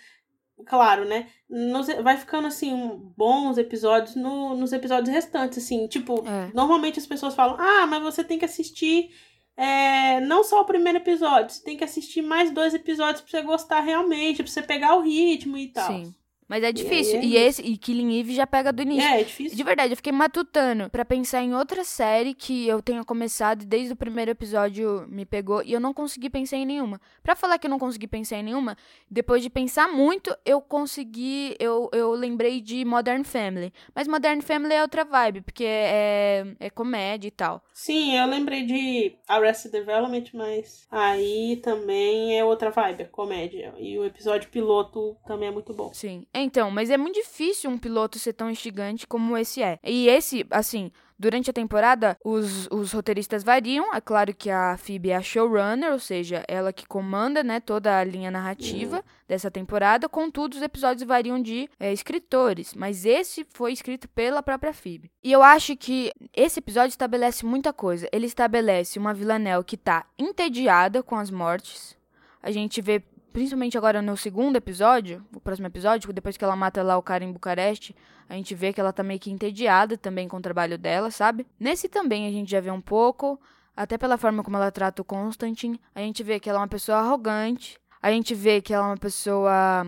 claro, 0.66 1.06
né? 1.06 1.28
Nos, 1.48 1.86
vai 2.02 2.18
ficando, 2.18 2.48
assim, 2.48 3.00
bons 3.16 3.60
episódios 3.60 4.16
no, 4.16 4.56
nos 4.56 4.74
episódios 4.74 5.14
restantes, 5.14 5.60
assim. 5.60 5.88
Tipo, 5.88 6.28
é. 6.28 6.52
normalmente 6.52 6.98
as 6.98 7.06
pessoas 7.06 7.36
falam, 7.36 7.58
ah, 7.60 7.86
mas 7.86 8.02
você 8.02 8.24
tem 8.24 8.40
que 8.40 8.46
assistir. 8.46 9.12
É, 9.58 10.22
não 10.22 10.44
só 10.44 10.62
o 10.62 10.66
primeiro 10.66 11.00
episódio, 11.00 11.50
você 11.50 11.64
tem 11.64 11.76
que 11.76 11.84
assistir 11.84 12.22
mais 12.22 12.52
dois 12.52 12.76
episódios 12.76 13.22
pra 13.22 13.32
você 13.32 13.42
gostar 13.42 13.80
realmente, 13.82 14.44
pra 14.44 14.52
você 14.52 14.62
pegar 14.62 14.96
o 14.96 15.02
ritmo 15.02 15.58
e 15.58 15.68
tal. 15.70 15.88
Sim. 15.88 16.16
Mas 16.48 16.64
é 16.64 16.72
difícil. 16.72 17.22
E, 17.22 17.34
e 17.34 17.38
esse, 17.38 17.62
e 17.62 17.78
Killing 17.78 18.20
Eve 18.20 18.34
já 18.34 18.48
pega 18.48 18.72
do 18.72 18.82
início. 18.82 19.08
É, 19.08 19.22
é 19.22 19.24
difícil. 19.24 19.58
De 19.58 19.64
verdade, 19.64 19.92
eu 19.92 19.98
fiquei 19.98 20.14
matutando 20.14 20.90
para 20.90 21.04
pensar 21.04 21.42
em 21.44 21.54
outra 21.54 21.84
série 21.84 22.34
que 22.34 22.68
eu 22.68 22.82
tenha 22.82 23.04
começado 23.04 23.64
e 23.64 23.66
desde 23.66 23.94
o 23.94 23.96
primeiro 23.96 24.32
episódio 24.32 25.06
me 25.10 25.26
pegou 25.26 25.62
e 25.64 25.74
eu 25.74 25.80
não 25.80 25.94
consegui 25.94 26.30
pensar 26.30 26.58
em 26.58 26.66
nenhuma. 26.66 27.02
Para 27.22 27.36
falar 27.36 27.58
que 27.58 27.68
eu 27.68 27.70
não 27.70 27.80
consegui 27.80 28.08
pensar 28.08 28.38
em 28.38 28.44
nenhuma, 28.44 28.78
depois 29.10 29.44
de 29.44 29.50
pensar 29.50 29.90
muito, 29.90 30.36
eu 30.46 30.62
consegui, 30.62 31.56
eu, 31.60 31.90
eu 31.92 32.12
lembrei 32.12 32.62
de 32.62 32.86
Modern 32.86 33.24
Family. 33.24 33.74
Mas 33.94 34.08
Modern 34.08 34.42
Family 34.42 34.74
é 34.74 34.82
outra 34.82 35.04
vibe, 35.04 35.42
porque 35.42 35.66
é, 35.66 36.46
é 36.60 36.70
comédia 36.70 37.28
e 37.28 37.32
tal. 37.32 37.62
Sim, 37.74 38.18
eu 38.18 38.26
lembrei 38.26 38.64
de 38.64 39.16
Arrested 39.28 39.72
Development, 39.72 40.26
mas 40.34 40.88
aí 40.90 41.60
também 41.62 42.38
é 42.38 42.44
outra 42.44 42.70
vibe, 42.70 43.04
é 43.04 43.06
comédia. 43.06 43.74
E 43.78 43.98
o 43.98 44.06
episódio 44.06 44.50
piloto 44.50 45.18
também 45.26 45.50
é 45.50 45.52
muito 45.52 45.74
bom. 45.74 45.94
Sim. 45.94 46.26
Então, 46.40 46.72
mas 46.72 46.90
é 46.90 46.98
muito 46.98 47.16
difícil 47.16 47.70
um 47.70 47.78
piloto 47.78 48.20
ser 48.20 48.34
tão 48.34 48.50
instigante 48.50 49.08
como 49.08 49.38
esse 49.38 49.62
é. 49.62 49.80
E 49.84 50.08
esse, 50.08 50.46
assim, 50.52 50.92
Durante 51.20 51.50
a 51.50 51.54
temporada, 51.54 52.16
os, 52.24 52.68
os 52.70 52.92
roteiristas 52.92 53.44
variam. 53.44 53.92
É 53.94 54.00
claro 54.00 54.36
que 54.36 54.52
a 54.52 54.78
Phoebe 54.78 55.10
é 55.10 55.16
a 55.16 55.22
showrunner, 55.22 55.92
ou 55.92 55.98
seja, 55.98 56.44
ela 56.48 56.72
que 56.72 56.86
comanda 56.86 57.44
né, 57.44 57.60
toda 57.60 57.98
a 57.98 58.04
linha 58.04 58.30
narrativa 58.30 58.98
uhum. 58.98 59.04
dessa 59.28 59.50
temporada. 59.50 60.08
Contudo, 60.08 60.54
os 60.54 60.62
episódios 60.62 61.08
variam 61.08 61.42
de 61.42 61.68
é, 61.80 61.92
escritores, 61.92 62.76
mas 62.76 63.04
esse 63.04 63.44
foi 63.50 63.74
escrito 63.74 64.08
pela 64.10 64.44
própria 64.44 64.72
Phoebe. 64.72 65.12
E 65.24 65.32
eu 65.32 65.42
acho 65.42 65.76
que 65.76 66.12
esse 66.36 66.60
episódio 66.60 66.90
estabelece 66.90 67.44
muita 67.48 67.74
coisa. 67.74 68.08
Ele 68.12 68.28
estabelece 68.28 69.00
uma 69.00 69.14
Villanelle 69.14 69.64
que 69.64 69.76
tá 69.76 70.06
entediada 70.20 71.02
com 71.02 71.16
as 71.16 71.32
mortes. 71.32 71.98
A 72.44 72.52
gente 72.52 72.80
vê 72.80 73.02
principalmente 73.38 73.78
agora 73.78 74.02
no 74.02 74.18
segundo 74.18 74.56
episódio, 74.56 75.24
o 75.32 75.40
próximo 75.40 75.68
episódio, 75.68 76.12
depois 76.12 76.36
que 76.36 76.44
ela 76.44 76.56
mata 76.56 76.82
lá 76.82 76.98
o 76.98 77.04
cara 77.04 77.24
em 77.24 77.32
Bucareste, 77.32 77.96
a 78.28 78.34
gente 78.34 78.56
vê 78.56 78.74
que 78.74 78.82
ela 78.82 78.92
tá 78.92 79.04
meio 79.04 79.20
que 79.20 79.30
entediada 79.30 79.96
também 79.96 80.28
com 80.28 80.38
o 80.38 80.42
trabalho 80.42 80.76
dela, 80.76 81.12
sabe? 81.12 81.46
Nesse 81.60 81.88
também 81.88 82.26
a 82.26 82.32
gente 82.32 82.50
já 82.50 82.60
vê 82.60 82.72
um 82.72 82.82
pouco, 82.82 83.40
até 83.76 83.96
pela 83.96 84.18
forma 84.18 84.44
como 84.44 84.58
ela 84.58 84.72
trata 84.72 85.04
o 85.04 85.06
Constantine, 85.06 85.80
a 85.94 86.00
gente 86.00 86.24
vê 86.24 86.40
que 86.40 86.50
ela 86.50 86.58
é 86.58 86.62
uma 86.62 86.68
pessoa 86.68 86.98
arrogante, 86.98 87.78
a 88.02 88.10
gente 88.10 88.34
vê 88.34 88.60
que 88.60 88.74
ela 88.74 88.86
é 88.86 88.90
uma 88.90 88.98
pessoa 88.98 89.86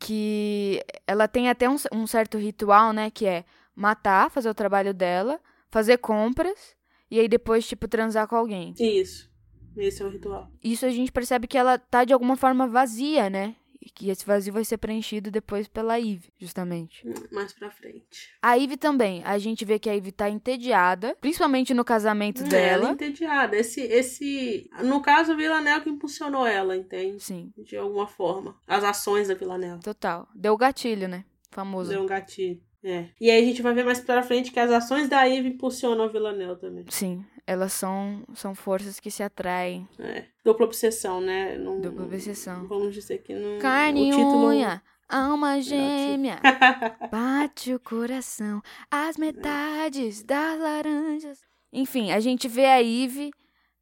que 0.00 0.82
ela 1.06 1.28
tem 1.28 1.48
até 1.48 1.70
um, 1.70 1.76
um 1.92 2.04
certo 2.04 2.36
ritual, 2.36 2.92
né, 2.92 3.12
que 3.12 3.26
é 3.26 3.44
matar, 3.76 4.28
fazer 4.28 4.50
o 4.50 4.54
trabalho 4.54 4.92
dela, 4.92 5.38
fazer 5.70 5.98
compras 5.98 6.74
e 7.08 7.20
aí 7.20 7.28
depois 7.28 7.64
tipo 7.64 7.86
transar 7.86 8.26
com 8.26 8.34
alguém. 8.34 8.74
Isso. 8.76 9.35
Esse 9.76 10.02
é 10.02 10.06
o 10.06 10.08
ritual. 10.08 10.50
Isso 10.62 10.86
a 10.86 10.90
gente 10.90 11.12
percebe 11.12 11.46
que 11.46 11.58
ela 11.58 11.78
tá 11.78 12.04
de 12.04 12.12
alguma 12.12 12.36
forma 12.36 12.66
vazia, 12.66 13.28
né? 13.28 13.54
E 13.80 13.88
que 13.88 14.10
esse 14.10 14.26
vazio 14.26 14.52
vai 14.52 14.64
ser 14.64 14.78
preenchido 14.78 15.30
depois 15.30 15.68
pela 15.68 16.00
Eve, 16.00 16.32
justamente. 16.40 17.06
Hum, 17.06 17.14
mais 17.30 17.52
pra 17.52 17.70
frente. 17.70 18.34
A 18.42 18.58
Eve 18.58 18.76
também. 18.76 19.22
A 19.22 19.38
gente 19.38 19.64
vê 19.64 19.78
que 19.78 19.88
a 19.88 19.96
Eve 19.96 20.10
tá 20.10 20.28
entediada, 20.28 21.16
principalmente 21.20 21.72
no 21.72 21.84
casamento 21.84 22.42
é, 22.42 22.48
dela. 22.48 22.82
Ela 22.82 22.90
é 22.90 22.92
entediada. 22.94 23.56
Esse, 23.56 23.82
esse... 23.82 24.68
No 24.82 25.00
caso, 25.00 25.34
o 25.34 25.36
Villanelle 25.36 25.84
que 25.84 25.90
impulsionou 25.90 26.44
ela, 26.44 26.76
entende? 26.76 27.22
Sim. 27.22 27.52
De 27.56 27.76
alguma 27.76 28.08
forma. 28.08 28.56
As 28.66 28.82
ações 28.82 29.28
da 29.28 29.34
Villanelle. 29.34 29.80
Total. 29.80 30.26
Deu 30.34 30.56
gatilho, 30.56 31.06
né? 31.06 31.24
Famoso. 31.52 31.90
Deu 31.90 32.02
um 32.02 32.06
gatilho. 32.06 32.60
É. 32.86 33.06
E 33.20 33.30
aí 33.30 33.42
a 33.42 33.44
gente 33.44 33.62
vai 33.62 33.74
ver 33.74 33.84
mais 33.84 34.00
pra 34.00 34.22
frente 34.22 34.52
que 34.52 34.60
as 34.60 34.70
ações 34.70 35.08
da 35.08 35.28
Eve 35.28 35.48
impulsionam 35.48 36.04
a 36.04 36.08
Villanelle 36.08 36.56
também. 36.56 36.84
Sim 36.88 37.24
elas 37.46 37.72
são, 37.72 38.24
são 38.34 38.54
forças 38.54 38.98
que 38.98 39.10
se 39.10 39.22
atraem. 39.22 39.88
É. 39.98 40.24
Dupla 40.44 40.66
obsessão, 40.66 41.20
né? 41.20 41.56
Não, 41.56 41.80
Dupla 41.80 42.04
obsessão. 42.04 42.66
Vamos 42.66 42.92
dizer 42.92 43.18
que 43.18 43.34
não. 43.34 43.58
Carne 43.60 44.08
e 44.08 44.10
título... 44.10 44.48
unha. 44.48 44.82
Alma 45.08 45.60
gêmea, 45.60 46.40
bate 47.12 47.72
o 47.72 47.78
coração, 47.78 48.60
as 48.90 49.16
metades 49.16 50.24
das 50.24 50.58
laranjas. 50.58 51.38
Enfim, 51.72 52.10
a 52.10 52.18
gente 52.18 52.48
vê 52.48 52.64
a 52.64 52.82
Eve 52.82 53.30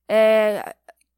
é, 0.06 0.76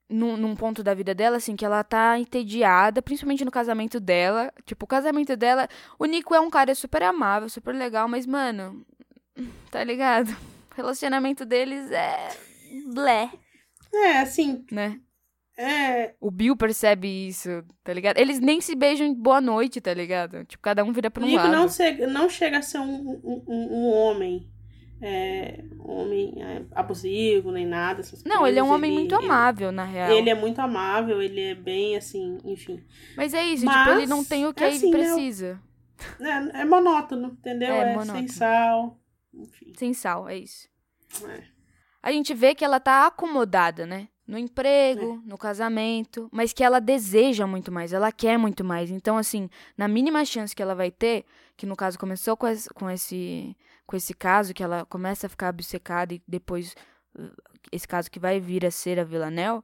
num, 0.09 0.37
num, 0.37 0.55
ponto 0.55 0.83
da 0.83 0.95
vida 0.95 1.15
dela, 1.15 1.37
assim, 1.37 1.57
que 1.57 1.65
ela 1.65 1.83
tá 1.83 2.19
entediada, 2.19 3.03
principalmente 3.03 3.45
no 3.45 3.51
casamento 3.51 3.99
dela. 3.99 4.53
Tipo, 4.65 4.85
o 4.85 4.89
casamento 4.89 5.37
dela. 5.37 5.69
O 5.99 6.05
Nico 6.05 6.35
é 6.35 6.41
um 6.41 6.51
cara 6.51 6.75
super 6.75 7.03
amável, 7.03 7.49
super 7.49 7.75
legal, 7.75 8.09
mas, 8.09 8.27
mano, 8.27 8.85
tá 9.71 9.83
ligado? 9.83 10.37
relacionamento 10.77 11.45
deles 11.45 11.91
é. 11.91 12.29
blé. 12.93 13.31
É, 13.93 14.19
assim. 14.19 14.65
Né? 14.71 15.01
É. 15.59 16.15
O 16.21 16.31
Bill 16.31 16.55
percebe 16.55 17.09
isso, 17.09 17.65
tá 17.83 17.93
ligado? 17.95 18.19
Eles 18.19 18.39
nem 18.39 18.61
se 18.61 18.77
beijam 18.77 19.15
boa 19.15 19.41
noite, 19.41 19.81
tá 19.81 19.95
ligado? 19.95 20.45
Tipo, 20.45 20.63
cada 20.63 20.85
um 20.85 20.93
vira 20.93 21.11
pra 21.11 21.25
um 21.25 21.27
Nico 21.27 21.39
lado. 21.39 21.51
Não, 21.51 21.69
chega, 21.69 22.07
não 22.07 22.29
chega 22.29 22.59
a 22.59 22.63
ser 22.63 22.79
um, 22.79 23.21
um, 23.25 23.45
um 23.49 23.91
homem. 23.91 24.47
É, 25.01 25.63
homem 25.79 26.43
é, 26.43 26.63
abusivo, 26.73 27.53
nem 27.53 27.67
nada. 27.67 28.01
Essas 28.01 28.25
não, 28.25 28.39
coisas. 28.39 28.49
ele 28.49 28.59
é 28.59 28.63
um 28.63 28.73
homem 28.73 28.91
ele, 28.91 29.01
muito 29.01 29.15
amável, 29.15 29.71
na 29.71 29.85
real. 29.85 30.11
Ele 30.11 30.31
é 30.31 30.35
muito 30.35 30.59
amável, 30.59 31.21
ele 31.21 31.41
é 31.41 31.55
bem 31.55 31.97
assim, 31.97 32.39
enfim. 32.45 32.83
Mas 33.17 33.35
é 33.35 33.45
isso, 33.45 33.65
Mas, 33.65 33.77
tipo, 33.77 33.99
ele 33.99 34.07
não 34.07 34.25
tem 34.25 34.47
o 34.47 34.55
que 34.55 34.65
é 34.65 34.69
assim, 34.69 34.91
precisa. 34.91 35.61
É, 36.21 36.61
é, 36.61 36.65
monótono, 36.65 37.29
entendeu? 37.29 37.73
É, 37.73 37.81
é 37.81 37.93
monótono. 37.93 38.19
sem 38.19 38.29
sal. 38.29 38.99
Enfim. 39.35 39.73
Sem 39.77 39.93
sal, 39.93 40.29
é 40.29 40.39
isso. 40.39 40.69
É. 41.25 41.43
A 42.03 42.13
gente 42.13 42.33
vê 42.33 42.55
que 42.55 42.65
ela 42.65 42.81
tá 42.81 43.07
acomodada, 43.07 43.85
né? 43.85 44.09
No 44.27 44.39
emprego, 44.39 45.23
é. 45.25 45.29
no 45.29 45.39
casamento, 45.39 46.29
mas 46.33 46.53
que 46.53 46.65
ela 46.65 46.81
deseja 46.81 47.47
muito 47.47 47.71
mais, 47.71 47.93
ela 47.93 48.11
quer 48.11 48.37
muito 48.37 48.65
mais. 48.65 48.91
Então, 48.91 49.17
assim, 49.17 49.49
na 49.77 49.87
mínima 49.87 50.25
chance 50.25 50.55
que 50.55 50.63
ela 50.63 50.75
vai 50.75 50.91
ter, 50.91 51.25
que 51.57 51.67
no 51.67 51.77
caso 51.77 51.99
começou 51.99 52.37
com 52.37 52.47
esse, 52.47 52.69
com 52.71 52.91
esse, 52.91 53.57
com 53.87 53.97
esse 53.97 54.15
caso, 54.15 54.53
que 54.53 54.63
ela 54.63 54.85
começa 54.85 55.27
a 55.27 55.31
ficar 55.31 55.51
obcecada 55.51 56.15
e 56.15 56.23
depois 56.27 56.75
uh, 57.19 57.31
esse 57.73 57.87
caso 57.87 58.11
que 58.11 58.19
vai 58.19 58.39
vir 58.39 58.65
a 58.67 58.71
ser 58.71 58.99
a 58.99 59.05
Villanelle, 59.05 59.63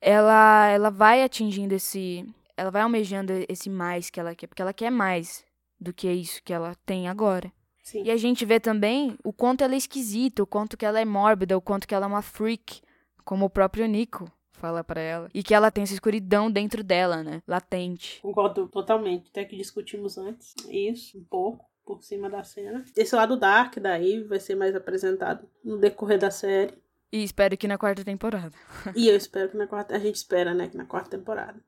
ela, 0.00 0.68
ela 0.68 0.90
vai 0.90 1.22
atingindo 1.22 1.74
esse. 1.74 2.24
Ela 2.56 2.70
vai 2.70 2.82
almejando 2.82 3.32
esse 3.48 3.70
mais 3.70 4.10
que 4.10 4.20
ela 4.20 4.34
quer, 4.34 4.46
porque 4.46 4.62
ela 4.62 4.74
quer 4.74 4.90
mais 4.90 5.44
do 5.80 5.92
que 5.92 6.10
isso 6.10 6.42
que 6.42 6.52
ela 6.52 6.74
tem 6.86 7.08
agora. 7.08 7.52
Sim. 7.82 8.04
E 8.04 8.10
a 8.10 8.16
gente 8.16 8.44
vê 8.44 8.60
também 8.60 9.18
o 9.24 9.32
quanto 9.32 9.64
ela 9.64 9.74
é 9.74 9.76
esquisita, 9.76 10.42
o 10.42 10.46
quanto 10.46 10.76
que 10.76 10.84
ela 10.84 11.00
é 11.00 11.04
mórbida, 11.04 11.56
o 11.56 11.60
quanto 11.60 11.88
que 11.88 11.94
ela 11.94 12.06
é 12.06 12.08
uma 12.08 12.22
freak, 12.22 12.80
como 13.24 13.46
o 13.46 13.50
próprio 13.50 13.86
Nico 13.86 14.30
fala 14.62 14.84
para 14.84 15.00
ela. 15.00 15.28
E 15.34 15.42
que 15.42 15.52
ela 15.52 15.72
tem 15.72 15.82
essa 15.82 15.92
escuridão 15.92 16.48
dentro 16.48 16.84
dela, 16.84 17.24
né? 17.24 17.42
Latente. 17.48 18.20
Concordo 18.22 18.68
totalmente. 18.68 19.28
Até 19.28 19.44
que 19.44 19.56
discutimos 19.56 20.16
antes. 20.16 20.54
Isso, 20.70 21.18
um 21.18 21.24
pouco. 21.24 21.68
Por 21.84 22.00
cima 22.04 22.30
da 22.30 22.44
cena. 22.44 22.84
Esse 22.96 23.16
lado 23.16 23.36
dark 23.36 23.78
da 23.78 23.98
Eve 23.98 24.22
vai 24.22 24.38
ser 24.38 24.54
mais 24.54 24.76
apresentado 24.76 25.48
no 25.64 25.78
decorrer 25.78 26.16
da 26.16 26.30
série. 26.30 26.72
E 27.12 27.24
espero 27.24 27.56
que 27.56 27.66
na 27.66 27.76
quarta 27.76 28.04
temporada. 28.04 28.52
e 28.94 29.08
eu 29.08 29.16
espero 29.16 29.50
que 29.50 29.56
na 29.56 29.66
quarta. 29.66 29.96
A 29.96 29.98
gente 29.98 30.14
espera, 30.14 30.54
né? 30.54 30.68
Que 30.68 30.76
na 30.76 30.86
quarta 30.86 31.10
temporada. 31.10 31.60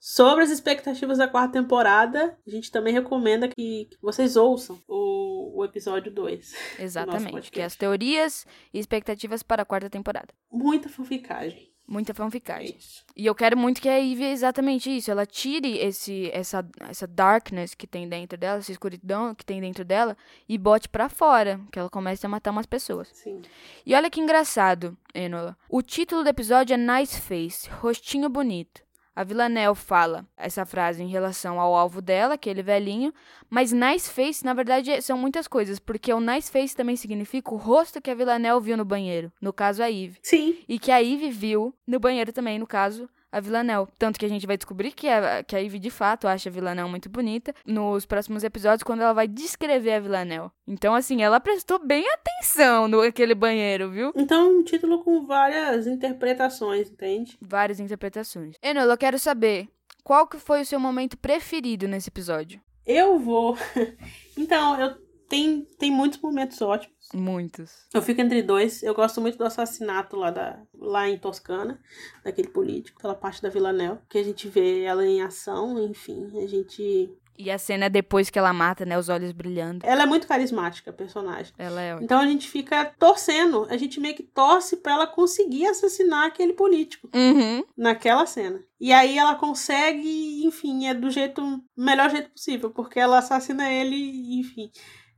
Sobre 0.00 0.42
as 0.42 0.50
expectativas 0.50 1.18
da 1.18 1.28
quarta 1.28 1.52
temporada, 1.52 2.36
a 2.44 2.50
gente 2.50 2.72
também 2.72 2.92
recomenda 2.92 3.46
que, 3.46 3.84
que 3.84 3.96
vocês 4.02 4.34
ouçam 4.34 4.76
o, 4.88 5.60
o 5.60 5.64
episódio 5.64 6.10
2. 6.10 6.54
Exatamente, 6.80 7.52
que 7.52 7.60
é 7.60 7.64
as 7.64 7.76
teorias 7.76 8.44
e 8.74 8.80
expectativas 8.80 9.44
para 9.44 9.62
a 9.62 9.64
quarta 9.64 9.88
temporada. 9.88 10.34
Muita 10.50 10.88
fanficagem. 10.88 11.71
Muita 11.92 12.14
fanficagem. 12.14 12.74
Isso. 12.78 13.04
E 13.14 13.26
eu 13.26 13.34
quero 13.34 13.54
muito 13.54 13.78
que 13.78 13.86
a 13.86 13.98
Ivy 13.98 14.24
exatamente 14.24 14.96
isso. 14.96 15.10
Ela 15.10 15.26
tire 15.26 15.76
esse, 15.76 16.30
essa, 16.32 16.66
essa 16.88 17.06
darkness 17.06 17.74
que 17.74 17.86
tem 17.86 18.08
dentro 18.08 18.38
dela, 18.38 18.60
essa 18.60 18.72
escuridão 18.72 19.34
que 19.34 19.44
tem 19.44 19.60
dentro 19.60 19.84
dela, 19.84 20.16
e 20.48 20.56
bote 20.56 20.88
para 20.88 21.10
fora. 21.10 21.60
Que 21.70 21.78
ela 21.78 21.90
comece 21.90 22.24
a 22.24 22.30
matar 22.30 22.50
umas 22.50 22.64
pessoas. 22.64 23.08
Sim. 23.12 23.42
E 23.84 23.94
olha 23.94 24.08
que 24.08 24.20
engraçado, 24.20 24.96
Enola. 25.14 25.54
O 25.68 25.82
título 25.82 26.22
do 26.22 26.30
episódio 26.30 26.72
é 26.72 26.78
Nice 26.78 27.20
Face, 27.20 27.68
rostinho 27.68 28.30
bonito. 28.30 28.81
A 29.14 29.24
Villanelle 29.24 29.74
fala 29.74 30.26
essa 30.36 30.64
frase 30.64 31.02
em 31.02 31.08
relação 31.08 31.60
ao 31.60 31.74
alvo 31.74 32.00
dela, 32.00 32.34
aquele 32.34 32.62
velhinho, 32.62 33.12
mas 33.50 33.70
nice 33.70 34.10
face, 34.10 34.42
na 34.44 34.54
verdade, 34.54 35.02
são 35.02 35.18
muitas 35.18 35.46
coisas, 35.46 35.78
porque 35.78 36.12
o 36.12 36.20
nice 36.20 36.50
face 36.50 36.74
também 36.74 36.96
significa 36.96 37.52
o 37.52 37.58
rosto 37.58 38.00
que 38.00 38.10
a 38.10 38.14
Villanelle 38.14 38.60
viu 38.60 38.76
no 38.76 38.84
banheiro, 38.84 39.30
no 39.40 39.52
caso 39.52 39.82
a 39.82 39.90
Eve. 39.90 40.18
Sim. 40.22 40.56
E 40.66 40.78
que 40.78 40.90
a 40.90 41.02
Eve 41.02 41.30
viu 41.30 41.74
no 41.86 42.00
banheiro 42.00 42.32
também, 42.32 42.58
no 42.58 42.66
caso 42.66 43.08
a 43.32 43.40
Villanelle. 43.40 43.88
Tanto 43.98 44.18
que 44.18 44.26
a 44.26 44.28
gente 44.28 44.46
vai 44.46 44.56
descobrir 44.56 44.92
que 44.92 45.08
a, 45.08 45.42
que 45.42 45.56
a 45.56 45.58
Ivy 45.58 45.78
de 45.78 45.90
fato 45.90 46.28
acha 46.28 46.48
a 46.48 46.52
Villanelle 46.52 46.90
muito 46.90 47.08
bonita 47.08 47.54
nos 47.66 48.04
próximos 48.04 48.44
episódios, 48.44 48.82
quando 48.82 49.00
ela 49.00 49.14
vai 49.14 49.26
descrever 49.26 49.94
a 49.94 50.00
Villanelle. 50.00 50.50
Então, 50.66 50.94
assim, 50.94 51.22
ela 51.22 51.40
prestou 51.40 51.78
bem 51.78 52.04
atenção 52.10 52.86
no 52.86 53.00
aquele 53.00 53.34
banheiro, 53.34 53.90
viu? 53.90 54.12
Então, 54.14 54.58
um 54.58 54.62
título 54.62 55.02
com 55.02 55.26
várias 55.26 55.86
interpretações, 55.86 56.90
entende? 56.90 57.38
Várias 57.40 57.80
interpretações. 57.80 58.56
Enola, 58.62 58.92
eu 58.92 58.98
quero 58.98 59.18
saber 59.18 59.68
qual 60.04 60.26
que 60.26 60.38
foi 60.38 60.60
o 60.60 60.66
seu 60.66 60.78
momento 60.78 61.16
preferido 61.16 61.88
nesse 61.88 62.08
episódio? 62.08 62.60
Eu 62.84 63.18
vou. 63.18 63.56
então, 64.36 64.78
eu 64.80 64.96
tem, 65.32 65.66
tem 65.78 65.90
muitos 65.90 66.20
momentos 66.20 66.60
ótimos. 66.60 66.94
Muitos. 67.14 67.86
Eu 67.94 68.02
fico 68.02 68.20
entre 68.20 68.42
dois. 68.42 68.82
Eu 68.82 68.94
gosto 68.94 69.18
muito 69.18 69.38
do 69.38 69.46
assassinato 69.46 70.14
lá, 70.14 70.30
da, 70.30 70.60
lá 70.78 71.08
em 71.08 71.16
Toscana, 71.16 71.80
daquele 72.22 72.48
político, 72.48 72.98
aquela 72.98 73.14
parte 73.14 73.40
da 73.40 73.48
Villanelle, 73.48 73.98
que 74.10 74.18
a 74.18 74.22
gente 74.22 74.46
vê 74.46 74.82
ela 74.82 75.06
em 75.06 75.22
ação, 75.22 75.82
enfim, 75.82 76.30
a 76.38 76.46
gente 76.46 77.10
e 77.38 77.50
a 77.50 77.56
cena 77.58 77.88
depois 77.88 78.28
que 78.28 78.38
ela 78.38 78.52
mata, 78.52 78.84
né? 78.84 78.96
Os 78.98 79.08
olhos 79.08 79.32
brilhando. 79.32 79.84
Ela 79.86 80.02
é 80.02 80.06
muito 80.06 80.28
carismática, 80.28 80.90
a 80.90 80.92
personagem. 80.92 81.52
Ela 81.56 81.82
é. 81.82 81.98
Então 82.00 82.20
a 82.20 82.26
gente 82.26 82.48
fica 82.48 82.84
torcendo. 82.98 83.66
A 83.70 83.76
gente 83.78 83.98
meio 83.98 84.14
que 84.14 84.22
torce 84.22 84.76
pra 84.76 84.92
ela 84.92 85.06
conseguir 85.06 85.66
assassinar 85.66 86.26
aquele 86.26 86.52
político. 86.52 87.08
Uhum. 87.14 87.64
Naquela 87.74 88.26
cena. 88.26 88.62
E 88.78 88.92
aí 88.92 89.16
ela 89.16 89.34
consegue, 89.34 90.44
enfim, 90.44 90.86
é 90.86 90.94
do 90.94 91.10
jeito. 91.10 91.42
melhor 91.76 92.10
jeito 92.10 92.30
possível. 92.30 92.70
Porque 92.70 93.00
ela 93.00 93.18
assassina 93.18 93.72
ele, 93.72 94.38
enfim. 94.38 94.70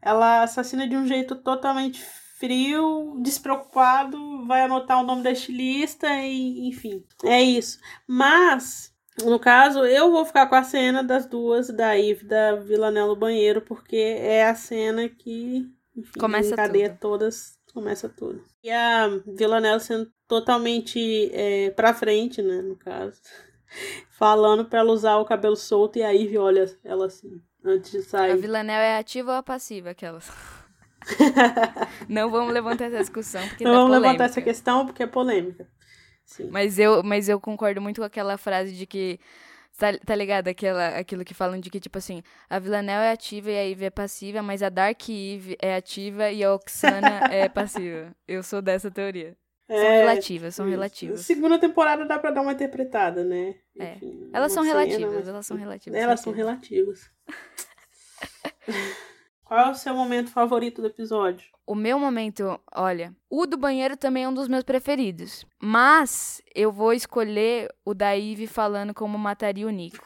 Ela 0.04 0.42
assassina 0.42 0.86
de 0.88 0.96
um 0.96 1.06
jeito 1.06 1.36
totalmente 1.36 2.02
frio, 2.38 3.16
despreocupado, 3.22 4.46
vai 4.46 4.62
anotar 4.62 5.00
o 5.00 5.06
nome 5.06 5.22
da 5.22 5.30
estilista 5.32 6.08
e, 6.22 6.68
enfim, 6.68 7.04
é 7.24 7.42
isso. 7.42 7.78
Mas 8.06 8.92
No 9.24 9.38
caso, 9.40 9.84
eu 9.84 10.10
vou 10.10 10.24
ficar 10.24 10.48
com 10.48 10.56
a 10.56 10.64
cena 10.64 11.02
das 11.02 11.26
duas, 11.26 11.68
da 11.68 11.96
Eve 11.98 12.24
da 12.26 12.56
Villanelle 12.56 13.08
no 13.08 13.16
banheiro, 13.16 13.62
porque 13.62 13.96
é 13.96 14.44
a 14.46 14.54
cena 14.54 15.08
que 15.08 15.72
enfim, 15.96 16.18
Começa 16.18 16.54
encadeia 16.54 16.90
tudo. 16.90 16.98
todas, 16.98 17.58
começa 17.72 18.08
tudo. 18.08 18.44
E 18.62 18.70
a 18.70 19.08
Villanelle 19.26 19.80
sendo 19.80 20.10
totalmente 20.26 21.30
é, 21.32 21.70
pra 21.70 21.94
frente, 21.94 22.42
né, 22.42 22.62
no 22.62 22.76
caso. 22.76 23.20
Falando 24.10 24.64
pra 24.64 24.80
ela 24.80 24.92
usar 24.92 25.16
o 25.18 25.24
cabelo 25.24 25.56
solto 25.56 25.98
e 25.98 26.02
a 26.02 26.14
Eve 26.14 26.38
olha 26.38 26.66
ela 26.84 27.06
assim, 27.06 27.40
antes 27.64 27.90
de 27.90 27.98
A 27.98 28.02
sair. 28.02 28.36
Villanelle 28.36 28.84
é 28.84 28.98
ativa 28.98 29.32
ou 29.32 29.38
a 29.38 29.42
passiva, 29.42 29.90
aquelas? 29.90 30.30
Não 32.08 32.30
vamos 32.30 32.52
levantar 32.52 32.86
essa 32.86 32.98
discussão, 33.00 33.46
porque 33.48 33.64
Não 33.64 33.72
dá 33.72 33.78
vamos 33.78 33.88
polêmica. 33.96 34.12
levantar 34.12 34.24
essa 34.26 34.42
questão 34.42 34.86
porque 34.86 35.02
é 35.02 35.06
polêmica. 35.06 35.68
Sim. 36.24 36.48
Mas 36.50 36.78
eu, 36.78 37.02
mas 37.02 37.28
eu 37.28 37.38
concordo 37.40 37.80
muito 37.80 38.00
com 38.00 38.06
aquela 38.06 38.36
frase 38.38 38.72
de 38.72 38.86
que. 38.86 39.18
Tá, 39.76 39.88
tá 39.98 40.14
ligado? 40.14 40.46
Aquela, 40.48 40.88
aquilo 40.98 41.24
que 41.24 41.34
falam 41.34 41.58
de 41.58 41.68
que, 41.68 41.80
tipo 41.80 41.98
assim, 41.98 42.22
a 42.48 42.60
Villanelle 42.60 43.06
é 43.06 43.10
ativa 43.10 43.50
e 43.50 43.58
a 43.58 43.68
Eve 43.68 43.86
é 43.86 43.90
passiva, 43.90 44.40
mas 44.40 44.62
a 44.62 44.68
Dark 44.68 45.02
Eve 45.08 45.56
é 45.60 45.74
ativa 45.74 46.30
e 46.30 46.44
a 46.44 46.54
Oxana 46.54 47.26
é 47.30 47.48
passiva. 47.50 48.14
Eu 48.26 48.42
sou 48.44 48.62
dessa 48.62 48.88
teoria. 48.90 49.36
São 49.66 49.76
É, 49.76 49.98
relativas, 49.98 50.54
são 50.54 50.68
relativas. 50.68 51.20
Segunda 51.22 51.58
temporada 51.58 52.04
dá 52.06 52.18
pra 52.20 52.30
dar 52.30 52.42
uma 52.42 52.52
interpretada, 52.52 53.24
né? 53.24 53.56
É. 53.78 53.94
Enfim, 53.96 54.30
Elas 54.32 54.52
são 54.52 54.62
cena, 54.64 54.80
relativas, 54.80 55.14
mas- 55.14 55.28
elas 55.28 55.46
são 55.46 55.56
relativas. 55.56 56.00
Elas 56.00 56.20
são 56.20 56.32
relativas. 56.32 57.10
Qual 59.44 59.60
é 59.60 59.70
o 59.70 59.74
seu 59.74 59.94
momento 59.94 60.30
favorito 60.30 60.80
do 60.80 60.88
episódio? 60.88 61.46
O 61.66 61.74
meu 61.74 61.98
momento, 61.98 62.58
olha, 62.74 63.14
o 63.28 63.46
do 63.46 63.56
banheiro 63.56 63.96
também 63.96 64.24
é 64.24 64.28
um 64.28 64.34
dos 64.34 64.48
meus 64.48 64.64
preferidos. 64.64 65.44
Mas 65.62 66.42
eu 66.54 66.72
vou 66.72 66.92
escolher 66.92 67.68
o 67.84 67.94
da 67.94 68.16
Eve 68.16 68.46
falando 68.46 68.94
como 68.94 69.18
mataria 69.18 69.66
o 69.66 69.70
Nico. 69.70 70.04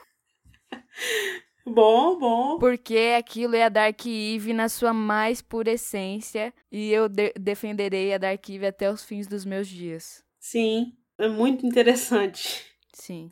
Bom, 1.71 2.19
bom. 2.19 2.59
Porque 2.59 3.15
aquilo 3.19 3.55
é 3.55 3.65
a 3.65 3.69
Dark 3.69 4.01
Eve 4.07 4.55
na 4.55 4.71
sua 4.71 4.95
mais 4.95 5.43
pura 5.43 5.73
essência. 5.73 6.51
E 6.73 6.91
eu 6.91 7.11
de- 7.11 7.35
defenderei 7.39 8.15
a 8.15 8.17
Dark 8.17 8.49
Eve 8.49 8.67
até 8.67 8.91
os 8.91 9.05
fins 9.05 9.27
dos 9.27 9.45
meus 9.45 9.69
dias. 9.69 10.25
Sim, 10.41 10.95
é 11.19 11.29
muito 11.29 11.67
interessante. 11.67 12.68
Sim, 12.99 13.31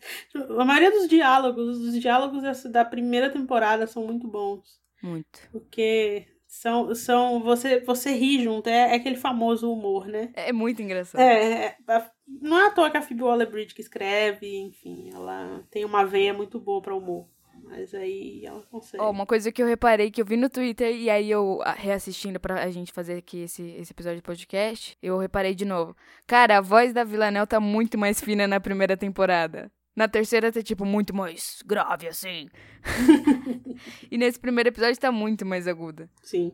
A 0.59 0.65
maioria 0.65 0.93
dos 0.93 1.09
diálogos, 1.09 1.79
os 1.79 2.01
diálogos 2.01 2.63
da 2.65 2.85
primeira 2.85 3.31
temporada 3.31 3.87
são 3.87 4.07
muito 4.07 4.29
bons. 4.29 4.81
muito. 5.03 5.41
Porque 5.51 6.27
são. 6.47 6.95
são 6.95 7.43
você, 7.43 7.81
você 7.81 8.13
ri 8.13 8.43
junto, 8.43 8.69
é, 8.69 8.93
é 8.93 8.95
aquele 8.95 9.17
famoso 9.17 9.71
humor, 9.73 10.07
né? 10.07 10.31
É 10.35 10.53
muito 10.53 10.81
engraçado. 10.81 11.21
É, 11.21 11.67
é, 11.67 11.77
a- 11.89 12.11
não 12.29 12.59
é 12.59 12.67
à 12.67 12.71
toa 12.71 12.91
que 12.91 12.97
a 12.97 13.03
Phoebe 13.03 13.23
Waller-Bridge 13.23 13.75
que 13.75 13.81
escreve, 13.81 14.57
enfim, 14.59 15.11
ela 15.13 15.65
tem 15.71 15.85
uma 15.85 16.05
veia 16.05 16.33
muito 16.33 16.61
boa 16.61 16.81
pra 16.81 16.95
humor. 16.95 17.29
Mas 17.67 17.93
aí 17.95 18.47
ela 18.47 18.63
consegue. 18.71 19.03
Ó, 19.03 19.11
uma 19.11 19.27
coisa 19.27 19.51
que 19.51 19.61
eu 19.61 19.67
reparei 19.67 20.11
que 20.11 20.21
eu 20.21 20.25
vi 20.25 20.37
no 20.37 20.49
Twitter 20.49 20.95
e 20.95 21.11
aí 21.11 21.29
eu 21.29 21.61
ah, 21.65 21.73
reassistindo 21.73 22.39
pra 22.39 22.63
a 22.63 22.71
gente 22.71 22.93
fazer 22.93 23.15
aqui 23.15 23.39
esse, 23.41 23.63
esse 23.63 23.93
episódio 23.93 24.19
de 24.19 24.23
podcast, 24.23 24.97
eu 25.03 25.19
reparei 25.19 25.55
de 25.55 25.65
novo. 25.65 25.97
Cara, 26.27 26.59
a 26.59 26.61
voz 26.61 26.93
da 26.93 27.03
Villanelle 27.03 27.47
tá 27.47 27.59
muito 27.59 27.99
mais 27.99 28.21
fina 28.21 28.47
na 28.47 28.61
primeira 28.61 28.97
temporada. 28.97 29.71
Na 29.97 30.07
terceira 30.07 30.53
tá, 30.53 30.63
tipo, 30.63 30.85
muito 30.85 31.15
mais 31.15 31.63
grave, 31.67 32.07
assim. 32.07 32.49
e 34.11 34.17
nesse 34.17 34.39
primeiro 34.39 34.69
episódio 34.69 35.01
tá 35.01 35.11
muito 35.11 35.45
mais 35.45 35.67
aguda. 35.67 36.09
Sim. 36.23 36.53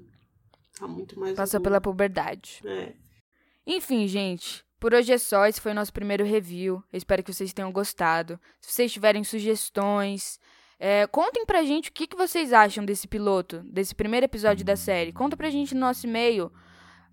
Tá 0.79 0.89
muito 0.89 1.19
mais. 1.21 1.37
Passou 1.37 1.59
agudo. 1.59 1.65
pela 1.69 1.81
puberdade. 1.81 2.63
É. 2.65 2.95
Enfim, 3.67 4.07
gente, 4.07 4.65
por 4.81 4.95
hoje 4.95 5.13
é 5.13 5.19
só. 5.19 5.45
Esse 5.45 5.61
foi 5.61 5.73
o 5.73 5.75
nosso 5.75 5.93
primeiro 5.93 6.25
review. 6.25 6.83
Eu 6.93 6.97
espero 6.97 7.23
que 7.23 7.33
vocês 7.33 7.53
tenham 7.53 7.71
gostado. 7.71 8.41
Se 8.61 8.73
vocês 8.73 8.93
tiverem 8.93 9.25
sugestões, 9.25 10.39
é, 10.85 11.07
contem 11.07 11.47
pra 11.47 11.63
gente 11.63 11.91
o 11.91 11.93
que, 11.93 12.09
que 12.09 12.17
vocês 12.17 12.53
acham 12.53 12.85
desse 12.85 13.07
piloto, 13.07 13.61
desse 13.61 13.95
primeiro 13.95 14.27
episódio 14.27 14.65
da 14.65 14.75
série. 14.75 15.13
Conta 15.13 15.37
pra 15.37 15.49
gente 15.49 15.77
no 15.77 15.81
nosso 15.81 16.09
e-mail, 16.09 16.51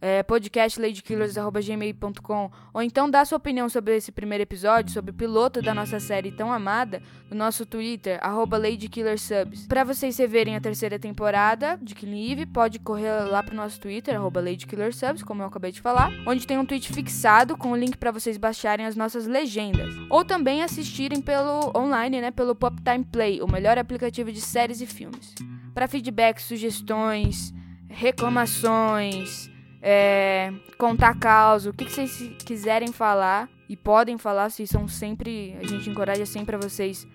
é, 0.02 0.24
podcastladykillers.gmail.com 0.24 2.52
ou 2.74 2.82
então 2.82 3.10
dá 3.10 3.26
sua 3.26 3.38
opinião 3.38 3.68
sobre 3.68 3.98
esse 3.98 4.12
primeiro 4.12 4.44
episódio, 4.44 4.94
sobre 4.94 5.12
o 5.12 5.14
piloto 5.14 5.62
da 5.62 5.74
nossa 5.74 6.00
série 6.00 6.32
tão 6.32 6.52
amada, 6.52 7.02
no 7.30 7.38
nosso 7.38 7.66
Twitter, 7.66 8.18
arroba 8.22 8.58
LadyKillerSubs. 8.58 9.68
Pra 9.68 9.84
vocês 9.84 10.18
reverem 10.18 10.56
a 10.56 10.62
terceira 10.62 10.98
temporada 10.98 11.78
de 11.82 11.94
Killing 11.94 12.32
Eve, 12.32 12.46
pode 12.46 12.80
correr 12.80 13.12
lá 13.26 13.44
pro 13.44 13.56
nosso 13.56 13.80
Twitter, 13.80 14.16
arroba 14.16 14.40
LadyKillerSubs, 14.40 15.24
como 15.24 15.42
eu 15.42 15.48
acabei 15.48 15.72
de 15.72 15.82
falar, 15.82 16.12
onde 16.26 16.48
tem 16.48 16.58
um 16.58 16.66
tweet 16.66 16.92
fixado 16.92 17.58
com 17.58 17.72
o 17.72 17.76
link 17.76 17.98
pra 17.98 18.12
vocês 18.12 18.38
baixarem 18.38 18.86
as 18.86 18.96
nossas 18.96 19.28
legendas. 19.28 19.94
Ou 20.10 20.24
também 20.24 20.64
assistirem 20.64 21.22
pelo 21.22 21.72
online, 21.76 22.22
né, 22.22 22.32
pelo 22.32 22.56
Pop 22.56 22.82
Time 22.82 23.04
Play, 23.04 23.42
o 23.42 23.48
melhor 23.48 23.78
aplicativo 23.78 24.32
de 24.32 24.42
séries 24.42 24.82
e 24.82 24.86
filmes. 24.86 25.36
Para 25.74 25.88
feedbacks, 25.88 26.46
sugestões, 26.46 27.54
reclamações, 27.90 29.49
é, 29.82 30.52
contar 30.78 31.18
causa, 31.18 31.70
o 31.70 31.74
que, 31.74 31.86
que 31.86 31.92
vocês 31.92 32.34
quiserem 32.46 32.92
falar 32.92 33.50
e 33.68 33.76
podem 33.76 34.18
falar, 34.18 34.50
vocês 34.50 34.70
são 34.70 34.88
sempre, 34.88 35.56
a 35.60 35.66
gente 35.66 35.90
encoraja 35.90 36.26
sempre 36.26 36.56
a 36.56 36.60
vocês 36.60 37.08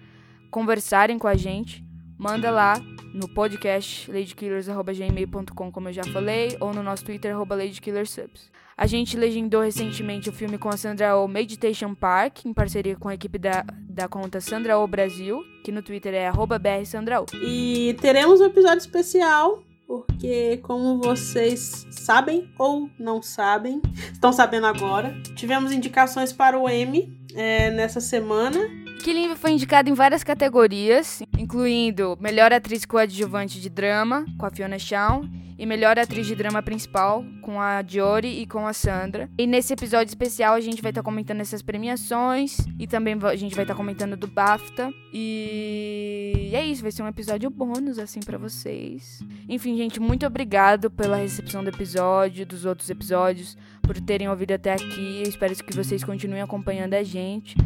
conversarem 0.50 1.18
com 1.18 1.26
a 1.26 1.34
gente. 1.34 1.84
Manda 2.16 2.48
lá 2.50 2.74
no 3.12 3.28
podcast 3.28 4.10
ladykillers.gmail.com, 4.10 5.72
como 5.72 5.88
eu 5.88 5.92
já 5.92 6.04
falei, 6.04 6.56
ou 6.60 6.72
no 6.72 6.82
nosso 6.82 7.04
Twitter, 7.04 7.36
ladykillersubs. 7.36 8.52
A 8.76 8.86
gente 8.86 9.16
legendou 9.16 9.62
recentemente 9.62 10.28
o 10.28 10.32
filme 10.32 10.58
com 10.58 10.68
a 10.68 10.76
Sandra 10.76 11.16
Oh 11.16 11.28
Meditation 11.28 11.94
Park, 11.94 12.44
em 12.44 12.52
parceria 12.52 12.96
com 12.96 13.08
a 13.08 13.14
equipe 13.14 13.38
da, 13.38 13.64
da 13.88 14.08
conta 14.08 14.40
Sandra 14.40 14.78
Oh 14.78 14.86
Brasil, 14.86 15.44
que 15.64 15.70
no 15.70 15.82
Twitter 15.82 16.14
é 16.14 16.30
brsandrao. 16.58 17.26
E 17.34 17.96
teremos 18.00 18.40
um 18.40 18.46
episódio 18.46 18.78
especial, 18.78 19.62
porque 19.86 20.58
como 20.58 21.00
vocês 21.00 21.86
sabem 21.90 22.50
ou 22.58 22.88
não 22.98 23.22
sabem, 23.22 23.80
estão 24.12 24.32
sabendo 24.32 24.66
agora, 24.66 25.14
tivemos 25.36 25.72
indicações 25.72 26.32
para 26.32 26.58
o 26.58 26.68
M 26.68 27.18
é, 27.34 27.70
nessa 27.70 28.00
semana. 28.00 28.83
Killing 29.02 29.36
foi 29.36 29.52
indicado 29.52 29.90
em 29.90 29.94
várias 29.94 30.24
categorias, 30.24 31.22
incluindo 31.38 32.16
Melhor 32.20 32.52
Atriz 32.52 32.84
Coadjuvante 32.84 33.60
de 33.60 33.68
Drama, 33.68 34.24
com 34.38 34.46
a 34.46 34.50
Fiona 34.50 34.78
Shaw, 34.78 35.24
e 35.56 35.66
Melhor 35.66 35.98
Atriz 35.98 36.26
de 36.26 36.34
Drama 36.34 36.62
Principal, 36.62 37.24
com 37.40 37.60
a 37.60 37.80
Diori 37.82 38.40
e 38.40 38.46
com 38.46 38.66
a 38.66 38.72
Sandra. 38.72 39.28
E 39.38 39.46
nesse 39.46 39.72
episódio 39.72 40.10
especial 40.10 40.54
a 40.54 40.60
gente 40.60 40.82
vai 40.82 40.90
estar 40.90 41.02
comentando 41.02 41.40
essas 41.40 41.62
premiações, 41.62 42.56
e 42.78 42.86
também 42.86 43.16
a 43.22 43.36
gente 43.36 43.54
vai 43.54 43.64
estar 43.64 43.74
comentando 43.74 44.16
do 44.16 44.26
BAFTA. 44.26 44.92
E 45.12 46.50
é 46.52 46.64
isso, 46.64 46.82
vai 46.82 46.90
ser 46.90 47.02
um 47.02 47.08
episódio 47.08 47.50
bônus, 47.50 47.98
assim, 47.98 48.20
pra 48.20 48.38
vocês. 48.38 49.20
Enfim, 49.48 49.76
gente, 49.76 50.00
muito 50.00 50.26
obrigado 50.26 50.90
pela 50.90 51.16
recepção 51.16 51.62
do 51.62 51.70
episódio, 51.70 52.44
dos 52.44 52.64
outros 52.64 52.90
episódios, 52.90 53.56
por 53.82 54.00
terem 54.00 54.28
ouvido 54.28 54.52
até 54.52 54.72
aqui. 54.72 55.22
Eu 55.22 55.28
espero 55.28 55.54
que 55.54 55.76
vocês 55.76 56.02
continuem 56.02 56.42
acompanhando 56.42 56.94
a 56.94 57.02
gente. 57.02 57.56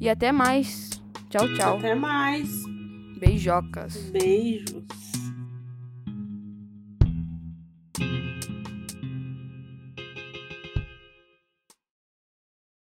E 0.00 0.08
até 0.08 0.30
mais. 0.32 0.90
Tchau, 1.30 1.48
tchau. 1.54 1.78
Até 1.78 1.94
mais. 1.94 2.48
Beijocas. 3.18 3.96
Beijos. 4.10 5.05